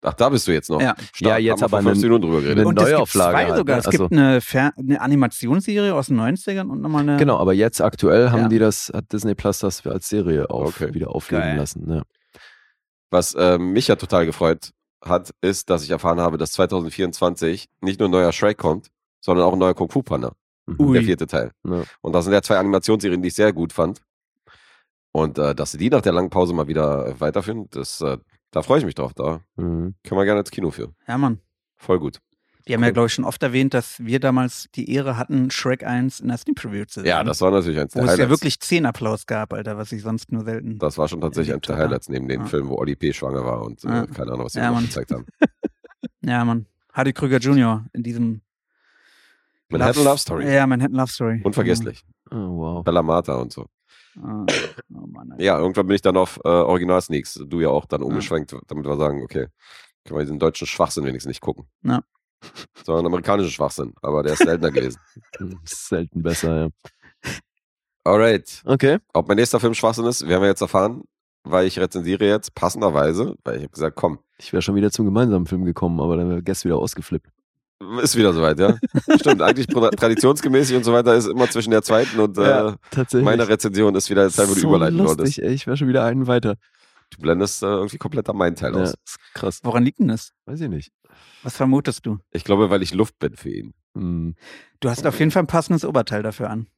[0.03, 0.81] Ach, da bist du jetzt noch.
[0.81, 0.95] Ja.
[1.13, 2.59] Stark, Ja, jetzt haben wir aber vor fünf eine- Minuten drüber geredet.
[2.61, 3.77] eine Und es gibt Neuauflage zwei halt, sogar.
[3.77, 3.81] ne?
[3.85, 7.17] Es gibt Also- eine, Fer eine Animationsserie aus den 90ern und nochmal eine.
[7.19, 8.49] Genau, aber jetzt aktuell haben Ja.
[8.49, 10.95] die das, hat Disney Plus das als Serie auf, Okay.
[10.95, 11.57] wieder aufleben Geil.
[11.59, 11.91] lassen.
[11.91, 12.03] Ja.
[13.11, 14.71] Was äh, mich ja total gefreut
[15.05, 18.89] hat, ist, dass ich erfahren habe, dass 2024 nicht nur ein neuer Shrek kommt,
[19.21, 20.33] sondern auch ein neuer Kung Fu Panda,
[20.67, 20.77] Mhm.
[20.81, 20.93] Ui.
[20.95, 21.53] der vierte Teil.
[21.67, 21.83] Ja.
[22.01, 24.01] Und das sind ja zwei Animationsserien, die ich sehr gut fand.
[25.13, 28.19] Und äh, dass sie die nach der langen Pause mal wieder äh, weiterführen, das, äh,
[28.53, 29.13] da freue ich mich drauf.
[29.15, 29.95] Da Mhm.
[30.05, 30.93] können wir gerne ins Kino für.
[31.09, 31.41] Ja, Mann.
[31.77, 32.19] Voll gut.
[32.69, 35.83] Die haben ja, glaube ich, schon oft erwähnt, dass wir damals die Ehre hatten, Shrek
[35.83, 37.09] 1 in der Sneak Preview zu sehen.
[37.09, 38.27] Ja, das war natürlich eins Wo der es Highlights.
[38.27, 40.79] ja wirklich zehn Applaus gab, Alter, was ich sonst nur selten.
[40.79, 41.79] das war schon tatsächlich eins der.
[41.79, 42.47] Highlights neben dem Ja.
[42.47, 43.13] Film, wo Oli P.
[43.13, 45.27] schwanger war und äh, keine Ahnung, was sie Ja, noch gezeigt haben.
[46.23, 46.67] Ja, Mann.
[46.93, 47.87] Hardy Krüger Jr.
[47.93, 48.43] in diesem
[49.71, 50.53] Manhattan Love Story.
[50.53, 51.41] Ja, Manhattan Love Story.
[51.45, 52.05] Unvergesslich.
[52.31, 52.85] Oh, wow.
[52.85, 53.67] Bella Mata und so.
[54.17, 54.45] Ah,
[54.93, 55.35] oh Mann.
[55.39, 57.41] Ja, irgendwann bin ich dann auf äh, Original Sneaks.
[57.47, 59.47] Du ja auch dann umgeschwenkt, damit wir sagen, okay,
[60.05, 61.67] können wir diesen deutschen Schwachsinn wenigstens nicht gucken.
[61.83, 62.03] Ja.
[62.85, 63.95] Sondern amerikanischen Schwachsinn.
[64.03, 64.99] Aber der ist seltener gewesen.
[65.65, 66.73] Selten besser,
[67.25, 67.33] ja.
[68.05, 68.63] Alright.
[68.65, 68.99] Okay.
[69.13, 71.03] Ob mein nächster Film Schwachsinn ist, werden wir jetzt erfahren,
[71.45, 75.05] weil ich rezensiere jetzt passenderweise, weil ich habe gesagt, komm, Ich wäre schon wieder zum
[75.05, 77.29] gemeinsamen Film gekommen, aber dann wäre Guess wieder ausgeflippt.
[78.03, 78.77] Ist wieder soweit, ja.
[79.21, 83.25] Stimmt, eigentlich tra- traditionsgemäß und so weiter ist immer zwischen der zweiten und äh, tatsächlich.
[83.25, 85.39] meiner Rezension ist wieder Zeit, wo du so überleiten lustig, wolltest.
[85.41, 85.53] ey.
[85.53, 86.57] Ich wäre schon wieder einen weiter.
[87.11, 88.91] Du blendest äh, irgendwie komplett am meinen Teil Ja, aus.
[89.05, 89.61] ist krass.
[89.65, 90.33] Woran liegt denn das?
[90.47, 90.93] Weiß ich nicht.
[91.43, 92.19] Was vermutest du?
[92.31, 93.75] Ich glaube, weil ich Luft bin für ihn.
[93.97, 94.37] Hm.
[94.81, 96.69] Du hast auf jeden Fall ein passendes Oberteil dafür an.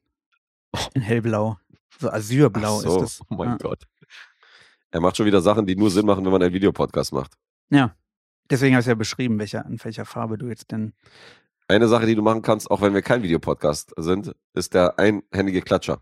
[0.95, 1.57] In hellblau.
[1.99, 3.21] So azurblau Ach so, ist das.
[3.29, 3.57] Oh mein ja.
[3.57, 3.83] Gott.
[4.89, 7.33] Er macht schon wieder Sachen, die nur Sinn machen, wenn man einen Videopodcast macht.
[7.69, 7.95] ja.
[8.49, 10.93] Deswegen habe ich ja beschrieben, welcher, in welcher Farbe du jetzt denn.
[11.67, 15.61] Eine Sache, die du machen kannst, auch wenn wir kein Videopodcast sind, ist der einhändige
[15.61, 16.01] Klatscher.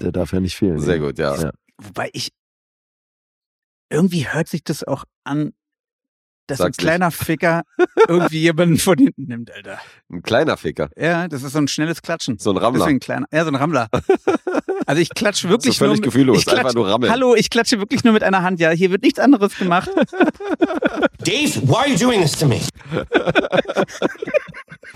[0.00, 0.78] Der darf ja nicht fehlen.
[0.78, 1.00] Sehr ey.
[1.00, 1.36] gut, ja.
[1.36, 1.50] Ja.
[1.76, 2.32] Wobei ich.
[3.90, 5.52] Irgendwie hört sich das auch an,
[6.48, 7.62] dass Sag's ein kleiner Ficker
[8.08, 9.78] irgendwie jemanden von hinten nimmt, Alter.
[10.10, 10.88] Ein kleiner Ficker.
[10.96, 12.38] Ja, das ist so ein schnelles Klatschen.
[12.38, 12.80] So ein Rammler.
[12.80, 13.26] Deswegen kleiner.
[13.32, 13.88] Ja, so ein Rammler.
[14.86, 16.06] Also ich klatsche wirklich So völlig nur.
[16.06, 17.12] gefühllos, ich klatsche- einfach nur rammeln.
[17.12, 18.58] Hallo, ich klatsche wirklich nur mit einer Hand.
[18.58, 19.90] Ja, hier wird nichts anderes gemacht.
[21.18, 22.58] Dave, why are you doing this to me?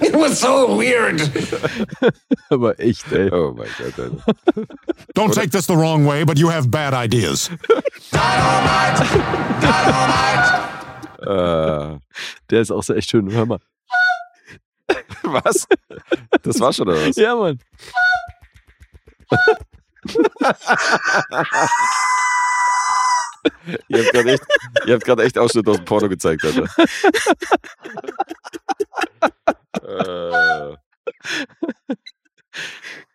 [0.01, 1.21] it was so weird.
[2.49, 3.31] Aber echt, ey.
[3.31, 3.99] Oh mein Gott.
[3.99, 4.17] Alter.
[5.15, 7.51] Don't take this the wrong way, but you have bad ideas.
[11.23, 11.99] Äh,
[12.51, 13.31] Der ist auch so echt schön.
[13.31, 13.61] Hör mal.
[15.23, 15.67] was?
[16.43, 17.17] Das war schon oder was?
[17.17, 17.59] Ja, Mann.
[23.89, 24.43] Ihr habt gerade echt,
[24.87, 26.69] ihr habt echt Ausschnitte aus dem Porno gezeigt, Alter.
[29.83, 30.77] äh,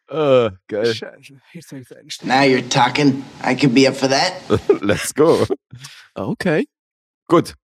[0.10, 0.96] Äh, geil.
[2.24, 3.26] Now you're talking.
[3.44, 4.34] I could be up for that.
[4.82, 5.46] let's go.
[6.16, 6.66] Okay.
[7.28, 7.56] Gut.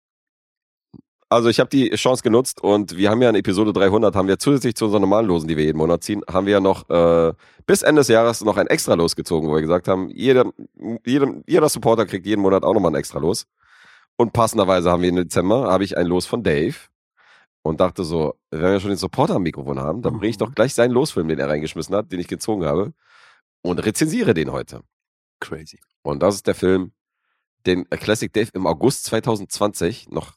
[1.33, 4.37] Also ich habe die Chance genutzt und wir haben ja in Episode 300, haben wir
[4.37, 7.33] zusätzlich zu unseren normalen Losen, die wir jeden Monat ziehen, haben wir ja noch äh,
[7.65, 10.45] bis Ende des Jahres noch ein extra Los gezogen, wo wir gesagt haben, jeder,
[11.03, 13.47] jeder, jeder Supporter kriegt jeden Monat auch nochmal ein extra Los.
[14.15, 16.75] Und passenderweise haben wir im Dezember, habe ich ein Los von Dave
[17.63, 20.53] und dachte so, wenn wir schon den Supporter am Mikrofon haben, dann bringe ich doch
[20.53, 22.93] gleich seinen Losfilm, den er reingeschmissen hat, den ich gezogen habe
[23.63, 24.81] und rezensiere den heute.
[25.39, 25.79] Crazy.
[26.03, 26.91] Und das ist der Film,
[27.65, 30.33] den Classic Dave im August 2020 noch,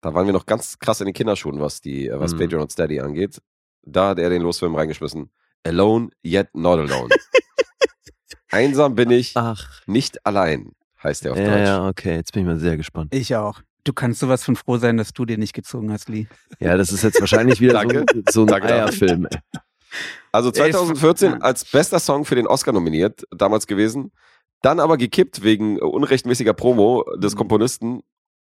[0.00, 2.38] da waren wir noch ganz krass in den Kinderschuhen, was die, äh, was Mhm.
[2.38, 3.40] Patreon und Steady angeht.
[3.82, 5.30] Da hat er den Losfilm reingeschmissen.
[5.64, 7.08] Alone yet not alone.
[8.50, 9.82] Einsam bin ich, Ach.
[9.86, 10.72] nicht allein,
[11.02, 11.66] heißt er auf Ja, Deutsch.
[11.66, 12.16] ja, okay.
[12.16, 13.14] Jetzt bin ich mal sehr gespannt.
[13.14, 13.60] Ich auch.
[13.84, 16.26] Du kannst sowas von froh sein, dass du dir nicht gezogen hast, Lee.
[16.58, 18.04] Ja, das ist jetzt wahrscheinlich wieder so, Danke.
[18.30, 18.66] so ein Danke.
[18.68, 19.26] Eierfilm.
[19.30, 19.38] ey.
[20.32, 21.38] Also Er ist- 2014 ja.
[21.38, 24.12] als bester Song für den Oscar nominiert, damals gewesen.
[24.62, 27.38] Dann aber gekippt wegen unrechtmäßiger Promo des Mhm.
[27.38, 28.00] Komponisten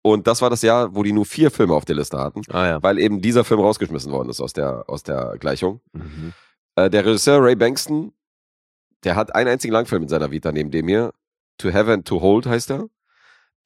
[0.07, 2.67] Und das war das Jahr, wo die nur vier Filme auf der Liste hatten, Ah
[2.69, 2.83] ja.
[2.83, 5.81] weil eben dieser Film rausgeschmissen worden ist aus der, aus der Gleichung.
[5.93, 6.33] Mhm.
[6.77, 8.13] Äh, der Regisseur Ray Bankston,
[9.03, 11.13] der hat einen einzigen Langfilm in seiner Vita neben dem hier.
[11.59, 12.87] To Have and to Hold heißt er.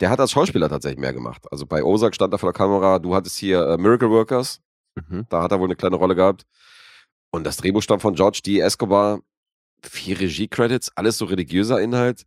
[0.01, 1.43] Der hat als Schauspieler tatsächlich mehr gemacht.
[1.51, 2.99] Also bei Ozark stand er vor der Kamera.
[3.01, 4.62] Du hattest hier äh, Miracle Workers.
[4.95, 5.26] Mhm.
[5.28, 6.47] Da hat er wohl eine kleine Rolle gehabt.
[7.30, 8.61] Und das Drehbuch stammt von George D.
[8.61, 9.20] Escobar.
[9.82, 12.24] Vier Regie-Credits, alles so religiöser Inhalt.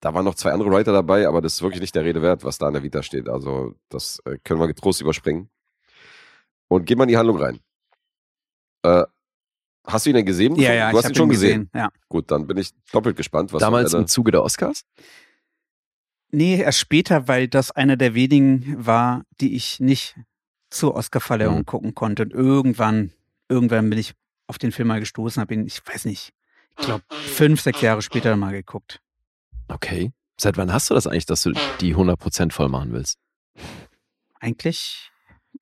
[0.00, 2.44] Da waren noch zwei andere Writer dabei, aber das ist wirklich nicht der Rede wert,
[2.44, 3.28] was da in der Vita steht.
[3.28, 5.48] Also, das äh, können wir getrost überspringen.
[6.68, 7.60] Und gehen wir in die Handlung rein.
[8.82, 9.04] Äh,
[9.86, 10.54] hast du ihn denn gesehen?
[10.56, 11.60] Ja, ja, du ich hast ihn schon ihn gesehen.
[11.64, 11.88] gesehen, ja.
[12.08, 13.52] Gut, dann bin ich doppelt gespannt.
[13.52, 14.84] Was Damals du, im Zuge der Oscars?
[16.30, 20.16] Nee, erst später, weil das einer der wenigen war, die ich nicht
[20.70, 21.66] zur Oscarverleihung Mhm.
[21.66, 22.24] gucken konnte.
[22.24, 23.12] Und irgendwann,
[23.48, 24.12] irgendwann bin ich
[24.48, 26.32] auf den Film mal gestoßen, habe ihn, ich weiß nicht,
[26.78, 29.00] ich glaube fünf, sechs Jahre später mal geguckt.
[29.68, 30.12] Okay.
[30.38, 33.18] Seit wann hast du das eigentlich, dass du die 100% voll machen willst?
[34.38, 35.10] Eigentlich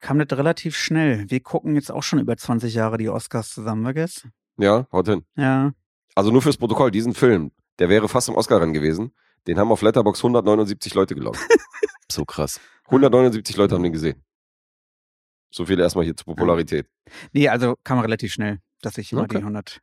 [0.01, 1.31] kam das relativ schnell.
[1.31, 4.27] Wir gucken jetzt auch schon über 20 Jahre die Oscars zusammen, vergiss?
[4.57, 5.25] Ja, haut hin.
[5.37, 5.73] Ja.
[6.15, 9.13] Also nur fürs Protokoll, diesen Film, der wäre fast im Oscar-Rennen gewesen.
[9.47, 11.39] Den haben auf Letterbox 179 Leute gelockt.
[12.13, 12.61] So krass.
[12.85, 14.23] 179 Leute haben den gesehen.
[15.51, 16.87] So viel erstmal hier zur Popularität.
[17.33, 19.37] Nee, also kam relativ schnell, dass ich immer Okay.
[19.39, 19.81] die 100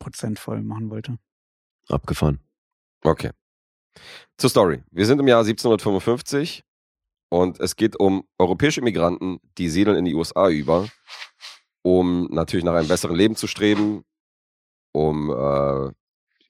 [0.00, 1.18] Prozent voll machen wollte.
[1.88, 2.40] Abgefahren.
[3.06, 3.30] Okay.
[4.36, 4.82] Zur Story.
[4.90, 6.64] Wir sind im Jahr 1755
[7.28, 10.88] und es geht um europäische Migranten, die siedeln in die USA über,
[11.82, 14.02] um natürlich nach einem besseren Leben zu streben,
[14.92, 15.92] um äh,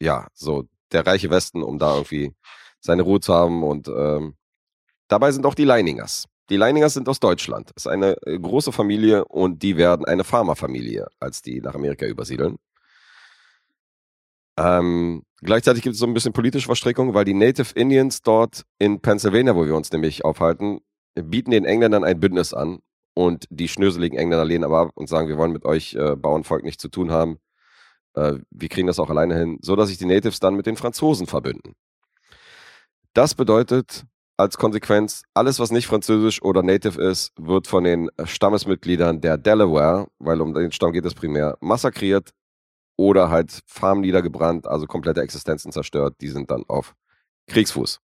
[0.00, 2.34] ja, so der reiche Westen, um da irgendwie
[2.80, 4.36] seine Ruhe zu haben und ähm,
[5.08, 6.24] dabei sind auch die Leiningers.
[6.48, 7.70] Die Leiningers sind aus Deutschland.
[7.74, 12.06] Das ist eine äh, große Familie und die werden eine Pharmafamilie, als die nach Amerika
[12.06, 12.56] übersiedeln.
[14.58, 19.00] Ähm, gleichzeitig gibt es so ein bisschen politische Verstrickung, weil die Native Indians dort in
[19.00, 20.80] Pennsylvania, wo wir uns nämlich aufhalten,
[21.14, 22.80] bieten den Engländern ein Bündnis an
[23.14, 26.62] und die schnöseligen Engländer lehnen aber ab und sagen, wir wollen mit euch äh, Bauernvolk
[26.62, 27.38] nichts zu tun haben.
[28.14, 30.76] Äh, wir kriegen das auch alleine hin, so dass sich die Natives dann mit den
[30.76, 31.74] Franzosen verbünden.
[33.14, 34.04] Das bedeutet
[34.38, 40.08] als Konsequenz, alles, was nicht französisch oder native ist, wird von den Stammesmitgliedern der Delaware,
[40.18, 42.32] weil um den Stamm geht es primär, massakriert
[42.96, 46.16] oder halt Farmen niedergebrannt, also komplette Existenzen zerstört.
[46.20, 46.94] Die sind dann auf
[47.46, 48.00] Kriegsfuß.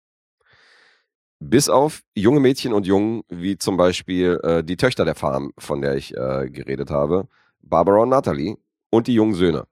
[1.38, 5.82] Bis auf junge Mädchen und Jungen, wie zum Beispiel äh, die Töchter der Farm, von
[5.82, 7.28] der ich äh, geredet habe,
[7.60, 8.56] Barbara und Natalie
[8.90, 9.66] und die jungen Söhne.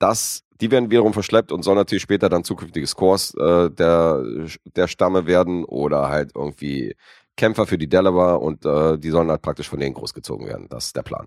[0.00, 4.24] Das, die werden wiederum verschleppt und sollen natürlich später dann zukünftige Scores äh, der,
[4.64, 6.96] der Stamme werden oder halt irgendwie
[7.36, 10.66] Kämpfer für die Delaware und äh, die sollen halt praktisch von denen großgezogen werden.
[10.68, 11.26] Das ist der Plan.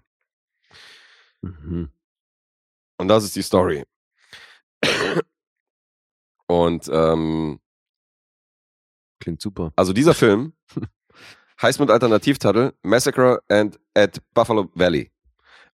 [1.41, 1.89] Mhm.
[3.03, 3.83] Und das ist die Story.
[6.47, 7.59] Und ähm,
[9.19, 9.73] Klingt super.
[9.75, 10.53] also dieser Film
[11.61, 15.11] heißt mit Alternativtitel Massacre and at Buffalo Valley.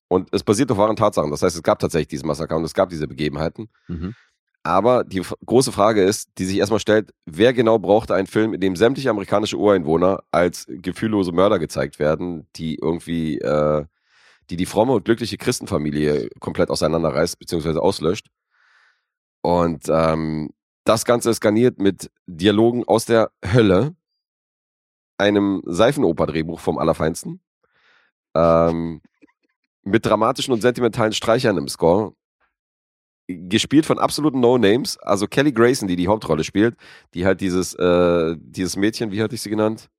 [0.09, 1.31] Und es basiert auf wahren Tatsachen.
[1.31, 3.68] Das heißt, es gab tatsächlich dieses Massaker und es gab diese Begebenheiten.
[3.89, 4.14] Mhm.
[4.62, 8.61] Aber die große Frage ist, die sich erstmal stellt, wer genau brauchte einen Film, in
[8.61, 13.85] dem sämtliche amerikanische Ureinwohner als gefühllose Mörder gezeigt werden, die irgendwie, äh,
[14.51, 18.29] die die fromme und glückliche Christenfamilie komplett auseinanderreißt, beziehungsweise auslöscht.
[19.43, 20.51] Und ähm,
[20.85, 23.95] das Ganze ist garniert mit Dialogen aus der Hölle,
[25.19, 27.41] einem Seifenoper-Drehbuch vom Allerfeinsten,
[28.35, 29.03] ähm,
[29.83, 32.15] mit dramatischen und sentimentalen Streichern im Score,
[33.27, 36.77] gespielt von absoluten No-Names, also Kelly Grayson, die die Hauptrolle spielt,
[37.13, 39.91] die halt dieses, äh, dieses Mädchen, wie hatte ich sie genannt?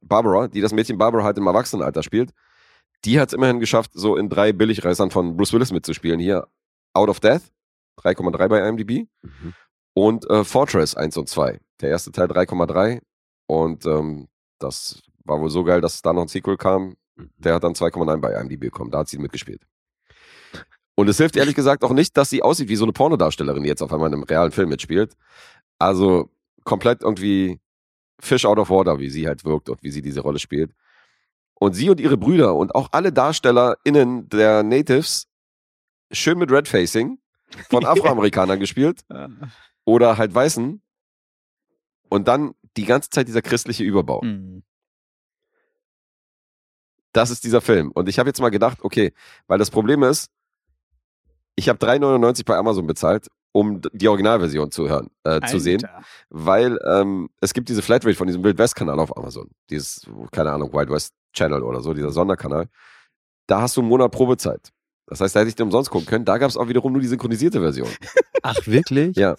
[0.00, 2.32] Barbara, die das Mädchen Barbara halt im Erwachsenenalter spielt,
[3.04, 6.18] die hat es immerhin geschafft, so in drei Billigreißern von Bruce Willis mitzuspielen.
[6.20, 6.48] Hier
[6.92, 7.42] Out of Death,
[7.98, 9.08] 3,3 bei IMDb.
[9.22, 9.54] Mhm.
[9.94, 11.60] Und äh, Fortress 1 und 2.
[11.80, 13.00] Der erste Teil 3,3.
[13.46, 14.28] Und ähm,
[14.58, 16.96] das war wohl so geil, dass da noch ein Sequel kam.
[17.38, 18.90] Der hat dann 2,9 bei IMDb bekommen.
[18.90, 19.62] Da hat sie mitgespielt.
[20.94, 23.68] Und es hilft ehrlich gesagt auch nicht, dass sie aussieht wie so eine Pornodarstellerin, die
[23.68, 25.14] jetzt auf einmal in einem realen Film mitspielt.
[25.78, 26.30] Also
[26.64, 27.60] komplett irgendwie
[28.18, 30.72] Fish out of water, wie sie halt wirkt und wie sie diese Rolle spielt.
[31.58, 35.26] Und sie und ihre Brüder und auch alle DarstellerInnen der Natives
[36.12, 37.18] schön mit Red Facing
[37.70, 39.04] von Afroamerikanern gespielt
[39.84, 40.82] oder halt Weißen.
[42.08, 44.20] Und dann die ganze Zeit dieser christliche Überbau.
[44.20, 44.62] Hm.
[47.12, 47.90] Das ist dieser Film.
[47.92, 49.12] Und ich habe jetzt mal gedacht, okay,
[49.46, 50.30] weil das Problem ist,
[51.54, 55.82] ich habe 3,99 bei Amazon bezahlt, um die Originalversion zu hören, äh, zu sehen.
[56.28, 59.48] Weil ähm, es gibt diese Flatrate von diesem Wild West-Kanal auf Amazon.
[59.70, 62.66] Dieses, keine Ahnung, Wild West Channel oder so, dieser Sonderkanal.
[63.46, 64.72] Da hast du einen Monat Probezeit.
[65.06, 66.24] Das heißt, da hätte ich den umsonst gucken können.
[66.24, 67.88] Da gab es auch wiederum nur die synchronisierte Version.
[68.42, 69.16] Ach, wirklich?
[69.16, 69.36] Ja.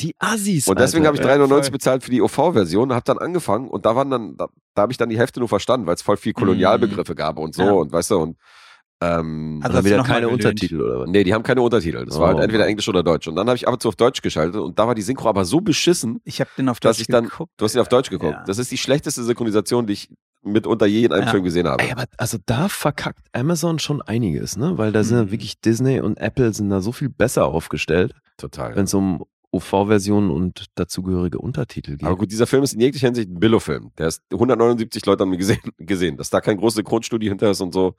[0.00, 0.66] Die Assis.
[0.66, 3.94] Und deswegen habe ich 3,99 Ja, bezahlt für die OV-Version, habe dann angefangen und da
[3.94, 6.32] waren dann, da, da habe ich dann die Hälfte nur verstanden, weil es voll viel
[6.32, 7.72] Kolonialbegriffe gab und so Ja.
[7.72, 8.36] und weißt du und
[9.20, 10.28] ähm, Also noch mal keine?
[10.28, 11.08] Untertitel oder was?
[11.10, 12.04] nee, die haben keine Untertitel.
[12.04, 12.34] Das war Oh.
[12.34, 13.26] halt entweder Englisch oder Deutsch.
[13.28, 15.28] Und dann habe ich ab und zu auf Deutsch geschaltet und da war die Synchro
[15.28, 17.52] aber so beschissen, Ich habe den auf dass Deutsch ich dann, geguckt.
[17.56, 18.32] du hast ihn auf Deutsch geguckt.
[18.32, 18.44] Ja.
[18.46, 20.08] Das ist die schlechteste Synchronisation, die ich
[20.42, 21.30] mitunter je in einem Ja.
[21.30, 21.82] Film gesehen habe.
[21.82, 24.76] Ey, aber also da verkackt Amazon schon einiges, ne?
[24.76, 25.30] Weil da sind Mhm.
[25.30, 28.76] wirklich Disney und Apple sind da so viel besser aufgestellt, Total.
[28.76, 32.04] wenn es um OV-Versionen und dazugehörige Untertitel geht.
[32.04, 33.92] Aber gut, dieser Film ist in jeglicher Hinsicht ein Billo-Film.
[33.96, 36.16] Der ist 179 Leute haben ihn gesehen, gesehen.
[36.16, 37.94] Dass da kein großes Synchronstudio hinter ist und so.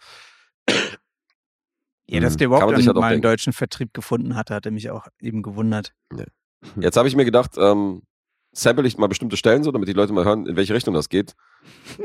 [2.08, 2.38] Ja, dass Mhm.
[2.38, 5.94] der überhaupt dann halt mal einen deutschen Vertrieb gefunden hatte, hatte mich auch eben gewundert.
[6.80, 8.04] Jetzt habe ich mir gedacht, ähm,
[8.54, 11.10] sample ich mal bestimmte Stellen so, damit die Leute mal hören, in welche Richtung das
[11.10, 11.34] geht.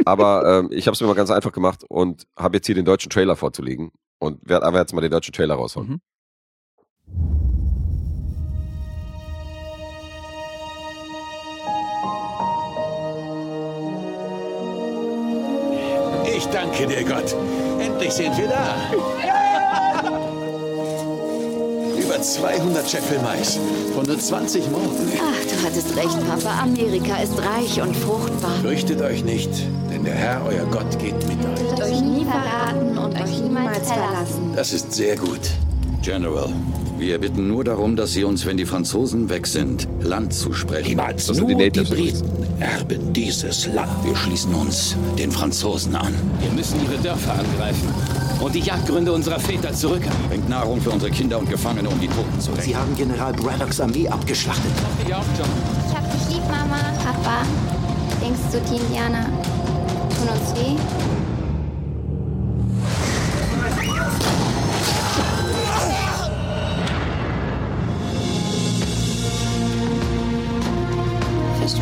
[0.06, 2.84] Aber ähm, ich habe es mir mal ganz einfach gemacht und habe jetzt hier den
[2.84, 5.90] deutschen Trailer vorzulegen und werde aber jetzt mal den deutschen Trailer rausholen.
[5.90, 6.00] Mhm.
[16.36, 17.34] Ich danke dir, Gott.
[17.80, 18.76] Endlich sind wir da.
[22.00, 23.58] Über 200 Scheffel Mais,
[23.90, 25.12] 120 Morgen.
[25.18, 26.62] Ach, du hattest recht, Papa.
[26.62, 28.52] Amerika ist reich und fruchtbar.
[28.62, 29.50] Fürchtet euch nicht,
[29.90, 31.60] denn der Herr, euer Gott, geht mit euch.
[31.60, 34.52] Wird euch nie verraten und euch niemals verlassen.
[34.56, 35.40] Das ist sehr gut.
[36.02, 36.48] General,
[36.98, 40.82] wir bitten nur darum, dass Sie uns, wenn die Franzosen weg sind, Land zusprechen.
[40.82, 42.24] Das Niemals sind die Natives übrigens.
[42.58, 43.90] erben dieses Land.
[44.04, 46.14] Wir schließen uns den Franzosen an.
[46.40, 47.88] Wir müssen ihre Dörfer angreifen
[48.40, 50.28] und die Jagdgründe unserer Väter zurückhaben.
[50.30, 52.62] Bringt Nahrung für unsere Kinder und Gefangene, um die Toten zu retten.
[52.62, 54.72] Sie haben General Braddocks Armee abgeschlachtet.
[55.06, 55.48] Ja, John.
[55.86, 56.80] Ich hab dich lieb, Mama.
[57.04, 57.42] Papa.
[58.22, 59.26] Denkst du, die Indianer
[60.16, 61.19] tun uns weh?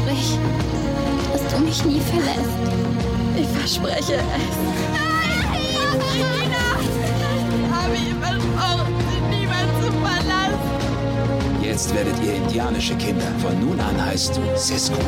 [0.08, 0.38] Versprich,
[1.32, 2.58] dass du mich nie verlässt.
[3.36, 4.56] Ich verspreche es.
[7.70, 11.62] Habe ich versprochen, sie niemals zu verlassen.
[11.62, 13.26] Jetzt werdet ihr indianische Kinder.
[13.38, 14.98] Von nun an heißt du Sisquana.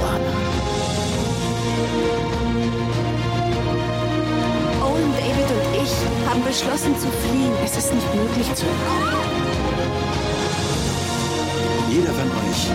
[4.83, 7.53] Owen, David und ich haben beschlossen zu fliehen.
[7.65, 8.67] Es ist nicht möglich zu
[11.91, 12.71] Jeder von euch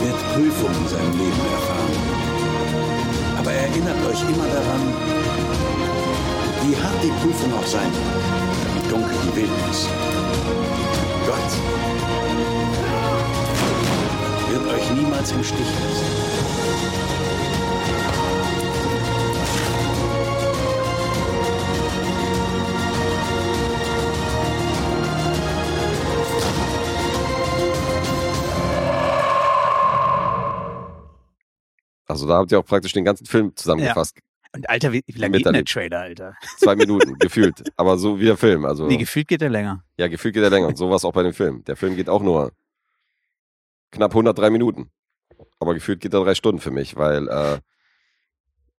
[0.00, 1.96] wird Prüfungen in seinem Leben erfahren.
[3.38, 4.94] Aber erinnert euch immer daran,
[6.62, 9.88] wie hart die Prüfung auch sein mag, wie dunkel die Wildnis.
[11.26, 11.50] Gott
[14.48, 16.99] wird euch niemals im Stich lassen.
[32.30, 34.16] Da habt ihr auch praktisch den ganzen Film zusammengefasst.
[34.54, 35.64] Und Alter, wie, wie lange geht denn der.
[35.64, 36.34] Trailer, Alter?
[36.58, 37.62] Zwei Minuten, gefühlt.
[37.76, 38.64] Aber so wie der Film.
[38.64, 39.84] Also, Nee, gefühlt geht der länger.
[39.96, 40.66] ja, gefühlt geht er länger.
[40.68, 41.62] Und sowas auch bei dem Film.
[41.64, 42.52] Der Film geht auch nur
[43.92, 44.90] knapp 103 Minuten.
[45.60, 47.58] Aber gefühlt geht er drei Stunden für mich, weil äh,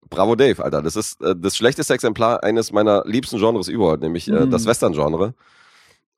[0.09, 0.83] Bravo Dave, Alter.
[0.83, 4.51] Das ist äh, das schlechteste Exemplar eines meiner liebsten Genres überhaupt, nämlich äh, Mhm.
[4.51, 5.35] das Western-Genre.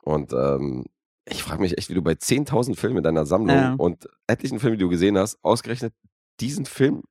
[0.03, 0.87] Und ähm,
[1.27, 3.75] ich frage mich echt, wie du bei 10.000 Filmen in deiner Sammlung Ja.
[3.75, 5.93] und etlichen Filmen, die du gesehen hast, ausgerechnet
[6.41, 7.03] diesen Film,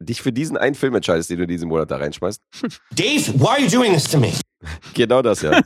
[0.00, 2.42] dich für diesen einen Film entscheidest, den du diesen Monat da reinschmeißt.
[2.92, 4.32] Dave, why are you doing this to me?
[4.94, 5.58] Genau das, ja.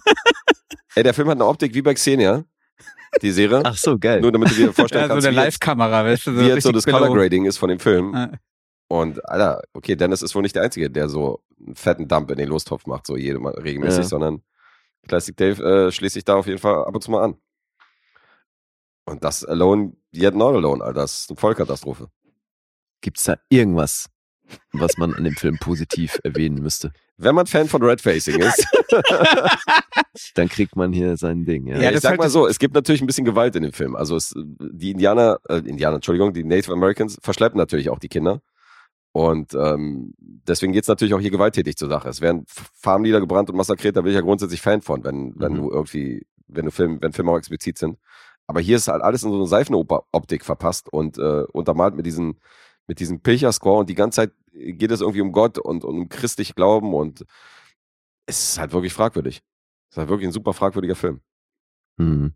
[0.94, 2.44] Ey, der Film hat eine Optik wie bei Xenia,
[3.22, 3.60] die Serie.
[3.64, 4.20] Ach so, geil.
[4.20, 6.36] Nur damit du dir vorstellen Ja, so kannst, eine wie jetzt, Live-Kamera, weißt du?
[6.38, 7.12] wie jetzt so das Color.
[7.12, 8.12] Grading ist von dem Film.
[8.14, 8.30] Ja.
[8.86, 12.36] Und Alter, okay, Dennis ist wohl nicht der Einzige, der so einen fetten Dump in
[12.38, 14.04] den Lostopf macht, so jede Mal regelmäßig, Ja.
[14.04, 14.42] sondern
[15.08, 17.34] Classic Dave äh, schließt sich da auf jeden Fall ab und zu mal an.
[19.06, 22.08] Und das Alone, yet not alone, Alter, das ist eine Vollkatastrophe.
[23.00, 24.06] Gibt's da irgendwas,
[24.72, 26.92] was man an dem Film positiv erwähnen müsste?
[27.16, 28.66] Wenn man Fan von Red Facing ist,
[30.34, 31.66] Dann kriegt man hier sein Ding.
[31.66, 31.80] Ja.
[31.80, 33.96] Ja, ich sag mal so, es gibt natürlich ein bisschen Gewalt in dem Film.
[33.96, 38.40] Also es, die Indianer, äh, Indianer, Entschuldigung, die Native Americans verschleppen natürlich auch die Kinder.
[39.12, 42.08] Und ähm, deswegen geht's natürlich auch hier gewalttätig zur Sache.
[42.08, 45.32] Es werden F- Farmen niedergebrannt und massakriert, da bin ich ja grundsätzlich Fan von, wenn,
[45.36, 45.56] wenn Mhm.
[45.58, 47.98] du irgendwie, wenn du Film, wenn Filme auch explizit sind.
[48.46, 52.40] Aber hier ist halt alles in so eine Seifenoptik verpasst und äh, untermalt mit diesen,
[52.86, 56.08] mit diesem Pilcher-Score und die ganze Zeit geht es irgendwie um Gott und, und um
[56.08, 57.24] christlich Glauben und
[58.26, 59.42] es ist halt wirklich fragwürdig.
[59.90, 61.20] Es ist halt wirklich ein super fragwürdiger Film.
[61.96, 62.34] Mhm.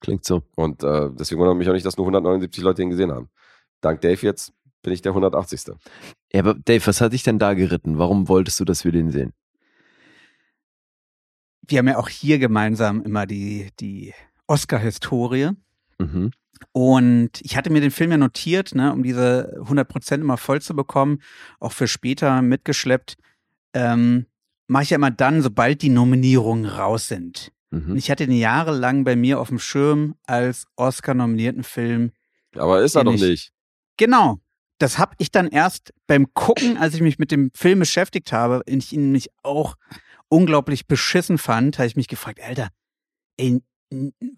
[0.00, 0.42] Klingt so.
[0.56, 3.28] Und äh, deswegen wundert mich auch nicht, dass nur 179 Leute ihn gesehen haben.
[3.80, 4.52] Dank Dave jetzt
[4.82, 5.74] bin ich der 180.
[6.32, 7.98] Ja, aber Dave, was hat dich denn da geritten?
[7.98, 9.32] Warum wolltest du, dass wir den sehen?
[11.66, 14.14] Wir haben ja auch hier gemeinsam immer die, die
[14.46, 15.50] Oscar-Historie.
[15.98, 16.30] Mhm.
[16.72, 20.74] Und ich hatte mir den Film ja notiert, ne, um diese 100% immer voll zu
[20.74, 21.20] bekommen,
[21.60, 23.16] auch für später mitgeschleppt.
[23.74, 24.26] Ähm,
[24.68, 27.52] Mache ich ja immer dann, sobald die Nominierungen raus sind.
[27.70, 27.94] Mhm.
[27.96, 32.10] Ich hatte den jahrelang bei mir auf dem Schirm als Oscar-nominierten Film.
[32.56, 33.52] Aber ist er doch ich- nicht.
[33.96, 34.40] Genau.
[34.78, 38.62] Das habe ich dann erst beim Gucken, als ich mich mit dem Film beschäftigt habe,
[38.68, 39.76] und ich ihn nämlich auch
[40.28, 42.68] unglaublich beschissen fand, habe ich mich gefragt, Alter,
[43.38, 43.62] ey,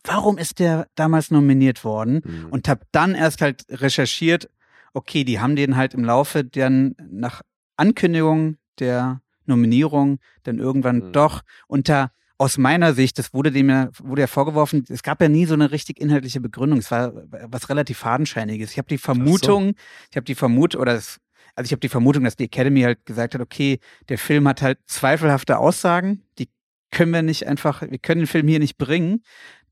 [0.04, 2.20] warum ist der damals nominiert worden?
[2.24, 2.46] Mhm.
[2.50, 4.50] Und habe dann erst halt recherchiert,
[4.92, 7.42] okay, die haben den halt im Laufe dann nach
[7.76, 11.12] Ankündigung der Nominierung dann irgendwann Mhm.
[11.12, 15.28] doch unter aus meiner Sicht, das wurde dem ja, wurde ja vorgeworfen, es gab ja
[15.28, 16.78] nie so eine richtig inhaltliche Begründung.
[16.78, 17.12] Es war
[17.48, 18.70] was relativ fadenscheiniges.
[18.70, 19.74] Ich habe die Vermutung,
[20.10, 21.18] ich habe die Vermutung, oder es,
[21.56, 24.62] also ich habe die Vermutung, dass die Academy halt gesagt hat, okay, der Film hat
[24.62, 26.48] halt zweifelhafte Aussagen, die
[26.90, 29.22] können wir nicht einfach, wir können den Film hier nicht bringen,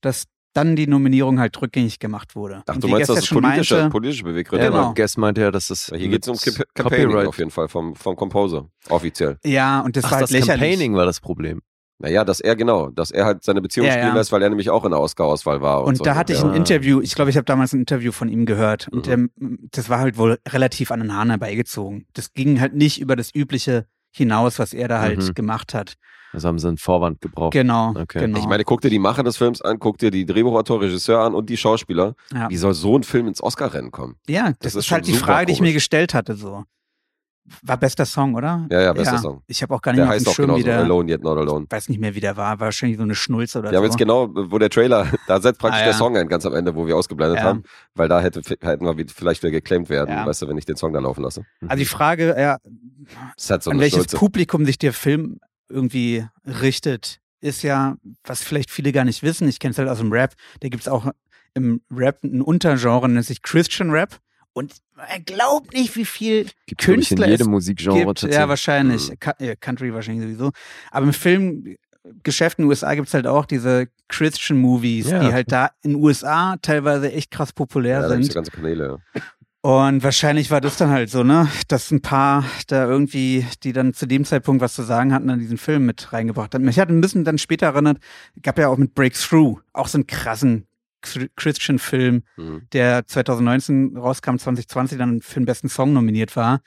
[0.01, 2.63] dass dann die Nominierung halt rückgängig gemacht wurde.
[2.67, 4.65] Ach, Und du meinst, das ja ist politische, meinte- politische Beweggründe.
[4.65, 4.95] Ja, aber genau.
[4.95, 5.93] Guest meinte ja, dass das.
[5.95, 6.37] Hier geht es um
[6.75, 9.37] Campaigning Copyright- auf jeden Fall vom, vom Composer, offiziell.
[9.45, 10.61] Ja, und das Ach, war halt das lächerlich.
[10.63, 11.61] Campaigning war das Problem.
[11.99, 14.15] Naja, dass er genau, dass er halt seine Beziehung Ja, spielen ja.
[14.15, 15.81] lässt, weil er nämlich auch in der Oscar-Auswahl war.
[15.81, 16.05] Und, Und so.
[16.05, 16.47] da hatte ich ja.
[16.49, 19.31] ein Interview, ich glaube, ich habe damals ein Interview von ihm gehört und Mhm.
[19.41, 22.07] ähm, das war halt wohl relativ an den Haaren herbeigezogen.
[22.13, 23.87] Das ging halt nicht über das Übliche
[24.17, 25.35] hinaus, was er da halt Mhm.
[25.35, 25.95] gemacht hat.
[26.33, 27.53] Also haben sie einen Vorwand gebraucht.
[27.53, 28.21] Genau, Okay.
[28.21, 28.39] genau.
[28.39, 31.35] Ich meine, guck dir die Macher des Films an, guck dir die Drehbuchautor, Regisseur an
[31.35, 32.15] und die Schauspieler.
[32.33, 32.51] Ja.
[32.51, 34.17] Wie soll so ein Film ins Oscar-Rennen kommen?
[34.29, 35.75] Ja, Das das, ist ist, halt die Frage, die ich mir komisch.
[35.75, 36.35] gestellt hatte.
[36.35, 36.65] So
[37.63, 38.67] war bester Song, oder?
[38.71, 39.43] Ja, ja, bester Song.
[39.47, 41.67] Ich habe auch gar nicht Der heißt auch Schirm, genauso, der, Alone Yet Not Alone.
[41.71, 42.59] weiß nicht mehr, wie der war.
[42.61, 43.89] Wahrscheinlich so eine Schnulze oder Wir haben so.
[43.91, 45.99] jetzt genau, wo der Trailer, da setzt praktisch Ah, der ja.
[45.99, 47.45] Song ein, ganz am Ende, wo wir ausgeblendet Ja.
[47.45, 47.63] haben,
[47.95, 50.27] weil da hätte, hätten wir vielleicht wieder geclaimed werden, Ja.
[50.27, 51.45] weißt du, wenn ich den Song da laufen lasse.
[51.69, 52.59] Also die Frage, ja,
[53.49, 54.17] halt so an welches Schnulze.
[54.17, 59.49] Publikum sich der Film irgendwie richtet, ist ja, was vielleicht viele gar nicht wissen.
[59.49, 60.35] Ich kenne es halt aus dem Rap.
[60.61, 61.07] Da gibt es auch
[61.55, 64.19] im Rap ein Untergenre, nennt sich Christian Rap.
[64.57, 68.07] Und man glaubt nicht, wie viel glaub ich, in Künstler jedem es Musikgenre gibt.
[68.07, 68.37] tatsächlich.
[68.39, 69.11] Ja, wahrscheinlich.
[69.11, 69.17] Mhm.
[69.47, 70.51] Äh, Country wahrscheinlich sowieso.
[70.91, 75.21] Aber im Filmgeschäft in den USA gibt es halt auch diese Christian Movies, Ja.
[75.21, 78.33] die halt da in den USA teilweise echt krass populär Ja, da sind.
[78.35, 78.99] ganze Kanäle.
[79.63, 83.95] Und wahrscheinlich war das dann halt so, ne, dass ein paar da irgendwie, die dann
[83.95, 86.65] zu dem Zeitpunkt was zu sagen hatten, dann diesen Film mit reingebracht haben.
[86.65, 87.99] Mich hat ein bisschen dann später erinnert,
[88.43, 90.66] gab ja auch mit Breakthrough auch so einen krassen
[91.03, 92.63] Christian-Film, Mhm.
[92.73, 96.61] der 2019 rauskam, 2020 dann für den besten Song nominiert war.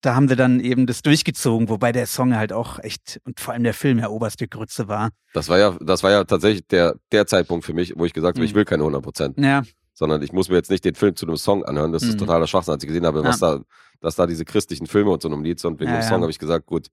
[0.00, 3.54] Da haben sie dann eben das durchgezogen, wobei der Song halt auch echt und vor
[3.54, 5.10] allem der Film ja oberste Grütze war.
[5.32, 8.36] Das war ja, das war ja tatsächlich der, der Zeitpunkt für mich, wo ich gesagt
[8.36, 8.46] habe, Mhm.
[8.46, 9.38] ich will keine 100 Prozent.
[9.38, 9.62] Ja,
[9.94, 11.92] sondern ich muss mir jetzt nicht den Film zu einem Song anhören.
[11.92, 12.18] Das ist Mhm.
[12.18, 13.60] totaler Schwachsinn, als ich gesehen habe, was da,
[14.00, 15.80] dass da diese christlichen Filme und so nominiert sind.
[15.80, 16.08] Wegen Ja, dem ja.
[16.08, 16.88] Song habe ich gesagt, gut.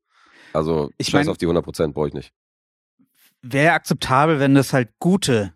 [0.53, 2.31] Also, Ich scheiß mein- auf die 100 Prozent, brauche ich nicht.
[3.41, 5.51] wäre akzeptabel, wenn das halt gute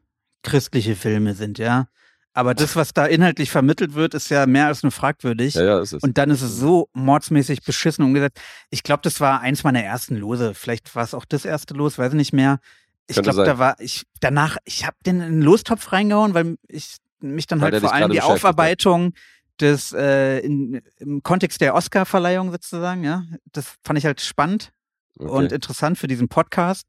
[0.45, 1.87] christliche Filme sind, ja.
[2.33, 5.53] Aber das, was da inhaltlich vermittelt wird, ist ja mehr als nur fragwürdig.
[5.55, 6.03] Ja, ja, ist es.
[6.03, 8.39] Und dann ist es so mordsmäßig beschissen umgesetzt.
[8.69, 10.53] Ich glaube, das war eins meiner ersten Lose.
[10.53, 12.59] Vielleicht war es auch das erste Los, weiß ich nicht mehr.
[13.07, 16.97] Ich glaube, da war ich danach, ich habe den in den Lostopf reingehauen, weil ich
[17.21, 18.21] mich dann Weil halt vor allem die.
[18.21, 19.13] Aufarbeitung
[19.61, 23.23] des äh, in, im Kontext der Oscar-Verleihung sozusagen, ja,
[23.53, 24.73] das fand ich halt spannend
[25.17, 25.31] Okay.
[25.31, 26.87] und interessant für diesen Podcast,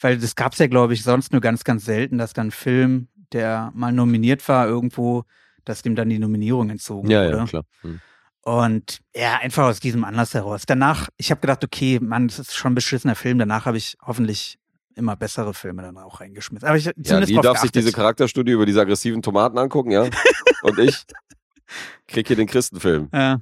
[0.00, 2.50] weil das gab es ja, glaube ich, sonst nur ganz, ganz selten, dass dann ein
[2.52, 5.24] Film, der mal nominiert war irgendwo,
[5.64, 7.36] dass dem dann die Nominierung entzogen Ja, wurde.
[7.38, 7.62] ja, klar.
[7.82, 8.00] Mhm.
[8.42, 10.62] Und ja, einfach aus diesem Anlass heraus.
[10.66, 13.38] Danach, ich habe gedacht, okay, Mann, das ist schon ein beschissener Film.
[13.38, 14.58] Danach habe ich hoffentlich
[14.94, 16.66] immer bessere Filme dann auch reingeschmissen.
[16.66, 17.74] Aber ich ja, zumindest die darf sich geachtet.
[17.76, 20.02] diese Charakterstudie über diese aggressiven Tomaten angucken, ja.
[20.62, 21.04] und ich
[22.08, 23.08] krieg hier den Christenfilm.
[23.12, 23.40] Ja.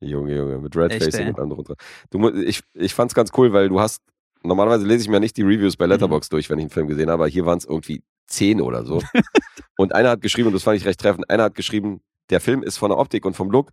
[0.00, 1.28] Junge, Junge, mit Red Echt, Facing ey.
[1.30, 1.74] und allem drunter.
[2.10, 4.02] Du, ich, ich fand's ganz cool, weil du hast,
[4.44, 5.78] normalerweise lese ich mir nicht die Reviews Mhm.
[5.78, 8.60] bei Letterbox durch, wenn ich einen Film gesehen habe, aber hier waren es irgendwie zehn
[8.60, 9.02] oder so.
[9.76, 12.00] und einer hat geschrieben, und das fand ich recht treffend, einer hat geschrieben,
[12.30, 13.70] der Film ist von der Optik und vom Look,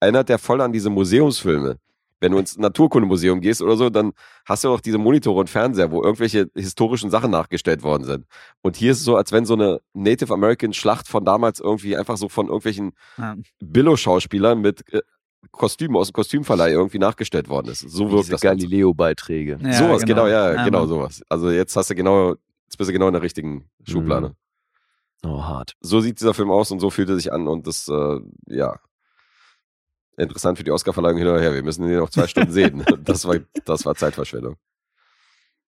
[0.00, 1.76] erinnert der voll an diese Museumsfilme.
[2.20, 4.12] Wenn du ins Naturkundemuseum gehst oder so, dann
[4.46, 8.24] hast du auch diese Monitore und Fernseher, wo irgendwelche historischen Sachen nachgestellt worden sind.
[8.62, 11.96] Und hier ist es so, als wenn so eine Native American Schlacht von damals irgendwie
[11.96, 13.36] einfach so von irgendwelchen Ja.
[13.60, 14.84] Billo-Schauspielern mit
[15.50, 17.80] Kostümen aus dem Kostümverleih irgendwie nachgestellt worden ist.
[17.80, 18.40] So wirkt Diese das.
[18.40, 19.58] Galileo-Beiträge.
[19.62, 20.88] Ja, sowas, genau, ja, Ja, genau Mann.
[20.88, 21.22] sowas.
[21.28, 22.30] Also jetzt hast du genau,
[22.64, 24.34] jetzt bist du genau in der richtigen Schublade.
[25.24, 25.74] Oh, hart.
[25.80, 28.78] So sieht dieser Film aus und so fühlt er sich an und das, äh, ja,
[30.16, 31.54] interessant für die Oscarverleihung hinterher.
[31.54, 32.84] Wir müssen den noch zwei Stunden sehen.
[33.04, 34.56] Das war, das war Zeitverschwendung.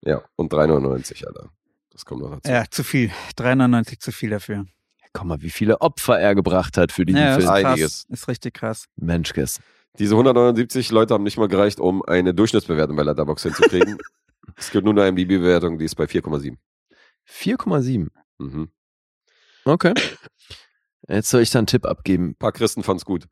[0.02, 1.50] Ja, und 3,99, Alter.
[1.90, 2.50] Das kommt noch dazu.
[2.50, 3.10] Ja, zu viel.
[3.36, 4.64] 3,99 zu viel dafür.
[5.12, 7.48] Guck mal, wie viele Opfer er gebracht hat für diesen Ja, ist Film.
[7.48, 7.64] krass.
[7.66, 8.04] Einiges.
[8.08, 8.86] Ist richtig krass.
[8.96, 9.58] Menschkes.
[9.98, 13.98] Diese 179 Leute haben nicht mal gereicht, um eine Durchschnittsbewertung bei Letterboxd hinzukriegen.
[14.56, 16.56] es gibt nur eine IMDb-Bewertung, die ist bei 4,7.
[17.28, 18.08] 4,7.
[18.38, 18.70] Mhm.
[19.64, 19.94] Okay.
[21.08, 22.30] Jetzt soll ich da einen Tipp abgeben.
[22.30, 23.26] Ein paar Christen fanden es gut.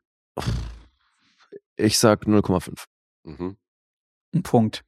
[1.77, 2.83] Ich sag 0,5.
[3.23, 3.57] Mhm.
[4.35, 4.83] Ein Punkt.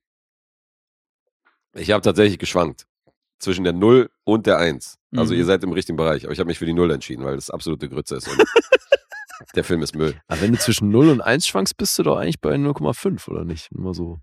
[1.74, 2.86] Ich habe tatsächlich geschwankt
[3.42, 4.98] zwischen der 0 und der 1.
[5.16, 5.40] Also Mhm.
[5.40, 7.50] ihr seid im richtigen Bereich, aber ich habe mich für die 0 entschieden, weil das
[7.50, 8.28] absolute Grütze ist.
[8.28, 8.38] Und
[9.56, 10.16] der Film ist Müll.
[10.28, 13.44] Aber wenn du zwischen 0 und 1 schwankst, bist du doch eigentlich bei 0,5, oder
[13.44, 13.70] nicht?
[13.74, 14.20] Nur so.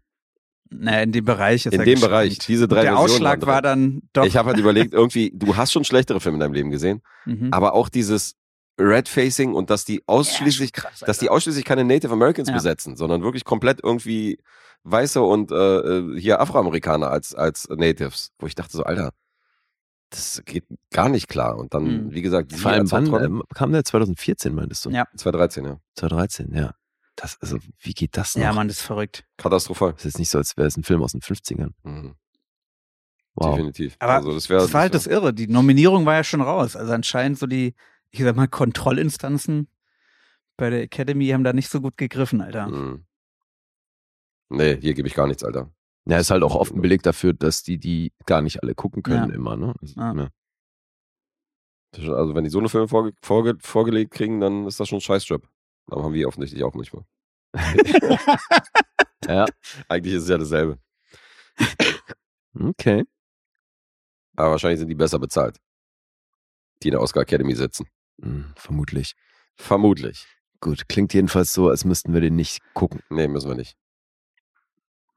[0.70, 2.00] Naja, in dem Bereich ist In er dem.
[2.00, 4.24] Bereich, diese drei Der Versionen Ausschlag war dann doch.
[4.26, 7.48] Ich habe halt überlegt, irgendwie, du hast schon schlechtere Filme in deinem Leben gesehen, Mhm.
[7.52, 8.34] aber auch dieses
[8.78, 10.72] Red Facing und dass die ausschließlich,
[11.04, 12.54] dass die ausschließlich keine Native Americans Ja.
[12.54, 14.38] besetzen, sondern wirklich komplett irgendwie
[14.84, 19.10] Weiße und äh, äh, hier Afroamerikaner als, als Natives, wo ich dachte so, Alter,
[20.10, 21.58] das geht gar nicht klar.
[21.58, 22.12] Und dann, Mhm.
[22.14, 23.84] wie gesagt, Vor allem, wann ähm, kam der?
[23.84, 24.90] 2014, meintest du?
[24.90, 25.04] Ja.
[25.16, 25.78] 2013, ja.
[25.96, 26.74] 2013, ja.
[27.16, 28.42] Das, also, wie geht das noch?
[28.44, 29.24] Ja, Mann, das ist verrückt.
[29.36, 29.90] Katastrophal.
[29.92, 31.72] Das ist jetzt nicht so, als wäre es ein Film aus den 50ern.
[31.82, 32.14] Mhm.
[33.34, 33.54] Wow.
[33.56, 33.96] Definitiv.
[33.98, 35.32] Aber also das wäre das war halt das Irre.
[35.34, 36.74] Die Nominierung war ja schon raus.
[36.74, 37.74] Also anscheinend so die,
[38.10, 39.68] ich sag mal, Kontrollinstanzen
[40.56, 42.68] bei der Academy haben da nicht so gut gegriffen, Alter.
[42.68, 43.04] Mhm.
[44.50, 45.70] Nee, hier gebe ich gar nichts, Alter.
[46.06, 49.02] Ja, ist halt auch oft ein Beleg dafür, dass die die gar nicht alle gucken
[49.02, 49.34] können Ja.
[49.36, 49.74] immer, ne?
[49.80, 49.84] Also,
[51.92, 54.88] ist schon- Also wenn die so eine Filme vorge vorge vorgelegt kriegen, dann ist das
[54.88, 55.46] schon ein Scheißjob.
[55.90, 57.04] Aber haben wir offensichtlich auch manchmal.
[59.26, 59.44] ja.
[59.88, 60.78] Eigentlich ist es ja dasselbe.
[62.58, 63.04] Okay.
[64.36, 65.58] Aber wahrscheinlich sind die besser bezahlt.
[66.82, 67.86] Die in der Oscar Academy sitzen.
[68.22, 69.14] Hm, vermutlich.
[69.56, 70.26] Vermutlich.
[70.60, 73.00] Gut, klingt jedenfalls so, als müssten wir den nicht gucken.
[73.10, 73.76] Nee, müssen wir nicht.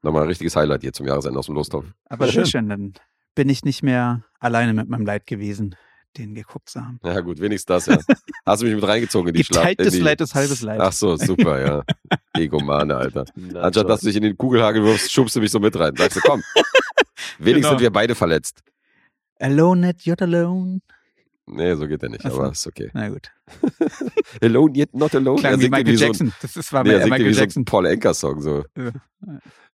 [0.02, 1.86] Nochmal ein richtiges Highlight hier zum Jahresende aus dem Lostopf.
[2.08, 2.94] Aber schön, schön, dann
[3.34, 5.76] bin ich nicht mehr alleine mit meinem Leid gewesen,
[6.16, 6.98] den geguckt zu haben.
[7.04, 8.16] Ja gut, wenigstens das, ja.
[8.44, 9.68] Hast du mich mit reingezogen in die Schlacht?
[9.68, 10.00] Geteiltes die...
[10.00, 10.80] Leid ist halbes Leid.
[10.80, 11.82] Ach so, super, ja.
[12.34, 13.24] Egomane, Alter.
[13.54, 15.94] Anstatt dass du dich in den Kugelhagel wirfst, schubst du mich so mit rein.
[15.96, 16.42] Sagst du, komm.
[17.38, 17.68] Wenigstens Genau.
[17.70, 18.62] sind wir beide verletzt.
[19.38, 20.80] Alone at you're alone.
[21.46, 22.28] Nee, so geht er nicht, so.
[22.32, 22.90] aber ist okay.
[22.94, 23.30] Na gut.
[24.42, 25.40] alone yet not alone.
[25.40, 26.32] Klang Er wie Michael irgendwie so ein- Jackson.
[26.40, 27.62] Das ist- war nee, er Michael so Jackson.
[27.62, 28.92] ein Paul Anka Song so Ja.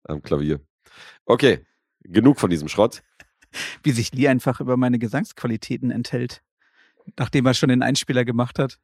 [0.05, 0.61] am Klavier.
[1.27, 1.65] Okay,
[2.05, 3.03] genug von diesem Schrott.
[3.83, 6.43] Wie sich Lee einfach über meine Gesangsqualitäten enthält.
[7.19, 8.79] Nachdem er schon den Einspieler gemacht hat.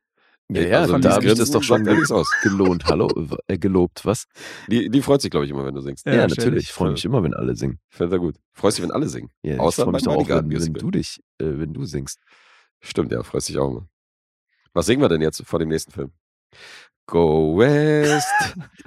[0.51, 2.31] Ja, ja, Also da ich das Grinsen doch schon nichts aus.
[2.43, 2.85] gelohnt.
[2.85, 3.09] Hallo,
[3.47, 4.27] äh, gelobt, was?
[4.69, 6.05] Die, die freut sich, glaube ich, immer, wenn du singst.
[6.06, 6.65] Ja, Ja, natürlich.
[6.65, 7.78] Ich freue mich immer, wenn alle singen.
[7.89, 8.36] Fällt er gut.
[8.52, 9.31] Freust dich, wenn alle singen.
[9.43, 12.20] Ja, ich Außer freue mich doch auch, wenn, wenn du dich, äh, wenn du singst.
[12.85, 13.89] Stimmt, ja, freust dich auch immer.
[14.73, 16.12] Was singen wir denn jetzt vor dem nächsten Film?
[17.06, 18.28] Go West.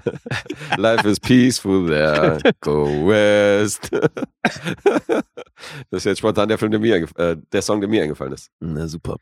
[0.78, 2.40] Life is peaceful there.
[2.61, 3.90] Go West.
[3.91, 5.24] das
[5.91, 8.49] ist jetzt spontan der Film, der mir äh, der Song, der mir eingefallen ist.
[8.60, 9.18] Na super.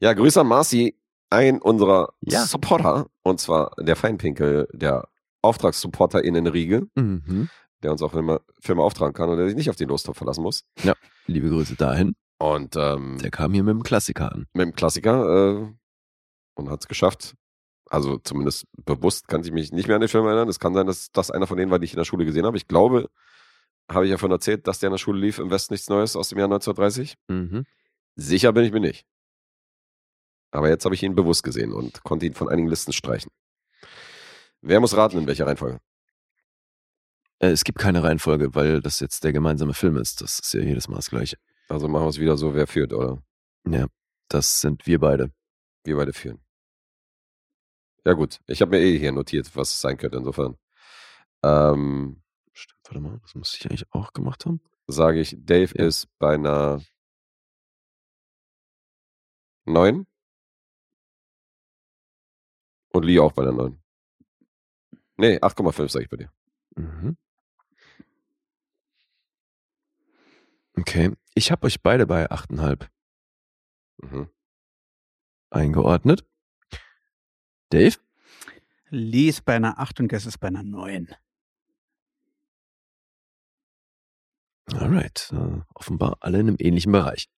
[0.00, 0.96] Ja, Grüße an Marci,
[1.30, 2.44] ein unserer Ja.
[2.44, 5.08] Supporter, und zwar der Feinpinkel, der
[5.42, 7.48] Auftragssupporter in den Riegel, Mhm.
[7.82, 10.42] der uns auch immer Filme auftragen kann und der sich nicht auf den Lostopf verlassen
[10.42, 10.64] muss.
[10.82, 10.94] Ja,
[11.26, 12.14] liebe Grüße dahin.
[12.42, 14.46] Und ähm, Der kam hier mit dem Klassiker an.
[14.52, 15.72] mit dem Klassiker äh,
[16.54, 17.34] und hat es geschafft.
[17.88, 20.48] Also zumindest bewusst kann ich mich nicht mehr an den Film erinnern.
[20.48, 22.44] Es kann sein, dass das einer von denen war, die ich in der Schule gesehen
[22.44, 22.56] habe.
[22.56, 23.08] Ich glaube,
[23.88, 26.16] habe ich ja von erzählt, dass der in der Schule lief, im Westen nichts Neues
[26.16, 27.14] aus dem Jahr 1930.
[27.28, 27.64] Mhm.
[28.16, 29.06] Sicher bin ich mir nicht.
[30.50, 33.30] Aber jetzt habe ich ihn bewusst gesehen und konnte ihn von einigen Listen streichen.
[34.62, 35.78] Wer muss raten, in welcher Reihenfolge?
[37.38, 40.20] Äh, es gibt keine Reihenfolge, weil das jetzt der gemeinsame Film ist.
[40.22, 41.36] Das ist ja jedes Mal das Gleiche.
[41.72, 43.22] Also machen wir es wieder so, wer führt, oder?
[43.66, 43.86] Ja,
[44.28, 45.32] das sind wir beide.
[45.84, 46.44] Wir beide führen.
[48.04, 50.18] Ja gut, ich habe mir eh hier notiert, was es sein könnte.
[50.18, 50.58] Insofern
[51.42, 52.22] ähm,
[52.52, 54.60] Stimmt, warte mal, das muss ich eigentlich auch gemacht haben.
[54.86, 55.86] sage ich, Dave Ja.
[55.86, 56.82] ist bei einer
[59.64, 60.06] 9
[62.92, 63.82] und Lee auch bei einer 9.
[65.16, 66.30] Nee, 8,5 sage ich bei dir.
[66.76, 67.16] Mhm.
[70.78, 72.88] Okay, ich habe euch beide bei 8,5
[74.02, 74.28] Mhm.
[75.50, 76.24] eingeordnet.
[77.70, 77.96] Dave?
[78.88, 81.08] Lee ist bei einer 8 und Guess ist bei einer 9.
[84.72, 87.28] Alright, äh, offenbar alle in einem ähnlichen Bereich.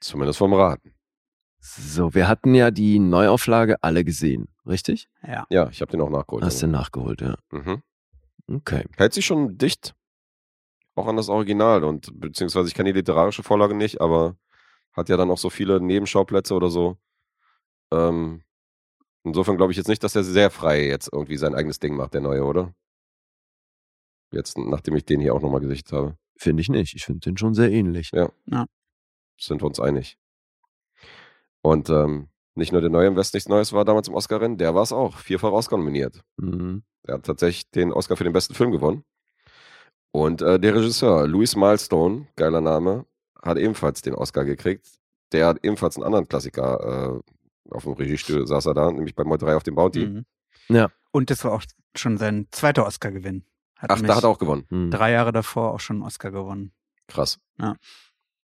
[0.00, 0.94] Zumindest vom Raten.
[1.60, 5.08] So, wir hatten ja die Neuauflage alle gesehen, richtig?
[5.22, 5.46] Ja.
[5.50, 6.42] Ja, ich habe den auch nachgeholt.
[6.44, 7.36] Hast du nachgeholt, ja.
[7.50, 7.82] Mhm.
[8.48, 8.84] Okay.
[8.96, 9.94] Hält sich schon dicht
[10.94, 14.36] auch an das Original und beziehungsweise ich kenne die literarische Vorlage nicht, aber
[14.92, 16.98] hat ja dann auch so viele Nebenschauplätze oder so.
[17.92, 18.42] Ähm,
[19.24, 22.14] insofern glaube ich jetzt nicht, dass er sehr frei jetzt irgendwie sein eigenes Ding macht,
[22.14, 22.74] der neue, oder?
[24.32, 26.16] Jetzt, nachdem ich den hier auch nochmal gesichtet habe.
[26.36, 26.94] Finde ich nicht.
[26.94, 28.10] Ich finde den schon sehr ähnlich.
[28.12, 28.30] Ja.
[28.46, 28.66] Ja.
[29.38, 30.18] Sind wir uns einig.
[31.62, 34.74] Und ähm, nicht nur der neue im West nichts Neues war damals im Oscar-Rennen, der
[34.74, 35.16] war es auch.
[35.16, 36.22] Vierfach Oscar nominiert.
[36.36, 36.82] Mhm.
[37.02, 39.04] Er hat tatsächlich den Oscar für den besten Film gewonnen.
[40.12, 43.06] Und äh, der Regisseur, Louis Milestone, geiler Name,
[43.42, 44.86] hat ebenfalls den Oscar gekriegt.
[45.32, 47.30] der hat ebenfalls einen anderen Klassiker äh,
[47.70, 50.06] auf dem Regiestuhl saß er da, nämlich bei Mod 3 auf dem Bounty.
[50.06, 50.26] Mhm.
[50.68, 50.90] Ja.
[51.12, 51.62] Und das war auch
[51.96, 53.44] schon sein zweiter Oscar-Gewinn.
[53.76, 54.66] Ach, da hat er auch gewonnen.
[54.68, 54.90] Hm.
[54.90, 56.72] Drei Jahre davor auch schon einen Oscar gewonnen.
[57.08, 57.38] Krass.
[57.58, 57.76] Ja.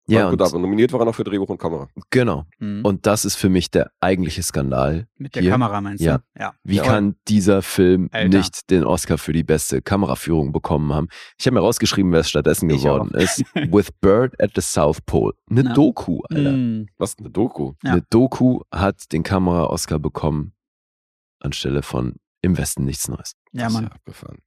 [0.07, 0.53] Ja, gut und- ab.
[0.53, 1.87] Und nominiert war er noch für Drehbuch und Kamera.
[2.09, 2.45] Genau.
[2.59, 2.83] Mhm.
[2.83, 5.07] Und das ist für mich der eigentliche Skandal.
[5.17, 5.51] Mit der hier.
[5.51, 6.05] Kamera meinst du?
[6.07, 6.19] Ja.
[6.37, 6.53] Ja.
[6.63, 6.83] Wie Ja.
[6.83, 8.37] kann dieser Film Alter.
[8.37, 11.07] nicht den Oscar für die beste Kameraführung bekommen haben?
[11.39, 13.19] Ich habe mir rausgeschrieben, wer es stattdessen Ich geworden auch.
[13.19, 13.43] ist.
[13.55, 15.33] With Bird at the South Pole.
[15.49, 15.73] Eine Ja.
[15.73, 16.51] Doku, Alter.
[16.51, 16.87] Mhm.
[16.97, 17.17] Was?
[17.17, 17.73] Eine Doku?
[17.83, 17.93] Ja.
[17.93, 20.53] Eine Doku hat den Kamera-Oscar bekommen
[21.39, 23.35] anstelle von Im Westen nichts Neues.
[23.53, 23.83] Ja, Das ist Mann.
[23.85, 24.39] ja abgefahren.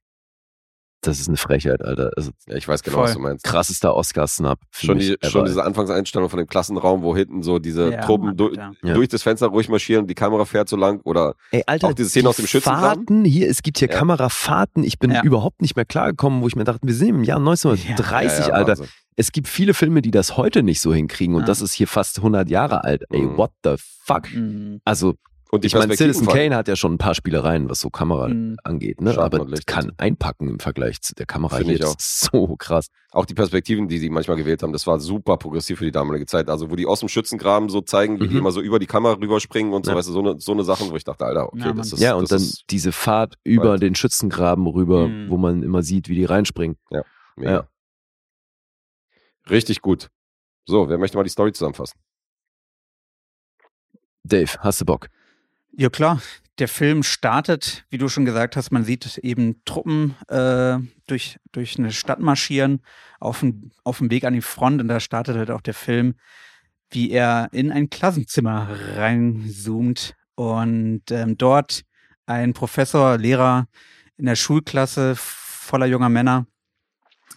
[1.01, 2.11] Das ist eine Frechheit, Alter.
[2.17, 3.05] Also, Ja, ich weiß genau, Voll.
[3.05, 3.43] was du meinst.
[3.45, 4.59] krassester Oscar-Snap.
[4.71, 8.37] Schon, die, schon diese Anfangseinstellung von dem Klassenraum, wo hinten so diese Ja, Truppen Mann,
[8.37, 8.51] du.
[8.53, 8.93] Ja.
[8.95, 12.09] durch das Fenster ruhig marschieren, die Kamera fährt so lang oder Ey, Alter, Auch diese
[12.09, 13.05] Szene die aus dem Schützengraben?
[13.05, 13.95] Fahrten hier, es gibt hier Ja.
[13.95, 14.83] Kamerafahrten.
[14.83, 15.21] Ich bin Ja.
[15.23, 18.53] überhaupt nicht mehr klargekommen, wo ich mir dachte, wir sind im Jahr 1930, Ja, ja,
[18.55, 18.69] Alter.
[18.79, 18.87] Wahnsinn.
[19.19, 21.47] Es gibt viele Filme, die das heute nicht so hinkriegen und Ja.
[21.47, 23.03] das ist hier fast 100 Jahre alt.
[23.11, 23.37] Ey, Mhm.
[23.37, 24.31] what the fuck?
[24.33, 24.79] Mhm.
[24.85, 25.15] Also,
[25.49, 26.27] Und die ich meine, Citizen.
[26.27, 28.57] Kane hat ja schon ein paar Spielereien, was so Kamera Mhm.
[28.65, 29.13] angeht, ne?
[29.13, 29.91] Schatten aber kann so.
[29.97, 31.87] einpacken im Vergleich zu der Kamera Finde hier.
[31.87, 31.95] auch.
[31.99, 32.87] so krass.
[33.11, 36.25] Auch die Perspektiven, die sie manchmal gewählt haben, das war super progressiv für die damalige
[36.25, 36.49] Zeit.
[36.49, 38.39] Also, wo die aus dem Schützengraben so zeigen, wie die Mhm.
[38.41, 39.97] immer so über die Kamera rüberspringen und so, Ja.
[39.97, 41.99] weißt du, so eine, so eine Sachen, wo ich dachte, Alter, okay, Ja, das ist.
[42.01, 43.81] ja, und das dann ist diese Fahrt über weit.
[43.81, 45.29] den Schützengraben rüber, Mhm.
[45.29, 46.77] wo man immer sieht, wie die reinspringen.
[47.37, 47.51] mega.
[47.51, 47.67] ja.
[49.49, 50.09] Richtig gut.
[50.65, 51.97] So, wer möchte mal die Story zusammenfassen?
[54.23, 55.07] Dave, hast du Bock?
[55.79, 56.19] Ja klar,
[56.57, 61.77] der Film startet, wie du schon gesagt hast, man sieht eben Truppen äh, durch, durch
[61.77, 62.81] eine Stadt marschieren
[63.19, 66.15] auf dem, auf Weg an die Front und da startet halt auch der Film,
[66.89, 71.83] wie er in ein Klassenzimmer reinzoomt und ähm, dort
[72.25, 73.67] ein Professor, Lehrer
[74.17, 76.47] in der Schulklasse voller junger Männer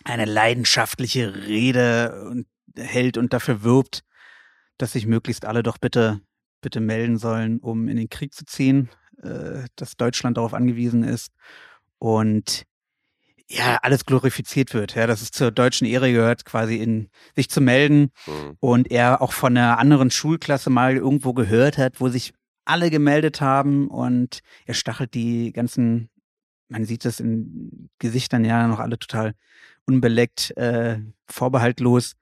[0.05, 4.03] eine leidenschaftliche Rede hält und dafür wirbt,
[4.79, 6.23] dass sich möglichst alle doch bitte
[6.61, 8.89] bitte melden sollen, um in den Krieg zu ziehen,
[9.23, 11.33] äh, dass Deutschland darauf angewiesen ist
[11.99, 12.65] und
[13.53, 17.61] ja, alles glorifiziert wird, ja, dass es zur deutschen Ehre gehört, quasi in sich zu
[17.61, 18.57] melden Mhm.
[18.61, 22.33] und er auch von einer anderen Schulklasse mal irgendwo gehört hat, wo sich
[22.65, 26.11] alle gemeldet haben und er stachelt die ganzen,
[26.69, 29.35] man sieht das in Gesichtern ja noch alle total
[29.85, 32.13] unbeleckt, äh, vorbehaltlos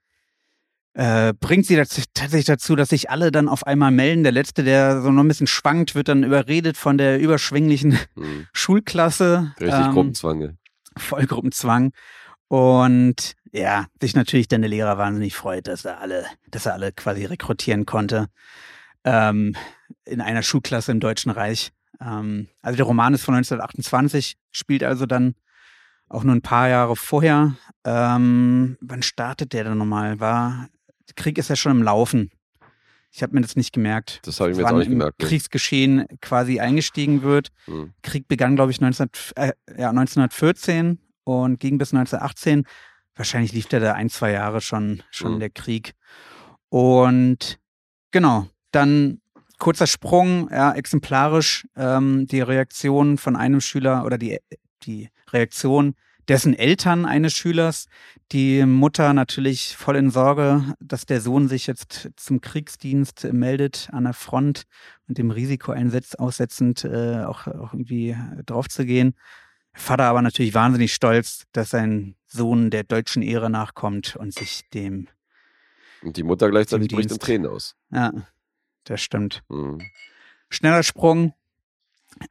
[0.98, 4.24] äh, bringt sie tatsächlich dazu, dass sich alle dann auf einmal melden.
[4.24, 8.48] Der Letzte, der so noch ein bisschen schwankt, wird dann überredet von der überschwänglichen Mhm.
[8.52, 9.54] Schulklasse.
[9.60, 10.40] Richtig ähm, Gruppenzwang.
[10.40, 10.48] ja.
[10.96, 11.92] Vollgruppenzwang.
[12.48, 16.90] Und ja, sich natürlich dann der Lehrer wahnsinnig freut, dass er alle, dass er alle
[16.92, 18.26] quasi rekrutieren konnte.
[19.04, 19.54] Ähm,
[20.04, 21.70] in einer Schulklasse im Deutschen Reich.
[22.00, 25.34] Ähm, also der Roman ist von 1928, spielt also dann
[26.08, 27.54] auch nur ein paar Jahre vorher.
[27.84, 30.18] Ähm, wann startet der denn nochmal?
[30.18, 30.68] War,
[31.08, 32.30] der Krieg ist ja schon im Laufen.
[33.10, 34.20] Ich habe mir das nicht gemerkt.
[34.24, 35.18] Das habe ich mir jetzt auch nicht gemerkt.
[35.20, 35.26] nee.
[35.28, 37.48] Kriegsgeschehen quasi eingestiegen wird.
[37.66, 37.94] Mhm.
[38.02, 42.64] Krieg begann, glaube ich, 19, äh, ja, 1914 und ging bis 1918.
[43.16, 45.40] Wahrscheinlich lief der da ein, zwei Jahre schon, schon Mhm.
[45.40, 45.94] der Krieg.
[46.68, 47.58] Und
[48.10, 49.20] genau, dann
[49.58, 54.38] kurzer Sprung, ja, exemplarisch ähm, die Reaktion von einem Schüler oder die,
[54.84, 55.94] die Reaktion
[56.28, 57.86] dessen Eltern eines Schülers.
[58.32, 64.04] Die Mutter natürlich voll in Sorge, dass der Sohn sich jetzt zum Kriegsdienst meldet an
[64.04, 64.64] der Front
[65.08, 69.14] und dem Risiko einsetzt, aussetzend äh, auch, auch irgendwie drauf zu gehen.
[69.72, 75.08] Vater aber natürlich wahnsinnig stolz, dass sein Sohn der deutschen Ehre nachkommt und sich dem,
[76.02, 77.18] Und die Mutter gleichzeitig bricht in.
[77.18, 77.76] Tränen aus.
[77.90, 78.12] ja,
[78.84, 79.42] das stimmt.
[79.48, 79.80] Mhm.
[80.50, 81.34] Schneller Sprung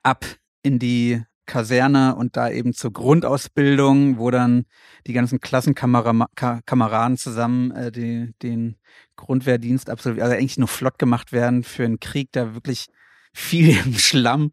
[0.03, 0.25] ab
[0.61, 4.65] in die Kaserne und da eben zur Grundausbildung, wo dann
[5.07, 8.75] die ganzen Klassenkameraden zusammen äh, die, den
[9.15, 12.85] Grundwehrdienst absolvieren, also eigentlich nur flott gemacht werden für einen Krieg, da wirklich
[13.33, 14.51] viel im Schlamm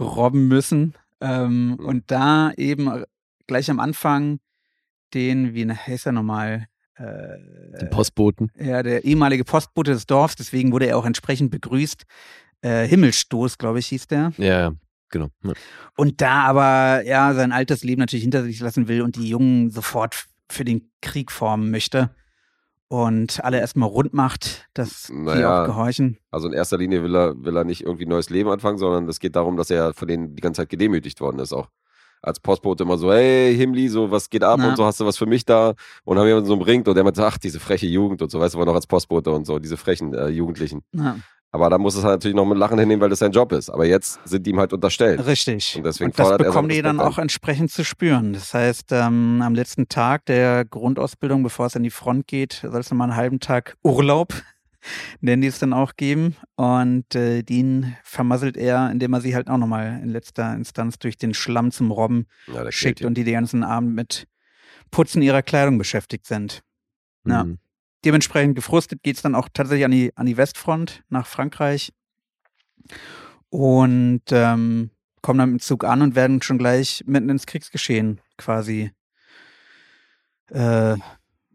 [0.00, 0.94] robben müssen.
[1.20, 3.04] Ähm, Und da eben
[3.46, 4.38] gleich am Anfang
[5.14, 6.66] den, wie heißt er nochmal?
[6.96, 8.50] Äh, Den Postboten.
[8.58, 12.04] ja, der ehemalige Postbote des Dorfs, deswegen wurde er auch entsprechend begrüßt.
[12.62, 14.32] Äh, Himmelstoß, glaube ich, hieß der.
[14.38, 14.72] Ja, ja,
[15.10, 15.28] genau.
[15.44, 15.52] Ja.
[15.96, 19.70] Und da aber ja sein altes Leben natürlich hinter sich lassen will und die Jungen
[19.70, 22.10] sofort für den Krieg formen möchte
[22.88, 25.62] und alle erstmal rund macht, dass die Naja.
[25.62, 26.18] auch gehorchen.
[26.30, 29.08] Also in erster Linie will er, will er nicht irgendwie ein neues Leben anfangen, sondern
[29.08, 31.68] es geht darum, dass er von denen die ganze Zeit gedemütigt worden ist auch.
[32.22, 34.68] Als Postbote immer so, hey Himmli, so was geht ab Ja.
[34.68, 35.74] und so, hast du was für mich da?
[36.04, 38.54] Und haben jemanden so umringt und der meinte, ach, diese freche Jugend und so, weißt
[38.54, 40.82] du, war noch als Postbote und so, diese frechen äh, Jugendlichen.
[40.92, 41.16] Ja,
[41.56, 43.70] Aber da muss es halt natürlich noch mit Lachen hinnehmen, weil das sein Job ist.
[43.70, 45.24] Aber jetzt sind die ihm halt unterstellt.
[45.26, 45.74] richtig.
[45.74, 48.34] Und deswegen Und das er bekommen die dann Respekt auch entsprechend zu spüren.
[48.34, 52.80] Das heißt, ähm, am letzten Tag der Grundausbildung, bevor es an die Front geht, soll
[52.80, 54.34] es nochmal einen halben Tag Urlaub
[55.20, 56.36] nennen die es dann auch geben.
[56.56, 61.16] Und äh, den vermasselt er, indem er sie halt auch nochmal in letzter Instanz durch
[61.16, 64.26] den Schlamm zum Robben Ja, schickt und die den ganzen Abend mit
[64.90, 66.62] Putzen ihrer Kleidung beschäftigt sind.
[67.26, 67.44] Ja.
[67.44, 67.58] Mhm.
[68.06, 71.92] Dementsprechend gefrustet geht's dann auch tatsächlich an die, an die Westfront nach Frankreich
[73.50, 74.90] und ähm,
[75.22, 78.92] kommen dann im Zug an und werden schon gleich mitten ins Kriegsgeschehen quasi
[80.52, 80.96] äh,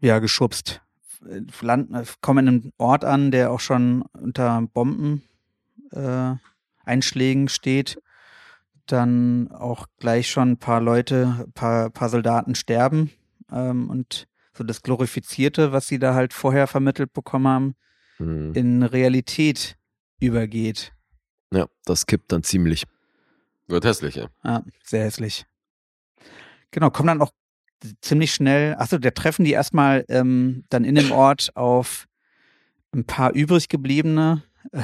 [0.00, 0.82] ja, geschubst.
[1.26, 5.22] Äh, Landen, äh, kommen in einem Ort an, der auch schon unter Bomben
[5.92, 6.34] äh,
[6.84, 7.96] Einschlägen steht.
[8.84, 13.10] Dann auch gleich schon ein paar Leute, ein paar, paar Soldaten sterben
[13.50, 14.28] ähm, und
[14.62, 17.74] so das Glorifizierte, was sie da halt vorher vermittelt bekommen haben,
[18.18, 18.52] Mhm.
[18.54, 19.76] in Realität
[20.20, 20.92] übergeht.
[21.52, 22.84] Ja, das kippt dann ziemlich.
[23.66, 24.28] Wird hässlich, ja.
[24.44, 25.44] Ja, sehr hässlich.
[26.70, 27.32] Genau, kommen dann auch
[28.00, 32.06] ziemlich schnell, achso, da treffen die erstmal ähm, dann in dem Ort auf
[32.94, 34.82] ein paar übrig gebliebene, äh,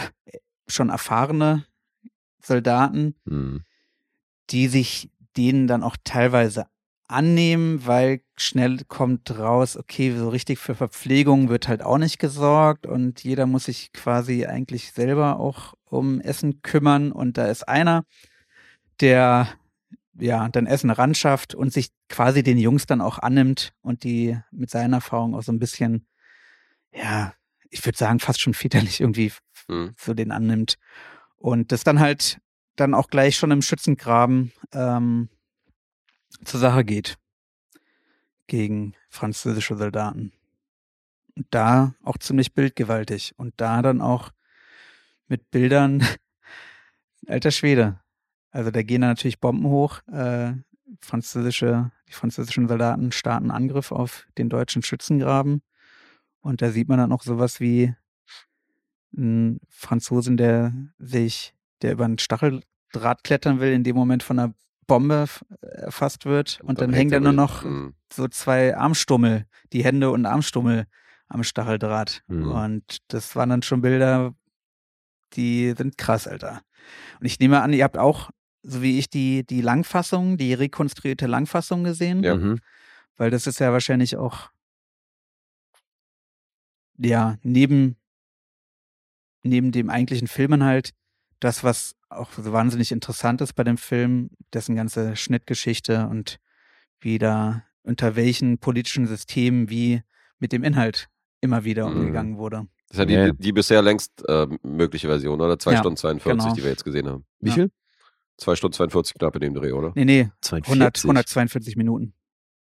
[0.66, 1.64] schon erfahrene
[2.42, 3.62] Soldaten, Mhm.
[4.50, 6.66] die sich denen dann auch teilweise
[7.08, 12.86] annehmen, weil schnell kommt raus, okay, so richtig für Verpflegung wird halt auch nicht gesorgt
[12.86, 18.04] und jeder muss sich quasi eigentlich selber auch um Essen kümmern und da ist einer,
[19.00, 19.48] der
[20.18, 24.38] ja dann Essen ran schafft und sich quasi den Jungs dann auch annimmt und die
[24.50, 26.06] mit seiner Erfahrung auch so ein bisschen,
[26.92, 27.32] ja,
[27.70, 29.32] ich würde sagen, fast schon väterlich irgendwie
[29.68, 29.94] Mhm.
[29.98, 30.78] so den annimmt.
[31.36, 32.38] Und das dann halt
[32.76, 35.28] dann auch gleich schon im Schützengraben ähm,
[36.44, 37.18] zur Sache geht
[38.46, 40.32] gegen französische Soldaten.
[41.36, 43.34] Und da auch ziemlich bildgewaltig.
[43.36, 44.32] Und da dann auch
[45.28, 46.04] mit Bildern,
[47.26, 48.00] alter Schwede.
[48.50, 50.00] Also da gehen dann natürlich Bomben hoch.
[50.08, 50.54] Äh,
[51.00, 55.62] französische, die französischen Soldaten starten Angriff auf den deutschen Schützengraben.
[56.40, 57.94] Und da sieht man dann auch sowas wie
[59.16, 64.54] ein Franzosen, der sich, der über einen Stacheldraht klettern will, in dem Moment von einer
[64.88, 65.26] Bombe
[65.60, 66.60] erfasst wird.
[66.64, 67.94] Und, dann, hängen da nur noch Mhm.
[68.12, 70.86] so zwei Armstummel, die Hände und Armstummel
[71.28, 72.22] am Stacheldraht.
[72.26, 72.50] Mhm.
[72.50, 74.34] Und das waren dann schon Bilder,
[75.34, 76.62] die sind krass, Alter.
[77.20, 78.30] Und ich nehme an, ihr habt auch,
[78.62, 82.24] so wie ich, die, die Langfassung, die rekonstruierte Langfassung gesehen.
[82.24, 82.34] Ja.
[82.34, 82.58] Mhm.
[83.16, 84.50] Weil das ist ja wahrscheinlich auch,
[86.96, 87.96] ja, neben,
[89.42, 90.92] neben dem eigentlichen Filmen halt,
[91.40, 96.38] das, was auch so wahnsinnig interessant ist bei dem Film, dessen ganze Schnittgeschichte und
[97.00, 100.02] wie da, unter welchen politischen Systemen wie
[100.38, 101.08] mit dem Inhalt
[101.40, 101.96] immer wieder Mhm.
[102.00, 102.66] umgegangen wurde.
[102.88, 105.58] Das ist ja die, die bisher längst äh, mögliche Version, oder?
[105.58, 106.54] 2 Ja, Stunden 42, genau.
[106.54, 107.24] die wir jetzt gesehen haben.
[107.40, 107.54] Wie Ja.
[107.54, 107.70] viel?
[108.38, 109.92] 2 Stunden 42 knapp in dem Dreh, oder?
[109.94, 110.68] Nee, nee, 42.
[110.80, 112.14] 100, 142 Minuten.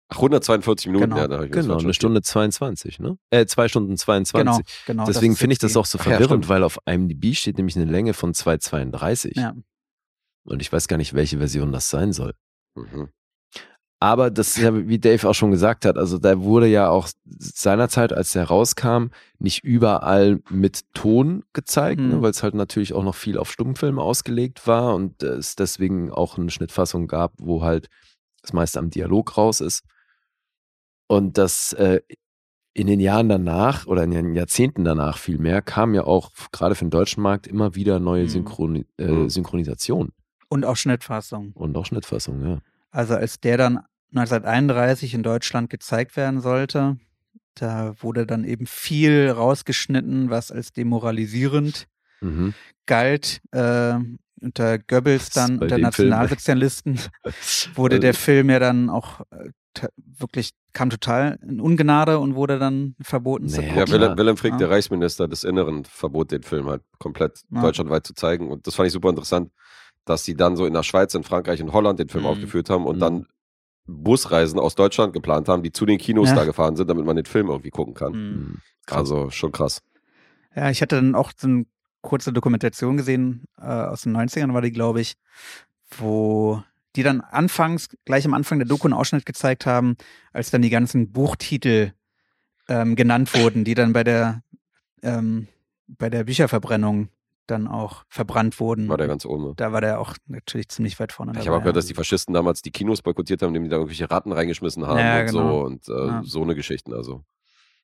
[0.09, 1.17] Ach, 142 Minuten, Genau.
[1.17, 1.93] ja, da habe ich Genau, eine.
[1.93, 3.17] Stunde 22, ne?
[3.31, 4.43] Äh, zwei Stunden 22.
[4.43, 5.05] Genau, genau.
[5.05, 6.49] Deswegen finde ich das auch so Ach ja, verwirrend, stimmt.
[6.49, 9.39] weil auf IMDb steht nämlich eine Länge von 2,32.
[9.39, 9.53] Ja.
[10.45, 12.33] Und ich weiß gar nicht, welche Version das sein soll.
[12.75, 13.09] Mhm.
[13.99, 17.07] Aber das ist ja, wie Dave auch schon gesagt hat, also da wurde ja auch
[17.39, 19.07] seinerzeit, als der rauskam,
[19.39, 22.09] nicht überall mit Ton gezeigt, Mhm.
[22.09, 26.11] ne, weil es halt natürlich auch noch viel auf Stummfilme ausgelegt war und es deswegen
[26.11, 27.87] auch eine Schnittfassung gab, wo halt
[28.41, 29.83] das meiste am Dialog raus ist.
[31.15, 32.01] Und das äh,
[32.73, 36.85] in den Jahren danach oder in den Jahrzehnten danach vielmehr kam ja auch gerade für
[36.85, 38.29] den deutschen Markt immer wieder neue Mhm.
[38.29, 39.29] Synchroni äh, Mhm.
[39.29, 40.11] Synchronisationen
[40.49, 41.51] Und auch Schnittfassung.
[41.53, 42.59] und auch Schnittfassungen, ja.
[42.91, 43.79] Also als der dann
[44.11, 46.97] 1931 in Deutschland gezeigt werden sollte,
[47.55, 51.87] da wurde dann eben viel rausgeschnitten, was als demoralisierend
[52.21, 52.53] Mhm.
[52.87, 53.41] galt.
[53.51, 53.95] Äh,
[54.41, 55.77] unter Goebbels dann, unter.
[55.77, 56.99] Nationalsozialisten,
[57.75, 59.49] wurde der Film ja dann auch äh,
[59.95, 63.87] wirklich, kam total in Ungnade und wurde dann verboten zu Nee, Ja.
[63.89, 64.57] Willem, Willem Frick, Ja.
[64.57, 67.61] der Reichsminister des Inneren, verbot den Film halt komplett Ja.
[67.61, 68.49] deutschlandweit zu zeigen.
[68.51, 69.51] Und das fand ich super interessant,
[70.05, 72.29] dass sie dann so in der Schweiz, in Frankreich, in Holland den Film Mhm.
[72.29, 72.99] aufgeführt haben und Mhm.
[73.01, 73.27] dann
[73.85, 76.35] Busreisen aus Deutschland geplant haben, die zu den Kinos Ja.
[76.35, 78.11] da gefahren sind, damit man den Film irgendwie gucken kann.
[78.13, 78.57] Mhm.
[78.89, 79.81] Also schon krass.
[80.55, 81.65] Ja, ich hatte dann auch so eine
[82.01, 85.15] kurze Dokumentation gesehen, äh, aus den 90ern war die, glaube ich,
[85.97, 86.63] wo
[86.95, 89.95] die dann anfangs, gleich am Anfang der Doku einen Ausschnitt gezeigt haben,
[90.31, 91.91] als dann die ganzen Buchtitel
[92.69, 94.43] ähm, genannt wurden, die dann bei der
[95.01, 95.47] ähm,
[95.87, 97.09] bei der Bücherverbrennung
[97.45, 98.87] dann auch verbrannt wurden.
[98.87, 99.53] War der ganz oben.
[99.57, 101.33] da war der auch natürlich ziemlich weit vorne.
[101.33, 101.79] Ich habe auch gehört, ja.
[101.79, 104.99] dass die Faschisten damals die Kinos boykottiert haben, indem die da irgendwelche Ratten reingeschmissen haben
[104.99, 105.49] Ja, und genau.
[105.59, 106.21] so und äh, Ja.
[106.25, 106.93] so eine Geschichten.
[106.93, 107.23] Also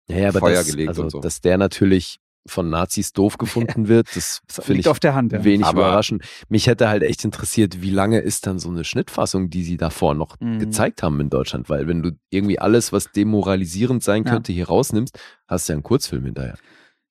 [0.07, 1.19] Ja, ja, aber Feuer das, gelegt also, und so.
[1.19, 2.19] dass der natürlich
[2.49, 5.31] von Nazis doof gefunden wird, das Das finde ich auf der Hand.
[5.31, 5.43] Ja.
[5.43, 6.23] wenig Aber- überraschend.
[6.49, 10.13] Mich hätte halt echt interessiert, wie lange ist dann so eine Schnittfassung, die sie davor
[10.15, 10.59] noch Mhm.
[10.59, 11.69] gezeigt haben in Deutschland?
[11.69, 14.31] Weil wenn du irgendwie alles, was demoralisierend sein Ja.
[14.33, 15.17] könnte, hier rausnimmst,
[15.47, 16.57] hast du ja einen Kurzfilm hinterher.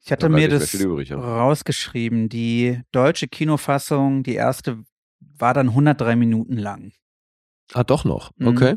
[0.05, 1.19] Ich hatte Da mir das übrig, ja.
[1.19, 2.29] rausgeschrieben.
[2.29, 4.79] Die deutsche Kinofassung, die erste,
[5.21, 6.93] war dann 103 Minuten lang.
[7.75, 8.31] Ah, doch noch.
[8.37, 8.47] Mhm.
[8.49, 8.77] Okay.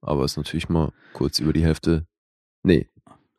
[0.00, 2.06] Aber ist natürlich mal kurz über die Hälfte.
[2.62, 2.88] Nee,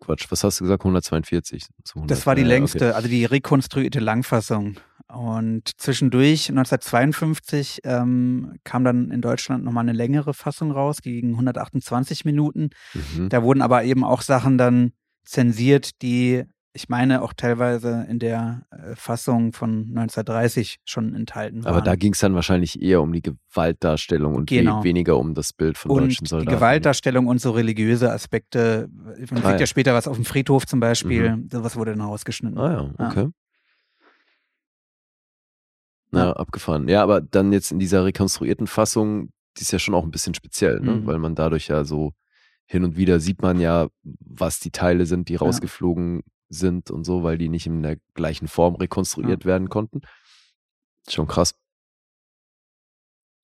[0.02, 0.26] Quatsch.
[0.30, 0.82] Was hast du gesagt?
[0.82, 1.64] 142.
[1.84, 2.11] zu 100.
[2.11, 2.95] Das war die längste, okay.
[2.95, 4.76] also die rekonstruierte Langfassung.
[5.07, 11.32] Und zwischendurch, 1952, ähm, kam dann in Deutschland nochmal eine längere Fassung raus, die ging
[11.32, 12.69] 128 Minuten.
[12.94, 13.30] Mhm.
[13.30, 18.65] Da wurden aber eben auch Sachen dann zensiert, die, ich meine, auch teilweise in der
[18.72, 21.73] äh, Fassung von 1930 schon enthalten waren.
[21.73, 24.81] Aber da ging es dann wahrscheinlich eher um die Gewaltdarstellung und Genau.
[24.84, 26.56] weniger um das Bild von und deutschen die Soldaten.
[26.56, 28.88] Gewaltdarstellung und so religiöse Aspekte.
[28.93, 29.57] Man Ah, kriegt ja.
[29.57, 31.35] ja später was auf dem Friedhof zum Beispiel.
[31.35, 31.49] Mhm.
[31.52, 32.57] Sowas wurde dann rausgeschnitten.
[32.57, 33.30] Ah ja, okay.
[36.14, 36.88] Ja, abgefahren.
[36.89, 40.34] Ja, aber dann jetzt in dieser rekonstruierten Fassung, die ist ja schon auch ein bisschen
[40.34, 40.91] speziell, ne?
[40.98, 41.06] Mhm.
[41.06, 42.14] weil man dadurch ja so
[42.65, 46.22] hin und wieder sieht man ja, was die Teile sind, die rausgeflogen
[46.53, 50.02] sind und so, weil die nicht in der gleichen Form rekonstruiert werden konnten.
[51.10, 51.53] Schon krass.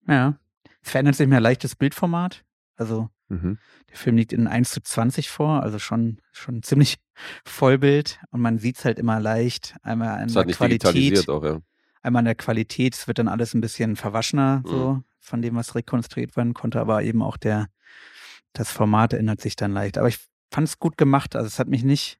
[0.08, 0.38] Ja.
[0.82, 2.44] Es verändert sich mehr leicht das Bildformat.
[2.76, 3.58] Also Mhm.
[3.90, 6.98] der Film liegt in 1 zu 20 vor, also schon, schon ziemlich
[7.46, 8.20] Vollbild.
[8.32, 9.76] Und man sieht es halt immer leicht.
[9.82, 11.28] Einmal an der Qualität.
[11.30, 11.60] auch, ja.
[12.02, 15.04] Einmal an der Qualität, es wird dann alles ein bisschen verwaschener, so Mhm.
[15.20, 17.68] von dem, was rekonstruiert werden konnte, aber eben auch der,
[18.54, 19.98] das Format ändert sich dann leicht.
[19.98, 20.20] Aber ich
[20.52, 21.36] fand es gut gemacht.
[21.36, 22.20] Also es hat mich nicht,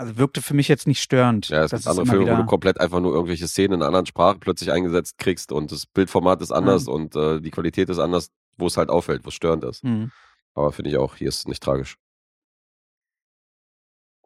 [0.00, 1.48] also wirkte für mich jetzt nicht störend.
[1.48, 4.06] Ja, es gibt andere Filme, wo du komplett einfach nur irgendwelche Szenen in einer anderen
[4.06, 6.92] Sprache plötzlich eingesetzt kriegst und das Bildformat ist anders Mhm.
[6.92, 9.84] und äh, die Qualität ist anders, wo es halt auffällt, wo es störend ist.
[9.84, 10.10] Mhm.
[10.54, 11.96] Aber finde ich auch, hier ist es nicht tragisch.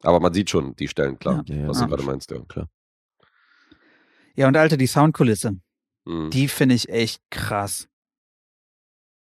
[0.03, 1.85] Aber man sieht schon die Stellen, klar, Ja, ja, was ja.
[1.87, 2.39] du gerade meinst, ja.
[2.49, 2.69] Klar.
[4.37, 5.57] Ja, und Alter, die Soundkulisse,
[6.07, 6.31] Mhm.
[6.31, 7.89] die finde ich echt krass.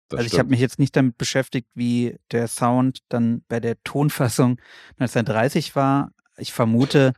[0.08, 0.38] Das also ich stimmt.
[0.40, 4.60] habe mich jetzt nicht damit beschäftigt, wie der Sound dann bei der Tonfassung
[4.98, 6.12] 1930 war.
[6.40, 7.12] Ich vermute,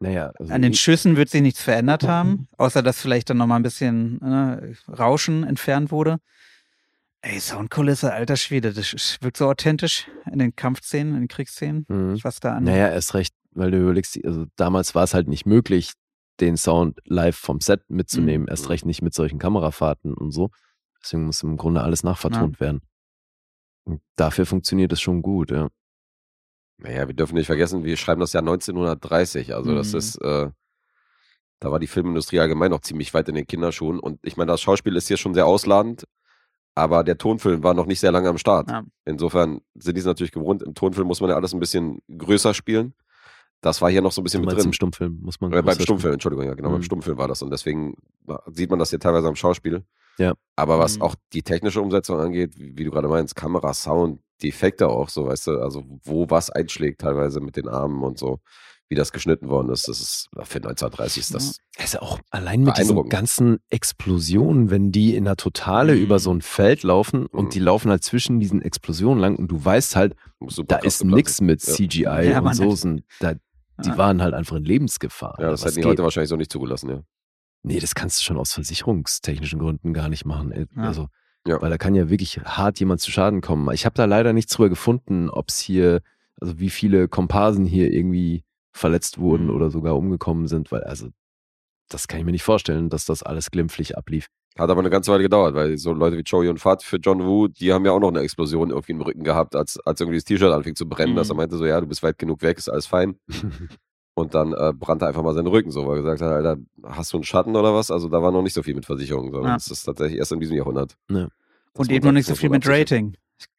[0.00, 3.58] Naja, also an den Schüssen wird sich nichts verändert haben, außer dass vielleicht dann nochmal
[3.60, 6.18] ein bisschen äh, Rauschen entfernt wurde.
[7.22, 12.18] Ey, Soundkulisse, alter Schwede, das wirkt so authentisch in den Kampfszenen, in den Kriegsszenen, Mhm.
[12.22, 12.64] was da an.
[12.64, 15.92] Naja, erst recht, weil du überlegst, also damals war es halt nicht möglich,
[16.40, 18.48] den Sound live vom Set mitzunehmen, Mhm.
[18.50, 20.50] erst recht nicht mit solchen Kamerafahrten und so.
[21.02, 22.80] Deswegen muss im Grunde alles nachvertont werden.
[23.84, 25.68] Und dafür funktioniert es schon gut, ja.
[26.78, 29.54] Naja, wir dürfen nicht vergessen, wir schreiben das Jahr 1930.
[29.54, 29.98] Also das Mhm.
[29.98, 30.50] ist, äh,
[31.60, 33.98] da war die Filmindustrie allgemein noch ziemlich weit in den Kinderschuhen.
[34.00, 36.04] Und ich meine, das Schauspiel ist hier schon sehr ausladend,
[36.74, 38.70] aber der Tonfilm war noch nicht sehr lange am Start.
[38.70, 38.82] Ja.
[39.04, 40.62] Insofern sind die es natürlich gewohnt.
[40.62, 42.94] Im Tonfilm muss man ja alles ein bisschen größer spielen.
[43.60, 44.66] Das war hier noch so ein bisschen mit drin.
[44.66, 46.12] im Stummfilm muss man Äh, beim Stummfilm, spielen.
[46.14, 46.82] Entschuldigung, ja genau, beim Mhm.
[46.82, 47.40] Stummfilm war das.
[47.40, 47.94] Und deswegen
[48.52, 49.84] sieht man das hier teilweise am Schauspiel.
[50.18, 50.34] Ja.
[50.54, 51.02] Aber was Mhm.
[51.02, 55.08] auch die technische Umsetzung angeht, wie, wie du gerade meinst, Kamera, Sound, die Effekte auch
[55.08, 58.40] so, weißt du, also wo was einschlägt teilweise mit den Armen und so,
[58.88, 61.56] wie das geschnitten worden ist, das ist für 1930 ist das.
[61.78, 66.02] Also auch allein mit diesen ganzen Explosionen, wenn die in der Totale Mhm.
[66.02, 67.50] über so ein Feld laufen und Mhm.
[67.50, 70.14] die laufen halt zwischen diesen Explosionen lang und du weißt halt,
[70.46, 71.72] super da ist nix mit Ja.
[71.74, 73.96] CGI Ja, und man so, sind, da, die Ja.
[73.98, 75.36] waren halt einfach in Lebensgefahr.
[75.38, 75.90] Ja, das was hätten die geht.
[75.90, 77.00] heute wahrscheinlich so nicht zugelassen, ja.
[77.62, 80.52] Nee, das kannst du schon aus versicherungstechnischen Gründen gar nicht machen.
[80.52, 80.66] ey.
[80.76, 80.82] Ja.
[80.82, 81.08] Also,
[81.46, 81.60] Ja.
[81.60, 83.68] weil da kann ja wirklich hart jemand zu Schaden kommen.
[83.74, 86.00] Ich habe da leider nichts drüber gefunden, ob es hier,
[86.40, 89.54] also wie viele Komparsen hier irgendwie verletzt wurden Mhm.
[89.54, 91.08] oder sogar umgekommen sind, weil also
[91.90, 94.26] das kann ich mir nicht vorstellen, dass das alles glimpflich ablief.
[94.58, 97.24] Hat aber eine ganze Weile gedauert, weil so Leute wie Joey und Fat für John
[97.26, 100.16] Woo, die haben ja auch noch eine Explosion irgendwie im Rücken gehabt, als, als irgendwie
[100.16, 101.16] das T-Shirt anfing zu brennen, Mhm.
[101.16, 103.16] dass er meinte so, ja, du bist weit genug weg, ist alles fein.
[104.16, 107.12] Und dann äh, brannte einfach mal sein Rücken so, weil er gesagt hat, Alter, hast
[107.12, 107.90] du einen Schatten oder was?
[107.90, 109.54] Also da war noch nicht so viel mit Versicherungen, sondern Ja.
[109.56, 110.96] das ist tatsächlich erst in diesem Jahrhundert.
[111.10, 111.28] Ja.
[111.72, 112.66] Und eben noch nicht so viel mit.
[112.68, 113.16] Rating.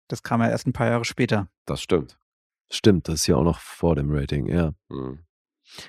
[0.08, 1.50] Das kam ja erst ein paar Jahre später.
[1.66, 2.18] Das stimmt.
[2.72, 4.72] Stimmt, das ist ja auch noch vor dem Rating, ja.
[4.90, 5.20] Mhm.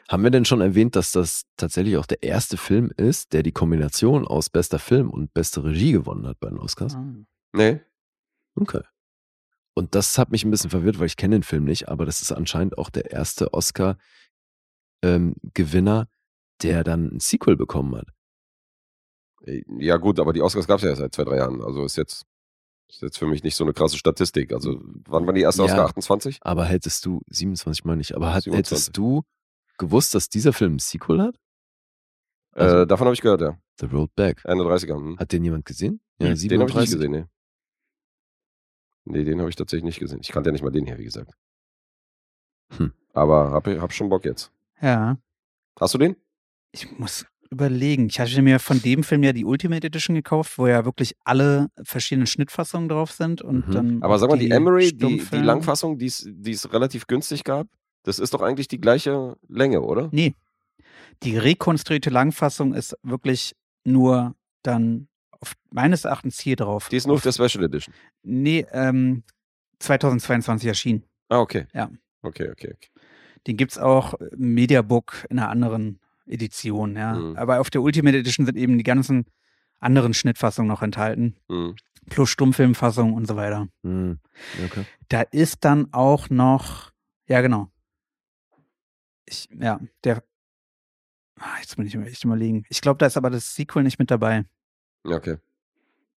[0.08, 3.52] Haben wir denn schon erwähnt, dass das tatsächlich auch der erste Film ist, der die
[3.52, 6.96] Kombination aus bester Film und beste Regie gewonnen hat bei den Oscars?
[7.52, 7.80] Nee,
[8.58, 8.80] Okay.
[9.74, 12.22] Und das hat mich ein bisschen verwirrt, weil ich kenne den Film nicht, aber das
[12.22, 13.52] ist anscheinend auch der erste
[15.02, 16.08] Oscar-Gewinner,
[16.62, 18.08] der dann ein Sequel bekommen hat.
[19.42, 21.62] Äh, Ja, gut, aber die Oscars gab es ja seit zwei, drei Jahren.
[21.62, 22.24] Also ist jetzt,
[22.88, 24.52] ist jetzt für mich nicht so eine krasse Statistik.
[24.52, 25.66] Also, wann waren die erste Ja.
[25.66, 25.84] Oscar?
[25.86, 26.38] 28?
[26.42, 28.70] Aber hättest du, 27 meine ich, aber hat, 27.
[28.76, 29.22] hättest du
[29.78, 31.36] gewusst, dass dieser Film ein Sequel hat?
[32.52, 33.58] Also- äh, davon habe ich gehört, ja.
[33.78, 34.42] The Road Back.
[34.46, 34.94] 31er.
[34.96, 35.18] Hm.
[35.18, 36.00] Hat den jemand gesehen?
[36.18, 36.28] den
[36.60, 37.24] habe ich nicht gesehen, nee.
[39.04, 40.20] Nee, den habe ich tatsächlich nicht gesehen.
[40.22, 41.34] Ich kannte ja nicht mal den hier, wie gesagt.
[42.78, 42.92] Hm.
[43.12, 44.50] Aber hab, hab schon Bock jetzt.
[44.80, 45.18] Ja.
[45.78, 46.16] Hast du den?
[46.72, 48.08] Ich muss überlegen.
[48.08, 51.68] Ich hatte mir von dem Film ja die Ultimate Edition gekauft, wo ja wirklich alle
[51.82, 53.72] verschiedenen Schnittfassungen drauf sind und Mhm.
[53.72, 54.02] dann.
[54.02, 55.36] Aber sag mal, die, die Emery, die, die.
[55.36, 57.68] Langfassung, die es die es relativ günstig gab,
[58.02, 60.08] Das ist doch eigentlich die gleiche Länge, oder?
[60.12, 60.34] Nee.
[61.24, 63.54] Die rekonstruierte Langfassung ist wirklich
[63.84, 65.08] nur dann
[65.40, 66.88] auf, meines Erachtens hier drauf.
[66.88, 67.92] Die ist nur auf der Special Edition.
[68.22, 69.22] Nee, ähm,
[69.80, 71.02] 2022 erschienen.
[71.28, 71.66] Ah, okay.
[71.74, 71.90] Ja.
[72.22, 72.88] Okay, okay, okay.
[73.46, 77.14] Den gibt's auch im Mediabook in einer anderen Edition, ja.
[77.14, 77.36] Mhm.
[77.36, 79.26] Aber auf der Ultimate Edition sind eben die ganzen
[79.78, 81.36] anderen Schnittfassungen noch enthalten.
[81.48, 81.76] Mhm.
[82.08, 83.68] Plus Stummfilmfassung und so weiter.
[83.82, 84.20] Hm,
[84.64, 84.84] okay.
[85.08, 86.92] Da ist dann auch noch,
[87.26, 87.68] ja genau.
[89.24, 90.22] Ich, ja, der,
[91.40, 92.64] ah, jetzt bin ich echt überlegen.
[92.68, 94.44] Ich glaube, da ist aber das Sequel nicht mit dabei.
[95.02, 95.38] Okay.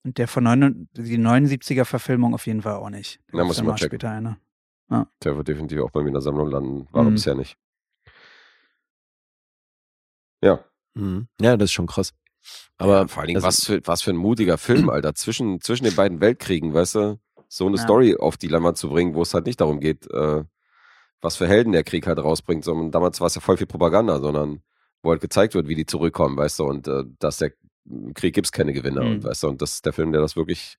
[0.03, 3.19] Und der von neun, die 79er Verfilmung auf jeden Fall auch nicht.
[3.31, 3.99] Da muss ich mal mal checken.
[3.99, 4.37] später eine.
[4.89, 5.07] Ja.
[5.23, 6.87] Der wird definitiv auch bei mir in der Sammlung landen.
[6.91, 7.11] War Mhm.
[7.13, 7.57] bisher nicht.
[10.41, 10.63] Ja.
[10.95, 11.27] Mhm.
[11.41, 12.13] Ja, das ist schon krass.
[12.77, 15.13] Aber Vor allen Dingen, was, für, was für ein mutiger Film, Alter.
[15.15, 17.83] Zwischen, zwischen den beiden Weltkriegen, weißt du, so eine Ja.
[17.83, 20.43] Story auf die Leinwand zu bringen, wo es halt nicht darum geht, äh,
[21.21, 24.19] was für Helden der Krieg halt rausbringt, sondern damals war es ja voll viel Propaganda,
[24.19, 24.61] sondern
[25.03, 27.51] wo halt gezeigt wird, wie die zurückkommen, weißt du, und äh, dass der
[28.13, 29.11] Krieg gibt es keine Gewinner, Mhm.
[29.11, 30.77] und weißt du, und das ist der Film, der das wirklich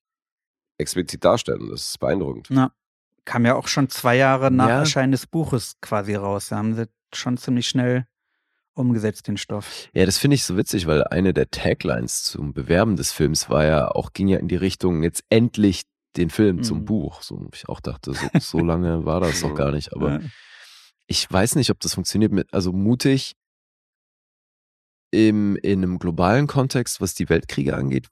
[0.79, 2.47] explizit darstellt, und das ist beeindruckend.
[2.51, 2.73] Na,
[3.25, 4.79] kam ja auch schon zwei Jahre nach Ja.
[4.81, 6.49] Erscheinen des Buches quasi raus.
[6.49, 8.07] Da haben sie schon ziemlich schnell
[8.75, 9.89] umgesetzt, den Stoff.
[9.93, 13.65] Ja, das finde ich so witzig, weil eine der Taglines zum Bewerben des Films war
[13.65, 15.83] ja auch, ging ja in die Richtung, jetzt endlich
[16.17, 16.85] den Film zum Mhm.
[16.87, 17.23] Buch.
[17.23, 19.93] So, ich auch dachte, so, so lange war das noch gar nicht.
[19.93, 20.21] Aber Ja.
[21.07, 23.35] ich weiß nicht, ob das funktioniert mit, also mutig
[25.11, 28.07] im, in einem globalen Kontext, was die Weltkriege angeht,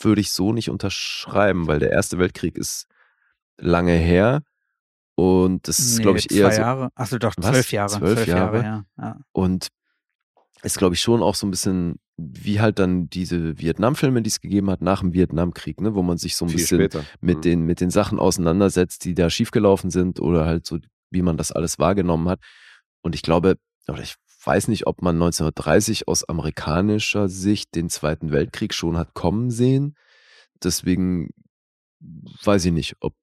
[0.00, 2.86] würde ich so nicht unterschreiben, weil der Erste Weltkrieg ist
[3.62, 4.42] lange her
[5.14, 6.60] und das ist, Nee, glaube ich, eher zwei so.
[6.62, 6.88] Jahre.
[6.94, 7.46] Achso, doch, Was?
[7.50, 7.98] zwölf Jahre.
[7.98, 8.62] Zwölf Jahre?
[8.62, 8.84] ja.
[8.98, 9.20] ja.
[9.32, 9.68] Und
[10.62, 14.40] ist, glaube ich, schon auch so ein bisschen wie halt dann diese Vietnam-Filme, die es
[14.40, 17.04] gegeben hat nach dem Vietnamkrieg, ne, wo man sich so ein Viel bisschen später.
[17.20, 17.42] mit, Mhm.
[17.42, 20.78] den, mit den Sachen auseinandersetzt, die da schiefgelaufen sind oder halt so,
[21.10, 22.40] wie man das alles wahrgenommen hat.
[23.02, 23.56] Und ich glaube,
[23.88, 24.14] oder ich
[24.44, 29.96] weiß nicht, ob man 1930 aus amerikanischer Sicht den Zweiten Weltkrieg schon hat kommen sehen.
[30.62, 31.30] Deswegen
[32.44, 33.14] weiß ich nicht, ob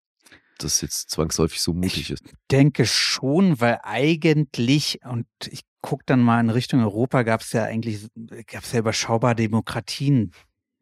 [0.63, 2.23] das jetzt zwangsläufig so mutig ist.
[2.51, 7.63] denke schon, weil eigentlich, und ich gucke dann mal in Richtung Europa, gab es ja
[7.63, 8.07] eigentlich,
[8.47, 10.31] gab es ja überschaubar Demokratien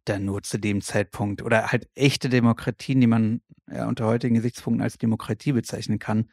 [0.06, 3.41] dann nur zu dem Zeitpunkt oder halt echte Demokratien, die man
[3.72, 6.30] ja unter heutigen Gesichtspunkten als Demokratie bezeichnen kann.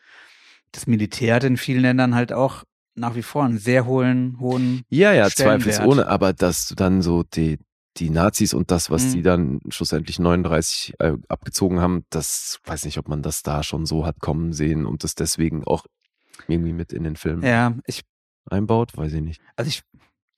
[0.72, 2.64] Das Militär hat in vielen Ländern halt auch
[2.94, 7.24] nach wie vor einen sehr hohen, hohen Ja, ja, zweifelsohne, aber dass du dann so
[7.24, 7.58] die,
[7.98, 9.12] die Nazis und das, was Mhm.
[9.12, 13.86] die dann schlussendlich 39 äh, abgezogen haben, das weiß nicht, ob man das da schon
[13.86, 15.86] so hat kommen sehen und das deswegen auch
[16.48, 18.02] irgendwie mit in den Film Ja, ich,
[18.50, 19.40] einbaut, weiß ich nicht.
[19.56, 19.82] also ich,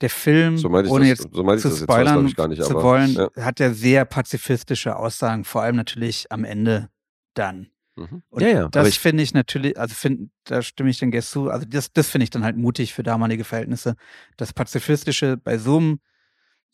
[0.02, 2.70] der Film, So ohne das- jetzt so zu das jetzt spoilern ich, gar nicht, zu
[2.70, 3.30] aber, wollen, ja.
[3.42, 6.90] hat ja sehr pazifistische Aussagen, vor allem natürlich am Ende
[7.32, 7.68] dann.
[7.96, 8.22] Mhm.
[8.28, 11.48] Und Ja, ja, das finde ich natürlich, also find, da stimme ich den Gästen zu,
[11.50, 13.94] also das, das finde ich dann halt mutig für damalige Verhältnisse.
[14.36, 16.00] Das Pazifistische bei so einem,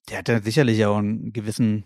[0.09, 1.85] der hat ja sicherlich auch einen gewissen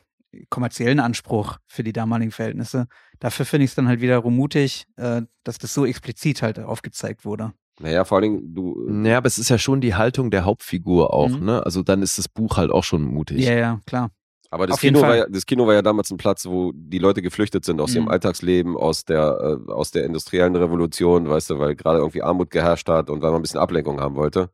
[0.51, 2.89] kommerziellen Anspruch für die damaligen Verhältnisse.
[3.21, 7.25] Dafür finde ich es dann halt wiederum mutig, äh, dass das so explizit halt aufgezeigt
[7.25, 7.53] wurde.
[7.81, 11.13] Naja, vor allen Dingen, du, Naja, aber es ist ja schon die Haltung der Hauptfigur
[11.13, 11.45] auch, Mhm.
[11.45, 11.65] ne?
[11.65, 13.45] Also dann ist das Buch halt auch schon mutig.
[13.45, 14.11] Ja, ja, klar.
[14.51, 17.21] Aber das Kino, war ja, das Kino war ja damals ein Platz, wo die Leute
[17.21, 18.11] geflüchtet sind aus ihrem Mhm.
[18.13, 22.89] Alltagsleben, aus der, äh, aus der industriellen Revolution, weißt du, weil gerade irgendwie Armut geherrscht
[22.89, 24.51] hat und weil man ein bisschen Ablenkung haben wollte.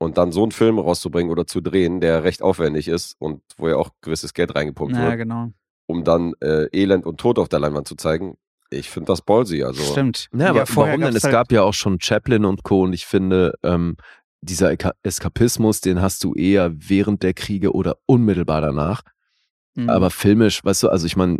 [0.00, 3.68] Und dann so einen Film rauszubringen oder zu drehen, der recht aufwendig ist und wo
[3.68, 5.50] ja auch gewisses Geld reingepumpt Ja, wird, genau.
[5.86, 8.36] um dann äh, Elend und Tod auf der Leinwand zu zeigen.
[8.70, 9.62] Ich finde das ballsy.
[9.64, 10.28] Also, Stimmt.
[10.32, 11.16] Ja, aber vorher warum denn?
[11.16, 12.82] Es halt- gab ja auch schon Chaplin und Co.
[12.82, 13.96] Und ich finde, ähm,
[14.40, 14.72] dieser
[15.02, 19.02] Eskapismus, den hast du eher während der Kriege oder unmittelbar danach.
[19.74, 19.90] Mhm.
[19.90, 21.38] Aber filmisch, weißt du, also ich meine,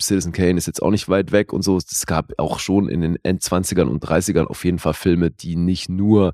[0.00, 1.76] Citizen Kane ist jetzt auch nicht weit weg und so.
[1.76, 5.88] Es gab auch schon in den Endzwanzigern und 30ern auf jeden Fall Filme, die nicht
[5.88, 6.32] nur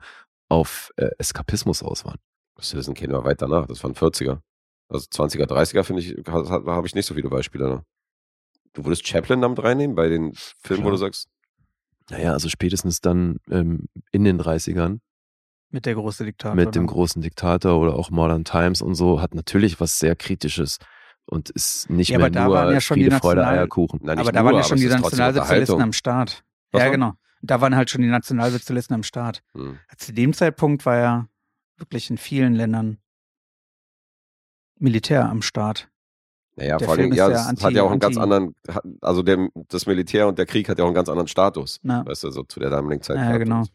[0.49, 2.19] auf äh, Eskapismus aus waren.
[2.61, 4.39] Citizen Kane war weit danach, das waren 40er.
[4.89, 7.69] Also 20er, 30er, finde ich, ha- ha- habe ich nicht so viele Beispiele.
[7.69, 7.83] Ne?
[8.73, 10.91] Du würdest Chaplin damit reinnehmen bei den Filmen, wo Klar.
[10.93, 11.29] du sagst,
[12.11, 15.01] Naja, also spätestens dann ähm, in den 30ern
[15.71, 16.55] mit der große Diktator.
[16.55, 16.87] mit dem dann.
[16.87, 20.79] großen Diktator oder auch Modern Times und so, hat natürlich was sehr Kritisches
[21.27, 23.59] und ist nicht Ja, mehr aber da nur waren ja schon die Friede, Freude, National-
[23.59, 24.01] Eierkuchen.
[24.05, 26.45] Na, nicht aber da nur, waren ja schon die Nationalsozialisten am Start.
[26.71, 26.93] Was ja, war?
[26.93, 27.13] genau.
[27.43, 29.43] Da waren halt schon die Nationalsozialisten am Start.
[29.55, 29.79] Hm.
[29.97, 31.29] Zu dem Zeitpunkt war ja
[31.77, 32.99] wirklich in vielen Ländern
[34.79, 35.89] Militär am Start.
[36.57, 38.55] Naja, Der vor allem, ja, das anti- hat ja auch einen ganz anderen,
[39.03, 41.81] also der, das Militär und der Krieg hat ja auch einen ganz anderen Status.
[41.83, 42.05] Ja.
[42.07, 43.17] Weißt du, so zu der damaligen Zeit.
[43.17, 43.61] Ja, genau.
[43.61, 43.73] und-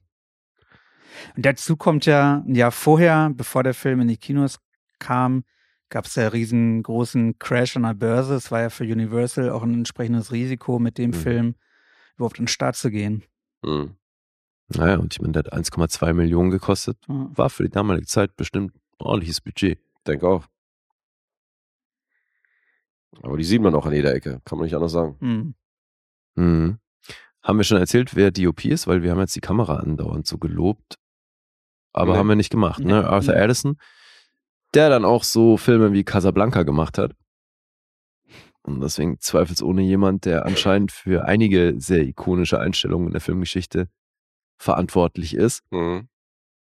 [1.35, 4.59] Und dazu kommt ja ein Jahr vorher, bevor der Film in die Kinos
[4.97, 5.43] kam,
[5.89, 8.33] gab es ja riesengroßen Crash an der Börse.
[8.35, 11.15] Es war ja für Universal auch ein entsprechendes Risiko, mit dem Mhm.
[11.15, 11.55] Film
[12.15, 13.23] überhaupt an den Start zu gehen.
[13.63, 13.95] Hm.
[14.69, 16.97] Naja, und ich meine, der hat 1,2 Millionen gekostet.
[17.07, 17.29] Ja.
[17.33, 19.79] War für die damalige Zeit bestimmt ein ordentliches Budget.
[20.07, 20.45] Denke auch.
[23.21, 25.17] Aber die sieht man auch an jeder Ecke, kann man nicht anders sagen.
[25.19, 25.55] Hm.
[26.35, 26.79] Mhm.
[27.43, 28.87] Haben wir schon erzählt, wer DOP ist?
[28.87, 30.97] Weil wir haben jetzt die Kamera andauernd so gelobt.
[31.93, 32.19] Aber Nee.
[32.19, 33.01] haben wir nicht gemacht, ne?
[33.01, 33.05] Nee.
[33.07, 33.41] Arthur Nee.
[33.41, 33.77] Addison,
[34.73, 37.13] der dann auch so Filme wie Casablanca gemacht hat.
[38.63, 43.87] Und deswegen zweifelsohne jemand, der anscheinend für einige sehr ikonische Einstellungen in der Filmgeschichte
[44.57, 45.63] verantwortlich ist.
[45.71, 46.07] Mhm.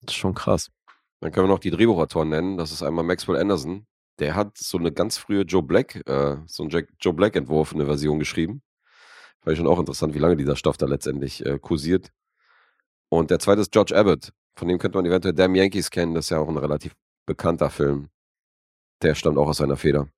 [0.02, 0.70] Das ist schon krass.
[1.22, 2.58] Dann können wir noch die Drehbuchautoren nennen.
[2.58, 3.88] Das ist einmal Maxwell Anderson.
[4.20, 7.86] Der hat so eine ganz frühe Joe Black, äh, so einen Jack, Joe Black-Entwurf, eine
[7.86, 8.62] Version geschrieben.
[9.42, 12.12] Fand ich schon auch interessant, wie lange dieser Stoff da letztendlich äh, kursiert.
[13.10, 14.34] Und der zweite ist George Abbott.
[14.58, 16.14] Von dem könnte man eventuell Damn Yankees kennen.
[16.14, 16.96] Das ist ja auch ein relativ
[17.26, 18.10] bekannter Film.
[19.02, 20.10] Der stammt auch aus seiner Feder.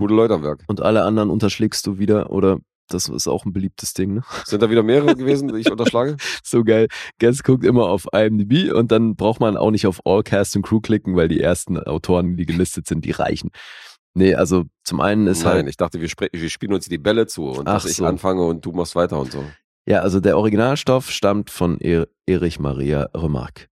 [0.00, 0.64] Gute Leute am Werk.
[0.68, 2.58] Und alle anderen unterschlägst du wieder, oder
[2.88, 4.22] das ist auch ein beliebtes Ding, ne?
[4.44, 6.16] Sind da wieder mehrere gewesen, die ich unterschlage?
[6.42, 6.88] So geil.
[7.18, 10.64] Guest guckt immer auf IMDb und dann braucht man auch nicht auf All Cast and
[10.66, 13.50] Crew klicken, weil die ersten Autoren, die gelistet sind, die reichen.
[14.14, 17.26] Nee, also zum einen ist Nein, halt, ich dachte, wir, wir spielen uns die Bälle
[17.26, 18.04] zu und Ach dass ich so.
[18.04, 19.42] anfange und du machst weiter und so.
[19.86, 23.68] ja, also der Originalstoff stammt von er Erich Maria Remarque.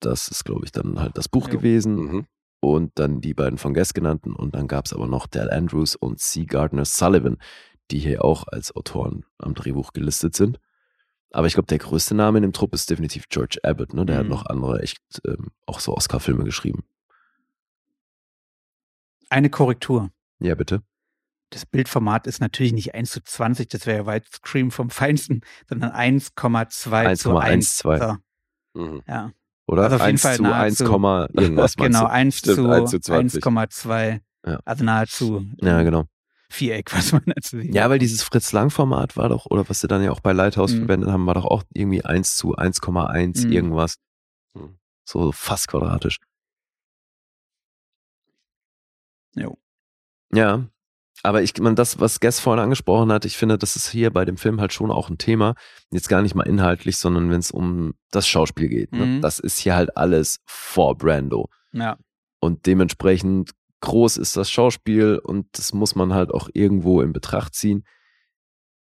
[0.00, 1.56] Das ist, glaube ich, dann halt das Buch Jo.
[1.58, 2.26] gewesen Mhm.
[2.60, 5.94] Und dann die beiden von Guest genannten und dann gab es aber noch Dal Andrews
[5.96, 6.44] und C.
[6.44, 7.38] Gardner Sullivan,
[7.90, 10.58] die hier auch als Autoren am Drehbuch gelistet sind.
[11.30, 13.92] Aber ich glaube, der größte Name in dem Trupp ist definitiv George Abbott.
[13.94, 14.06] Ne?
[14.06, 14.30] Der hat Mhm.
[14.30, 16.84] noch andere echt ähm, auch so Oscar-Filme geschrieben.
[19.30, 20.10] Eine Korrektur.
[20.40, 20.82] Ja, bitte.
[21.50, 25.92] Das Bildformat ist natürlich nicht 1 zu 20, das wäre ja Widescreen vom Feinsten, sondern
[25.92, 26.68] 1,2
[27.16, 27.84] zu 1.
[27.84, 27.98] 1,12.
[28.74, 29.02] So, Mhm.
[29.06, 29.32] ja.
[29.68, 29.84] Oder?
[29.84, 32.10] Also auf jeden 1 Fall zu 1, nahezu- Komma irgendwas meinst genau, du?
[32.10, 33.42] 1 Stimmt, zu 1 zu 20.
[33.44, 34.20] 1,2.
[34.46, 34.60] Ja.
[34.64, 36.04] Also nahezu Ja, genau.
[36.50, 37.74] Viereck, was man dazu sieht.
[37.74, 40.78] Ja, weil dieses Fritz-Lang-Format war doch, oder was sie dann ja auch bei Lighthouse Mhm.
[40.80, 43.52] verwendet haben, war doch auch irgendwie 1 zu 1,1 Mhm.
[43.52, 43.96] irgendwas.
[44.54, 44.78] Mhm.
[45.04, 46.18] So fast quadratisch.
[49.34, 49.56] Jo.
[50.34, 50.66] Ja,
[51.22, 54.24] aber ich meine, das, was Guess vorhin angesprochen hat, ich finde, das ist hier bei
[54.24, 55.54] dem Film halt schon auch ein Thema.
[55.90, 58.92] Jetzt gar nicht mal inhaltlich, sondern wenn es um das Schauspiel geht.
[58.92, 59.06] Ne?
[59.06, 59.20] Mhm.
[59.20, 61.48] Das ist hier halt alles vor Brando.
[61.72, 61.96] Ja.
[62.40, 63.50] Und dementsprechend
[63.80, 67.84] groß ist das Schauspiel und das muss man halt auch irgendwo in Betracht ziehen.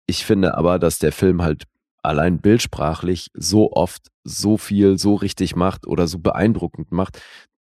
[0.05, 1.63] Ich finde aber, dass der Film halt
[2.03, 7.21] allein bildsprachlich so oft so viel so richtig macht oder so beeindruckend macht,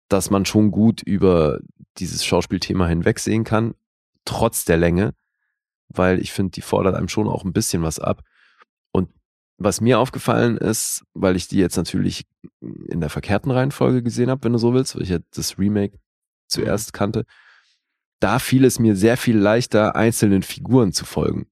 [0.07, 1.59] dass man schon gut über
[1.97, 3.73] dieses Schauspielthema hinwegsehen kann,
[4.29, 5.13] trotz der Länge,
[5.87, 8.21] weil ich finde, die fordert einem schon auch ein bisschen was ab.
[8.91, 9.09] Und
[9.57, 12.27] was mir aufgefallen ist, weil ich die jetzt natürlich
[12.61, 15.99] in der verkehrten Reihenfolge gesehen habe, wenn du so willst, weil ich ja das Remake
[16.47, 17.25] zuerst kannte,
[18.19, 21.47] da fiel es mir sehr viel leichter, einzelnen Figuren zu folgen.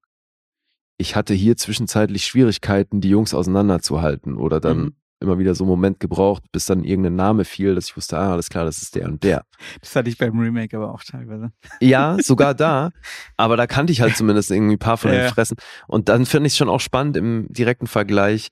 [0.99, 4.95] Ich hatte hier zwischenzeitlich Schwierigkeiten, die Jungs auseinanderzuhalten oder dann Mhm.
[5.19, 8.33] Immer wieder so einen Moment gebraucht, bis dann irgendein Name fiel, dass ich wusste, ah,
[8.33, 9.43] alles klar, das ist der und der.
[9.81, 11.51] Das hatte ich beim Remake aber auch teilweise.
[11.81, 12.91] Ja, sogar da.
[13.37, 15.31] Aber da kannte ich halt zumindest irgendwie ein paar von Ja, den ja.
[15.31, 15.57] Fressen.
[15.87, 18.49] Und dann finde ich es schon auch spannend im direkten Vergleich,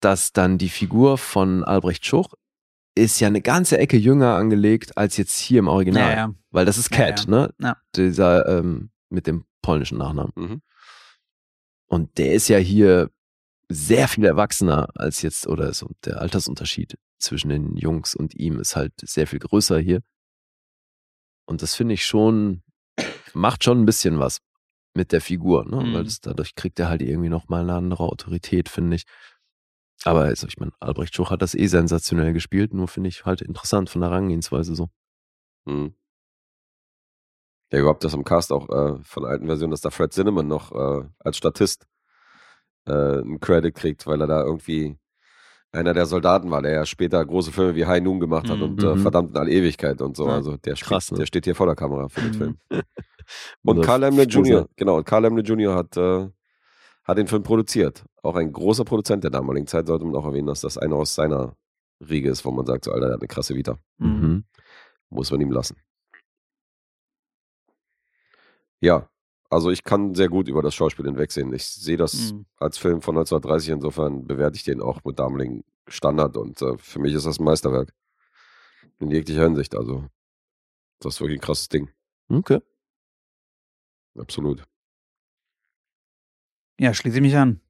[0.00, 2.34] dass dann die Figur von Albrecht Schuch
[2.96, 6.10] ist ja eine ganze Ecke jünger angelegt als jetzt hier im Original.
[6.10, 6.34] Ja, ja.
[6.50, 7.30] Weil das ist Ja, Cat, ja.
[7.30, 7.54] ne?
[7.60, 7.76] Ja.
[7.96, 10.32] Dieser ähm, mit dem polnischen Nachnamen.
[10.36, 10.62] Mhm.
[11.86, 13.10] Und der ist ja hier
[13.74, 18.76] sehr viel erwachsener als jetzt, oder so der Altersunterschied zwischen den Jungs und ihm ist
[18.76, 20.02] halt sehr viel größer hier.
[21.46, 22.62] Und das finde ich schon,
[23.34, 24.40] macht schon ein bisschen was
[24.94, 25.84] mit der Figur, ne?
[25.84, 25.94] Mhm.
[25.94, 29.04] Weil das, dadurch kriegt er halt irgendwie nochmal eine andere Autorität, finde ich.
[30.04, 33.42] Aber also, ich meine, Albrecht Schuch hat das eh sensationell gespielt, nur finde ich halt
[33.42, 34.88] interessant von der Herangehensweise so.
[35.64, 35.94] Mhm.
[37.72, 40.46] Ja, überhaupt das im Cast auch äh, von der alten Version, dass da Fred Zinnemann
[40.46, 41.86] noch äh, als Statist
[42.86, 44.96] äh, einen Credit kriegt, weil er da irgendwie
[45.72, 48.62] einer der Soldaten war, der ja später große Filme wie High Noon gemacht hat Mhm.
[48.62, 48.98] und äh, Mhm.
[48.98, 50.26] verdammt in alle Ewigkeit und so.
[50.28, 51.18] Ja, Also der, spielt, krass, ne?
[51.18, 52.34] der steht hier vor der Kamera für den Mhm.
[52.34, 52.58] Film.
[53.64, 54.28] Und Oder Carl Frozen.
[54.28, 55.74] Jr., genau, und Carl Lemle Jr.
[55.74, 56.28] hat, äh,
[57.04, 58.04] hat den Film produziert.
[58.22, 61.14] Auch ein großer Produzent der damaligen Zeit, sollte man auch erwähnen, dass das einer aus
[61.14, 61.56] seiner
[62.06, 63.78] Riege ist, wo man sagt, so, Alter, der hat eine krasse Vita.
[63.96, 64.44] Mhm.
[65.08, 65.76] Muss man ihm lassen.
[68.80, 69.08] Ja,
[69.54, 71.52] also ich kann sehr gut über das Schauspiel hinwegsehen.
[71.54, 72.46] Ich sehe das Mhm.
[72.58, 76.98] als Film von 1930, insofern bewerte ich den auch mit damaligen Standard und äh, für
[76.98, 77.92] mich ist das ein Meisterwerk.
[79.00, 80.04] In jeglicher Hinsicht, also
[81.00, 81.90] das ist wirklich ein krasses Ding.
[82.28, 82.60] Okay.
[84.16, 84.64] Absolut.
[86.78, 87.60] Ja, schließe ich mich an.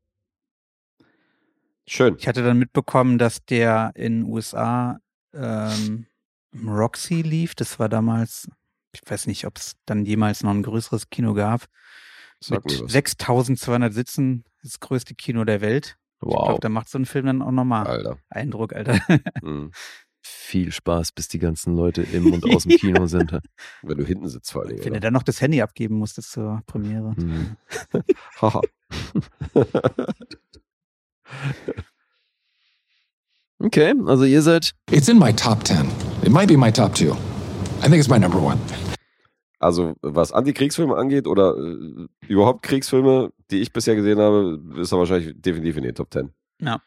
[1.86, 2.16] Schön.
[2.18, 4.98] Ich hatte dann mitbekommen, dass der in den USA
[5.34, 6.06] ähm,
[6.52, 7.54] im Roxy lief.
[7.54, 8.48] Das war damals,
[8.94, 11.66] ich weiß nicht, ob es dann jemals noch ein größeres Kino gab.
[12.40, 12.92] Sag Mit mir was.
[12.92, 15.96] 6200 Sitzen, das größte Kino der Welt.
[16.20, 16.44] Ich Wow.
[16.46, 18.18] glaube, da macht so ein Film dann auch nochmal Alter.
[18.30, 18.98] Eindruck, Alter.
[19.42, 19.70] Mhm.
[20.26, 23.38] Viel Spaß, bis die ganzen Leute im und aus dem Kino sind.
[23.82, 24.82] Wenn du hinten sitzt vor Dingen.
[24.82, 27.12] Wenn du dann noch das Handy abgeben musstest zur Premiere.
[27.16, 27.56] Mhm.
[28.40, 28.62] Haha.
[33.58, 34.72] Okay, also ihr seid.
[34.90, 35.88] It's in my top 10.
[36.22, 37.12] It might be my top two.
[37.82, 38.58] I think it's my number one.
[39.64, 44.98] Also, was Antikriegsfilme angeht oder äh, überhaupt Kriegsfilme, die ich bisher gesehen habe, ist er
[44.98, 46.32] wahrscheinlich definitiv in den Top 10.
[46.60, 46.80] Ja.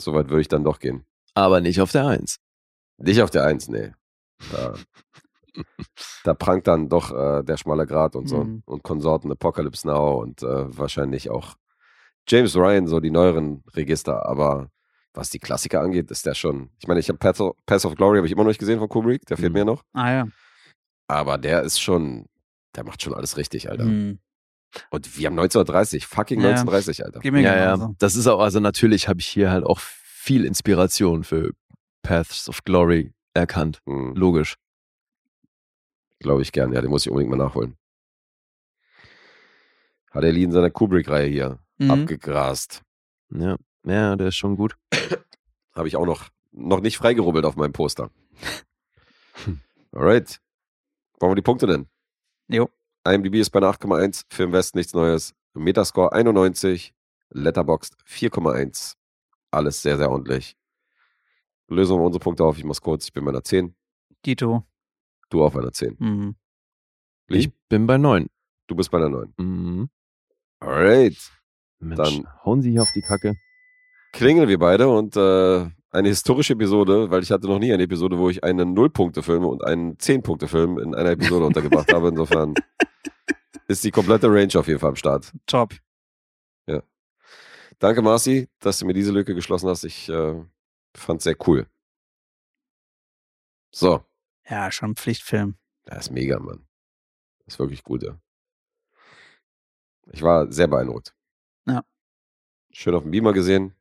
[0.00, 1.04] Soweit würde ich dann doch gehen.
[1.34, 2.36] Aber nicht auf der Eins.
[2.98, 3.92] Nicht auf der Eins, nee.
[4.52, 4.74] Da,
[6.24, 8.44] da prangt dann doch äh, der schmale Grat und so.
[8.44, 8.62] Mhm.
[8.66, 11.54] Und Konsorten Apocalypse Now und äh, wahrscheinlich auch
[12.28, 14.26] James Ryan, so die neueren Register.
[14.26, 14.70] Aber
[15.14, 16.70] was die Klassiker angeht, ist der schon.
[16.78, 18.78] Ich meine, ich habe Path, of- Path of Glory habe ich immer noch nicht gesehen
[18.78, 19.58] von Kubrick, der fehlt Mhm.
[19.58, 19.82] mir noch.
[19.92, 20.28] Ah ja.
[21.10, 22.26] Aber der ist schon,
[22.76, 23.84] der macht schon alles richtig, Alter.
[23.84, 24.20] Hm.
[24.90, 26.50] Und wir haben 1930, fucking Ja.
[26.50, 27.18] 1930, Alter.
[27.20, 27.74] Geh mir Ja, ja.
[27.74, 27.96] genauso.
[27.98, 31.50] Das ist auch, also natürlich habe ich hier halt auch viel Inspiration für
[32.02, 33.80] Paths of Glory erkannt.
[33.86, 34.56] Hm, Logisch.
[36.20, 37.76] Glaube ich gern, ja, den muss ich unbedingt mal nachholen.
[40.12, 41.90] Hat er Lee in seiner Kubrick-Reihe hier Mhm.
[41.90, 42.82] abgegrast.
[43.32, 44.76] Ja, ja, der ist schon gut.
[45.74, 48.10] Habe ich auch noch, noch nicht freigerubbelt auf meinem Poster.
[49.92, 50.40] Alright.
[51.20, 51.88] Wollen wir die Punkte nennen?
[52.48, 52.68] Jo.
[53.06, 56.94] IMDb ist bei einer 8,1, Film West nichts Neues, Metascore 91,
[57.30, 58.94] Letterboxd 4,1.
[59.50, 60.56] Alles sehr, sehr ordentlich.
[61.68, 62.58] Lösen wir unsere Punkte auf.
[62.58, 63.06] Ich mach's kurz.
[63.06, 63.74] Ich bin bei einer 10.
[64.26, 64.66] Dito.
[65.28, 65.96] Du auf einer 10.
[65.98, 66.36] Mhm.
[67.28, 68.28] Ich bin bei neun.
[68.66, 69.34] du bist bei einer 9.
[69.38, 69.90] Mhm.
[70.60, 71.16] Alright.
[71.78, 73.36] Mensch, Dann- hauen Sie hier auf die Kacke.
[74.12, 78.18] klingeln wir beide und äh, eine historische Episode, weil ich hatte noch nie eine Episode,
[78.18, 82.08] wo ich einen Null-Punkte-Film und einen Zehn-Punkte-Film in einer Episode untergebracht habe.
[82.08, 82.54] Insofern
[83.68, 85.32] ist die komplette Range auf jeden Fall am Start.
[85.46, 85.74] Top.
[87.80, 89.84] Danke, Marci, dass du mir diese Lücke geschlossen hast.
[89.84, 90.44] Ich äh,
[90.94, 91.66] fand's sehr cool.
[93.72, 94.04] So,
[94.46, 95.56] Ja, schon ein Pflichtfilm.
[95.86, 96.66] das ist mega, Mann.
[97.46, 98.20] Das ist wirklich gut, ja.
[100.12, 101.14] Ich war sehr beeindruckt.
[101.66, 101.82] Ja.
[102.70, 103.74] Schön auf dem Beamer gesehen.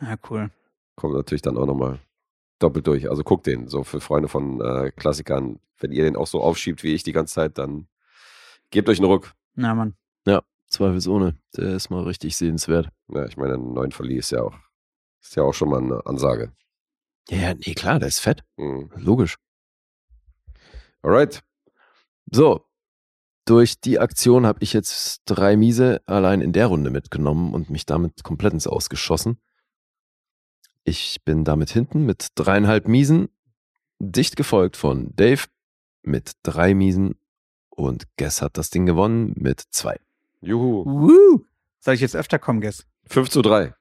[0.00, 0.50] Ja, cool.
[0.96, 2.00] Kommt natürlich dann auch nochmal
[2.58, 3.08] doppelt durch.
[3.10, 5.60] Also guckt den, so für Freunde von äh, Klassikern.
[5.78, 7.88] Wenn ihr den auch so aufschiebt wie ich die ganze Zeit, dann
[8.70, 9.34] gebt euch einen Ruck.
[9.54, 9.94] Na, Mann.
[10.74, 11.36] Zweifelsohne.
[11.56, 12.88] Der ist mal richtig sehenswert.
[13.08, 14.54] Ja, ich meine, ein neuen Verlieh ist ja auch,
[15.22, 16.52] ist ja auch schon mal eine Ansage.
[17.28, 18.42] Ja, ja, nee, klar, der ist fett.
[18.56, 18.90] Mhm.
[18.96, 19.36] Logisch.
[21.02, 21.42] Alright.
[22.30, 22.66] So,
[23.44, 27.86] durch die Aktion habe ich jetzt drei Miese allein in der Runde mitgenommen und mich
[27.86, 29.38] damit komplett ins Ausgeschossen.
[30.84, 33.28] Ich bin damit hinten mit dreieinhalb Miesen,
[33.98, 35.44] dicht gefolgt von Dave
[36.02, 37.14] mit drei Miesen
[37.70, 39.98] und Guess hat das Ding gewonnen mit zwei.
[40.42, 40.84] Juhu.
[40.84, 41.44] Woo.
[41.80, 42.86] Soll ich jetzt öfter kommen, Guess?
[43.06, 43.74] 5 zu 3.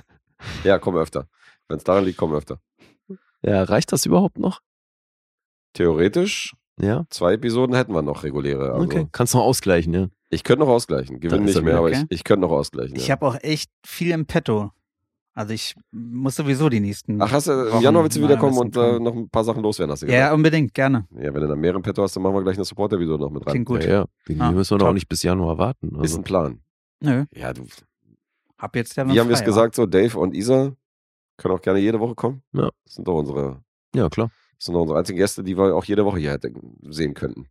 [0.64, 1.28] ja, komm öfter.
[1.68, 2.60] Wenn es daran liegt, komm öfter.
[3.42, 4.60] Ja, reicht das überhaupt noch?
[5.74, 8.72] Theoretisch, Ja, zwei Episoden hätten wir noch reguläre.
[8.72, 9.06] Also okay.
[9.12, 10.08] Kannst noch ausgleichen, ja.
[10.30, 11.20] Ich könnte noch ausgleichen.
[11.20, 12.04] Ist nicht mehr, wieder aber okay.
[12.08, 12.96] ich, ich könnte noch ausgleichen.
[12.96, 13.12] Ich Ja.
[13.16, 14.70] habe auch echt viel im Petto.
[15.34, 17.20] Also ich muss sowieso die nächsten.
[17.22, 19.62] Ach, hast du, im Wochen Januar willst du wiederkommen und äh, noch ein paar Sachen
[19.62, 20.34] loswerden, hast du Ja, gesagt?
[20.34, 21.06] unbedingt, gerne.
[21.14, 23.46] Ja, wenn du dann mehreren Petto hast, dann machen wir gleich eine Support-Episode noch mit
[23.46, 23.52] rein.
[23.52, 23.84] Klingt gut.
[23.84, 24.04] Ja, ja.
[24.26, 25.88] Wegen Ah, müssen wir doch auch nicht bis Januar warten.
[25.94, 26.18] Ist Also.
[26.18, 26.60] ein Plan.
[27.00, 27.64] Nö, Ja, du,
[28.58, 30.72] hab jetzt ja noch wie haben wir es gesagt, so Dave und Isa
[31.38, 32.42] können auch gerne jede Woche kommen.
[32.52, 32.70] Ja.
[32.84, 33.62] Das sind doch unsere,
[33.94, 34.30] Ja, klar.
[34.58, 37.46] das sind doch unsere einzigen Gäste, die wir auch jede Woche hier hätten sehen könnten.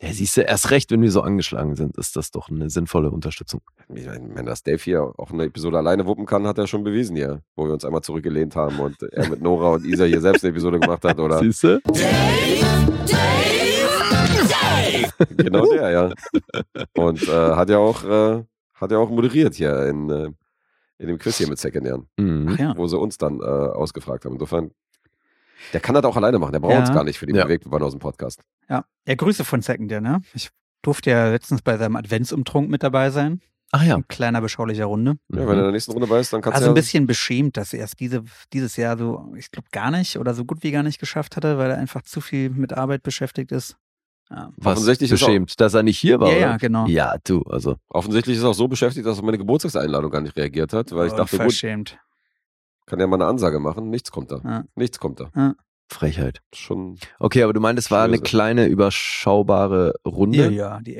[0.00, 3.10] Ja, siehst du, erst recht, wenn wir so angeschlagen sind, ist das doch eine sinnvolle
[3.10, 3.62] Unterstützung.
[3.92, 6.84] Ich meine, Wenn das Dave hier auch eine Episode alleine wuppen kann, hat er schon
[6.84, 10.20] bewiesen hier, wo wir uns einmal zurückgelehnt haben und er mit Nora und Isa hier
[10.20, 11.40] selbst eine Episode gemacht hat, oder?
[11.40, 11.80] Siehst du?
[15.36, 16.12] genau der, ja.
[16.96, 18.44] Und äh, hat ja auch, äh,
[18.74, 20.30] hat ja auch moderiert hier in, äh,
[20.98, 22.50] in dem Quiz hier mit Sekundären, Mhm.
[22.54, 22.74] Ach ja.
[22.76, 24.34] wo sie uns dann äh, ausgefragt haben.
[24.34, 24.70] Insofern,
[25.72, 26.52] der kann das auch alleine machen.
[26.52, 26.80] Der braucht Ja.
[26.80, 27.44] uns gar nicht für den Ja.
[27.44, 28.40] Bewegtbanausen-Podcast.
[28.68, 28.84] Ja.
[29.06, 30.20] ja, Grüße von Second, ne?
[30.34, 30.50] Ich
[30.82, 33.40] durfte ja letztens bei seinem Adventsumtrunk mit dabei sein.
[33.70, 33.96] Ach ja.
[33.96, 35.18] In kleiner, beschaulicher Runde.
[35.30, 37.06] Ja, wenn er in der nächsten Runde weiß, dann kannst Also du ein ja, bisschen
[37.06, 38.24] beschämt, dass er es diese,
[38.54, 41.58] dieses Jahr so, ich glaube, gar nicht oder so gut wie gar nicht geschafft hatte,
[41.58, 43.76] weil er einfach zu viel mit Arbeit beschäftigt ist.
[44.30, 46.30] Ja, Was Offensichtlich ist auch- beschämt, dass er nicht hier war.
[46.32, 46.86] ja, ja genau.
[46.86, 47.76] Ja, du, also.
[47.90, 50.92] offensichtlich ist er auch so beschäftigt, dass er auf meine Geburtstagseinladung gar nicht reagiert hat,
[50.92, 51.98] weil ich Oh, dachte, gut, Verschämt.
[52.88, 53.90] Kann ja mal eine Ansage machen.
[53.90, 54.40] Nichts kommt da.
[54.44, 54.64] Ja.
[54.74, 55.54] Nichts kommt da.
[55.90, 56.42] Frechheit.
[56.54, 60.38] Schon, Okay, aber du meintest, es war eine kleine, überschaubare Runde.
[60.38, 60.96] Ja, ja, die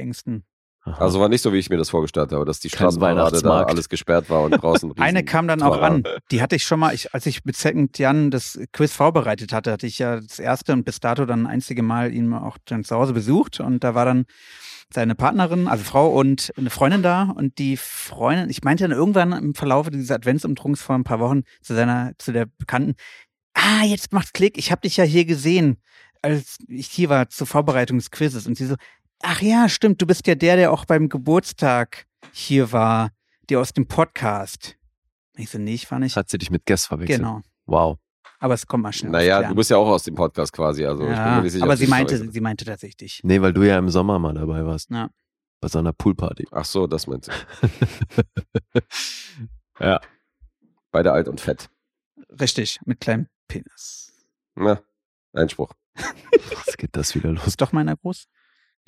[0.86, 1.02] Ängsten.
[1.02, 3.88] Also war nicht so, wie ich mir das vorgestellt habe, dass die Straßenparade da alles
[3.88, 6.04] gesperrt war und draußen Eine kam dann auch an.
[6.30, 9.72] Die hatte ich schon mal, ich, als ich mit Second Jan das Quiz vorbereitet hatte,
[9.72, 12.96] hatte ich ja das erste und bis dato dann einzige Mal ihn auch dann zu
[12.96, 13.60] Hause besucht.
[13.60, 14.24] Und da war dann
[14.92, 17.24] seine Partnerin, also Frau und eine Freundin da.
[17.24, 21.42] Und die Freundin, ich meinte dann irgendwann im Verlauf dieses Adventsumtrunks vor ein paar Wochen
[21.60, 22.94] zu seiner, zu der Bekannten,
[23.54, 25.78] ah, jetzt macht's Klick, ich habe dich ja hier gesehen,
[26.22, 28.74] als ich hier war zur Vorbereitung des Quizzes und sie so,
[29.22, 33.10] ach ja, stimmt, du bist ja der, der auch beim Geburtstag hier war,
[33.48, 34.76] der aus dem Podcast.
[35.36, 36.16] Ich so, nee, ich war nicht.
[36.16, 37.20] Hat sie dich mit Guess verwechselt?
[37.20, 37.42] Genau.
[37.66, 37.98] Wow.
[38.40, 39.10] Aber es kommt mal schnell.
[39.10, 41.52] Naja, du bist ja auch aus dem Podcast quasi, also ich bin ja, mir nicht
[41.52, 41.64] sicher.
[41.64, 43.20] aber sie meinte, sie meinte tatsächlich.
[43.24, 44.90] Nee, weil du ja im Sommer mal dabei warst.
[44.90, 45.10] Ja.
[45.60, 46.46] Bei so einer Poolparty.
[46.52, 48.80] Ach so, das meinst du.
[49.80, 50.00] ja.
[50.92, 51.68] Beide alt und fett.
[52.40, 54.12] Richtig, mit kleinem Penis.
[54.54, 54.80] Na,
[55.32, 55.72] Einspruch.
[56.66, 57.46] Was geht das wieder los?
[57.46, 58.28] Ist doch meiner groß?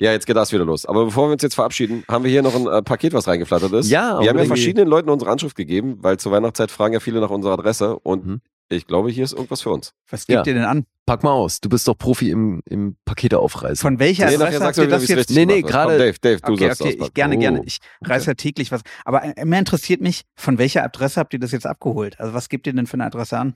[0.01, 0.85] Ja, jetzt geht das wieder los.
[0.87, 3.71] Aber bevor wir uns jetzt verabschieden, haben wir hier noch ein äh, Paket, was reingeflattert
[3.73, 3.89] ist.
[3.91, 7.19] Ja, wir haben ja verschiedenen Leuten unsere Anschrift gegeben, weil zur Weihnachtszeit fragen ja viele
[7.21, 8.41] nach unserer Adresse und Mhm.
[8.69, 9.93] ich glaube, hier ist irgendwas für uns.
[10.09, 10.51] Was gibt Ja.
[10.51, 10.85] ihr denn an?
[11.05, 11.61] Pack mal aus.
[11.61, 13.75] Du bist doch Profi im, im Pakete aufreißen.
[13.77, 15.29] Von welcher Nee, Adresse sagst habt du das jetzt?
[15.29, 17.39] Nee, nee, gerade- Dave, Dave, du okay, sollst okay, ich, gerne, Oh.
[17.39, 17.61] gerne.
[17.65, 18.81] Ich reiß ja täglich was.
[19.05, 22.19] Aber äh, mehr interessiert mich, von welcher Adresse habt ihr das jetzt abgeholt?
[22.19, 23.53] Also was gebt ihr denn für eine Adresse an?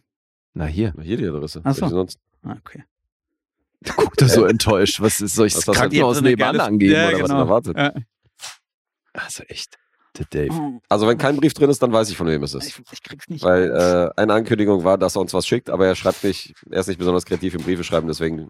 [0.54, 0.94] Na hier.
[0.96, 1.62] Na, Hier die Adresse.
[1.64, 1.88] Ach so.
[1.88, 2.20] Sonst?
[2.44, 2.84] Ah, okay.
[3.96, 5.02] Guck da so enttäuscht.
[5.02, 5.74] Was ist, soll ich Was denn?
[5.74, 7.40] Krankenhaus nebenan angeben Ja, oder Was genau.
[7.40, 7.78] erwartet?
[7.78, 7.94] Ja.
[7.94, 9.24] was?
[9.26, 9.78] Also echt.
[10.18, 10.80] Der Dave.
[10.88, 12.68] Also wenn kein Brief drin ist, dann weiß ich, von wem es ist.
[12.68, 13.44] Ich, ich krieg's nicht.
[13.44, 16.80] Weil äh, eine Ankündigung war, dass er uns was schickt, aber er schreibt nicht, er
[16.80, 18.48] ist nicht besonders kreativ im Briefe schreiben, deswegen.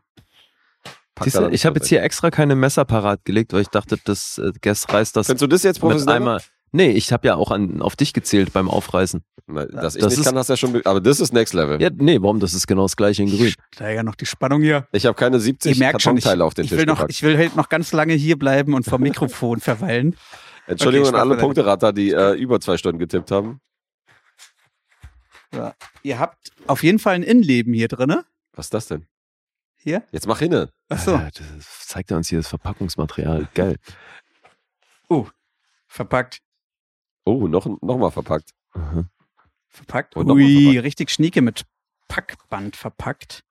[1.16, 3.52] packt Siehst er du, da ich habe was jetzt hier extra keine Messer parat gelegt,
[3.54, 6.16] weil ich dachte, das äh, Guess reißt das Findest du das jetzt mit professionell?
[6.18, 6.42] einmal.
[6.76, 9.24] Nee, ich habe ja auch an, auf dich gezählt beim Aufreißen.
[9.48, 10.74] Na, dass ich Das nicht ist- kann, hast du ja schon.
[10.74, 11.82] be- Aber das ist Next Level.
[11.82, 12.40] Ja, nee, warum?
[12.42, 13.54] Das ist genau das gleiche in grün.
[13.74, 14.86] Steiger noch die Spannung hier.
[14.92, 16.96] Ich habe keine 70 Ihr merkt schon, ich, Kartonteile auf den ich, Tisch will noch,
[16.96, 17.12] gepackt.
[17.14, 20.16] ich will halt noch ganz lange hier bleiben und vom Mikrofon verweilen.
[20.68, 21.38] Entschuldigung Okay, an alle.
[21.40, 23.62] Punkterater, die äh, über zwei Stunden getippt haben.
[25.54, 25.76] Ja.
[26.04, 28.14] Ihr habt auf jeden Fall ein Innenleben hier drin.
[28.54, 29.06] Was ist das denn?
[29.78, 30.04] Hier?
[30.12, 30.72] Jetzt mach hinne.
[30.90, 33.48] Achso, das zeigt er uns hier das Verpackungsmaterial.
[33.54, 33.78] Geil.
[35.88, 36.40] verpackt.
[37.26, 38.52] Oh, noch, noch mal verpackt.
[38.74, 39.10] Mhm.
[39.68, 40.16] Verpackt.
[40.16, 40.84] Und Ui, verpackt.
[40.86, 41.66] richtig schnieke mit
[42.08, 43.44] Packband verpackt.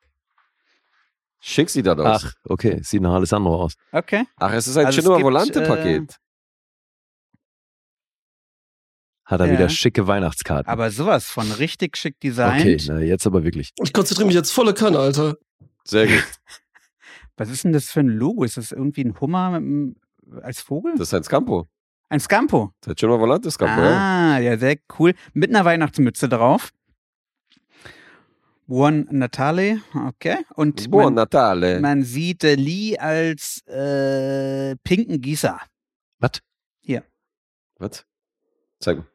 [1.41, 2.25] Schick sie dann aus.
[2.25, 2.81] Ach, okay.
[2.83, 3.75] Sieht nach Alessandro aus.
[3.93, 4.25] Okay.
[4.37, 6.17] Ach, es ist ein Also Volante-Paket.
[9.27, 9.53] Hat er Ja.
[9.53, 10.71] wieder schicke Weihnachtskarten.
[10.71, 12.85] Aber sowas von richtig schick okay, designt.
[12.89, 13.73] na, jetzt aber wirklich.
[13.83, 15.37] Ich konzentriere mich jetzt volle Kanne, Alter.
[15.85, 16.25] Sehr gut.
[17.37, 18.45] Was ist denn das für ein Logo?
[18.45, 19.97] Ist das irgendwie ein Hummer mit einem,
[20.43, 20.93] als Vogel?
[20.97, 21.69] Das ist ein Scampo.
[22.09, 22.73] Ein Scampo.
[22.81, 24.35] Das ist Cinema Volante-Scampo, ja.
[24.35, 25.15] Ah, ja, sehr cool.
[25.33, 26.71] Mit einer Weihnachtsmütze drauf.
[28.67, 30.39] Buon Natale, okay.
[30.55, 31.81] Und Buon man, Natale.
[31.81, 35.61] man sieht äh, Lee als äh, pinken Gießer.
[36.19, 36.41] Was?
[37.79, 38.07] Was?
[38.81, 39.07] Zeig mal.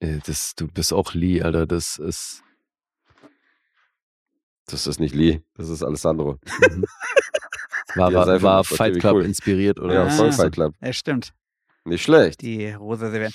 [0.00, 1.66] Äh, Das, du bist auch Lee, Alter.
[1.66, 2.42] Das ist.
[4.66, 6.38] Das ist nicht Lee, das ist Alessandro.
[6.70, 6.84] Mhm.
[7.96, 9.24] War, Ja, war, war Fight Club cool.
[9.24, 9.94] inspiriert, oder?
[9.94, 10.10] Ja, Ah.
[10.10, 10.74] voll Fight Club.
[10.80, 11.32] Ja, stimmt.
[11.84, 12.40] Nicht schlecht.
[12.42, 13.34] Die rosa Serviette.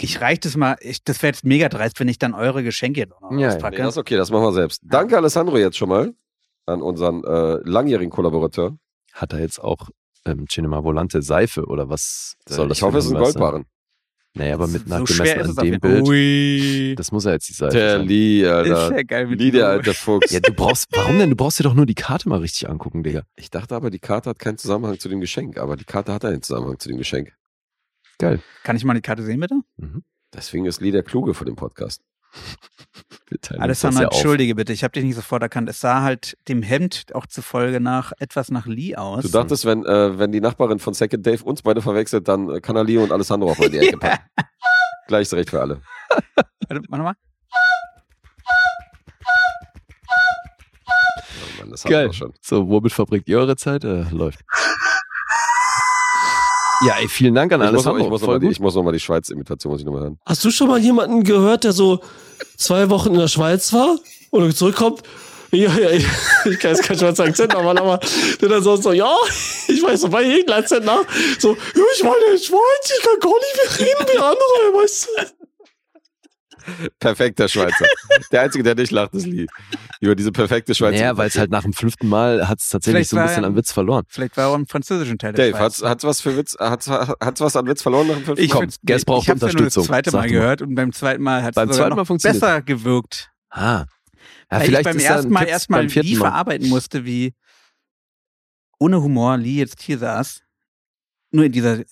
[0.00, 3.00] Ich reich das mal, ich, das wäre jetzt mega dreist, wenn ich dann eure Geschenke
[3.00, 3.76] jetzt auch noch Ja, auspacke.
[3.76, 4.80] Nee, das ist okay, das machen wir selbst.
[4.84, 6.12] Danke, Alessandro, jetzt schon mal
[6.66, 8.76] an unseren äh, langjährigen Kollaborateur.
[9.12, 9.90] Hat er jetzt auch
[10.24, 13.18] ähm, Cinema Volante Seife oder was soll das ich hoffe, es ist ein?
[13.18, 13.64] Goldbarren.
[14.34, 15.78] Nee, aber mit so nachgemessen ist an dem.
[15.80, 16.08] Bild.
[16.08, 16.94] Ui.
[16.96, 18.06] Das muss er jetzt die Seife Der sein.
[18.08, 18.96] Lee, Ist Alter.
[18.96, 20.32] ja geil mit Lee, der alte Fuchs.
[20.32, 21.28] Ja, du brauchst, warum denn?
[21.28, 23.24] Du brauchst dir doch nur die Karte mal richtig angucken, Digga.
[23.36, 26.24] Ich dachte aber, die Karte hat keinen Zusammenhang zu dem Geschenk, aber die Karte hat
[26.24, 27.34] einen Zusammenhang zu dem Geschenk.
[28.22, 28.40] Geil.
[28.62, 29.56] Kann ich mal die Karte sehen, bitte?
[30.32, 32.02] Deswegen ist Lee der Kluge von dem Podcast.
[33.58, 34.12] Alessandro, auf.
[34.12, 35.68] entschuldige bitte, ich habe dich nicht sofort erkannt.
[35.68, 39.24] Es sah halt dem Hemd auch zufolge nach etwas nach Lee aus.
[39.24, 42.60] Du dachtest, wenn, äh, wenn die Nachbarin von Second Dave uns beide verwechselt, dann äh,
[42.60, 44.22] kann er Lee und Alessandro auch mal in die Ecke packen.
[45.08, 45.80] Gleiches Recht für alle.
[46.68, 47.14] Warte, mach nochmal.
[51.26, 52.06] Oh Mann, das Geil.
[52.06, 52.32] wir schon.
[52.40, 53.82] So, womit verbringt ihr eure Zeit?
[53.82, 54.42] Äh, läuft.
[56.86, 58.04] Ja, ey, vielen Dank an Ich muss, Alessandro.
[58.04, 60.18] ich, muss noch Voll mal die, ich muss die Schweiz-Imitation muss ich noch mal hören.
[60.26, 62.00] Hast du schon mal jemanden gehört, der so
[62.56, 63.98] zwei Wochen in der Schweiz war
[64.30, 65.02] und zurückkommt?
[65.52, 66.06] Ja, ja, ich,
[66.46, 68.00] ich kann jetzt keinen Schweizer Akzent machen, aber
[68.40, 69.14] der dann so, so, ja,
[69.68, 71.04] ich weiß noch bei jedem Akzent nach.
[71.38, 74.82] So, ja, ich war in der Schweiz, ich kann gar nicht mehr reden wie andere,
[74.82, 75.41] weißt du?
[77.00, 77.86] Perfekter Schweizer.
[78.30, 79.46] der Einzige, der nicht lacht, ist Lee.
[80.00, 80.96] Über diese perfekte Schweizer.
[80.98, 83.44] Naja, weil es halt nach dem fünften Mal hat es tatsächlich Vielleicht so ein bisschen
[83.44, 84.04] er- an Witz verloren.
[84.08, 85.62] Vielleicht war er auch im französischen Teil der Dave, Schweiz.
[85.64, 88.52] hat's, hat's was für Witz, hat's, hat's was an Witz verloren nach dem fünften Ich
[88.54, 88.60] Mal?
[88.60, 90.28] Komm, Guess braucht ich hab's ja nur Unterstützung, das zweite Mal mal.
[90.28, 93.30] gehört und beim zweiten Mal hat es besser gewirkt.
[93.50, 93.84] Ah.
[94.50, 96.26] Ja, Weil ich beim ist ja ersten Mal erstmal beim vierten Lee Mal.
[96.28, 97.34] verarbeiten musste, wie
[98.78, 100.42] ohne Humor Lee jetzt hier saß.
[101.30, 101.82] nur in dieser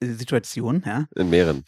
[0.00, 1.06] Situation, ja.
[1.16, 1.64] In mehreren.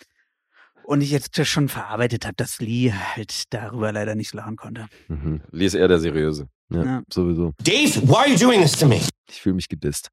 [0.87, 4.87] Und ich jetzt schon verarbeitet habe, dass Lee halt darüber leider nicht lachen konnte.
[5.09, 5.41] Mhm.
[5.51, 6.49] Lee ist eher der Seriöse.
[6.71, 7.03] Ja, Ja.
[7.13, 7.53] sowieso.
[7.61, 9.01] Dave, why are you doing this to me?
[9.29, 10.11] Ich fühle mich gedisst.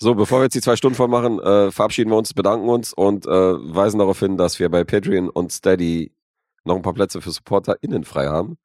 [0.00, 2.92] So, bevor wir jetzt die zwei Stunden voll machen, äh, verabschieden wir uns, bedanken uns
[2.92, 6.12] und äh, weisen darauf hin, dass wir bei Patreon und Steady
[6.64, 8.56] noch ein paar Plätze für SupporterInnen frei haben.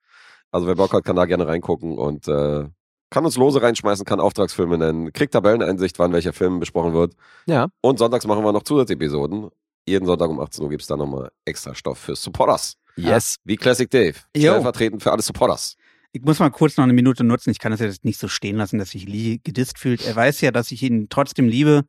[0.51, 2.65] Also wer Bock hat, kann da gerne reingucken und äh,
[3.11, 7.15] kann uns Lose reinschmeißen, kann Auftragsfilme nennen, kriegt Tabelleneinsicht, wann welcher Film besprochen wird.
[7.47, 7.69] Ja.
[7.81, 9.49] Und sonntags machen wir noch Zusatzepisoden.
[9.87, 12.75] Jeden Sonntag um 18 Uhr gibt's da nochmal extra Stoff für Supporters.
[12.95, 13.35] Yes.
[13.43, 14.15] Wie Classic Dave.
[14.35, 14.51] Jo.
[14.53, 15.75] Stellvertretend für alle Supporters.
[16.11, 17.49] Ich muss mal kurz noch eine Minute nutzen.
[17.51, 20.05] Ich kann das jetzt nicht so stehen lassen, dass sich Lee gedisst fühlt.
[20.05, 21.85] Er weiß ja, dass ich ihn trotzdem liebe.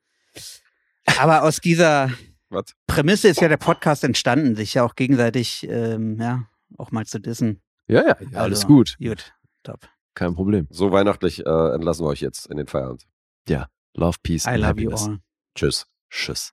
[1.18, 2.10] Aber aus dieser
[2.50, 2.64] Was?
[2.86, 6.44] Prämisse ist ja der Podcast entstanden, sich ja auch gegenseitig, ähm, ja,
[6.78, 7.60] auch mal zu dissen.
[7.86, 8.96] Ja, ja, ja alles Also, gut.
[9.00, 9.88] Gut, top.
[10.14, 10.66] Kein Problem.
[10.70, 13.06] So weihnachtlich äh, entlassen wir euch jetzt in den Feierabend.
[13.48, 13.68] Ja.
[13.94, 15.06] Love, Peace I and love you Happiness.
[15.06, 15.18] all.
[15.54, 15.86] Tschüss.
[16.10, 16.52] Tschüss.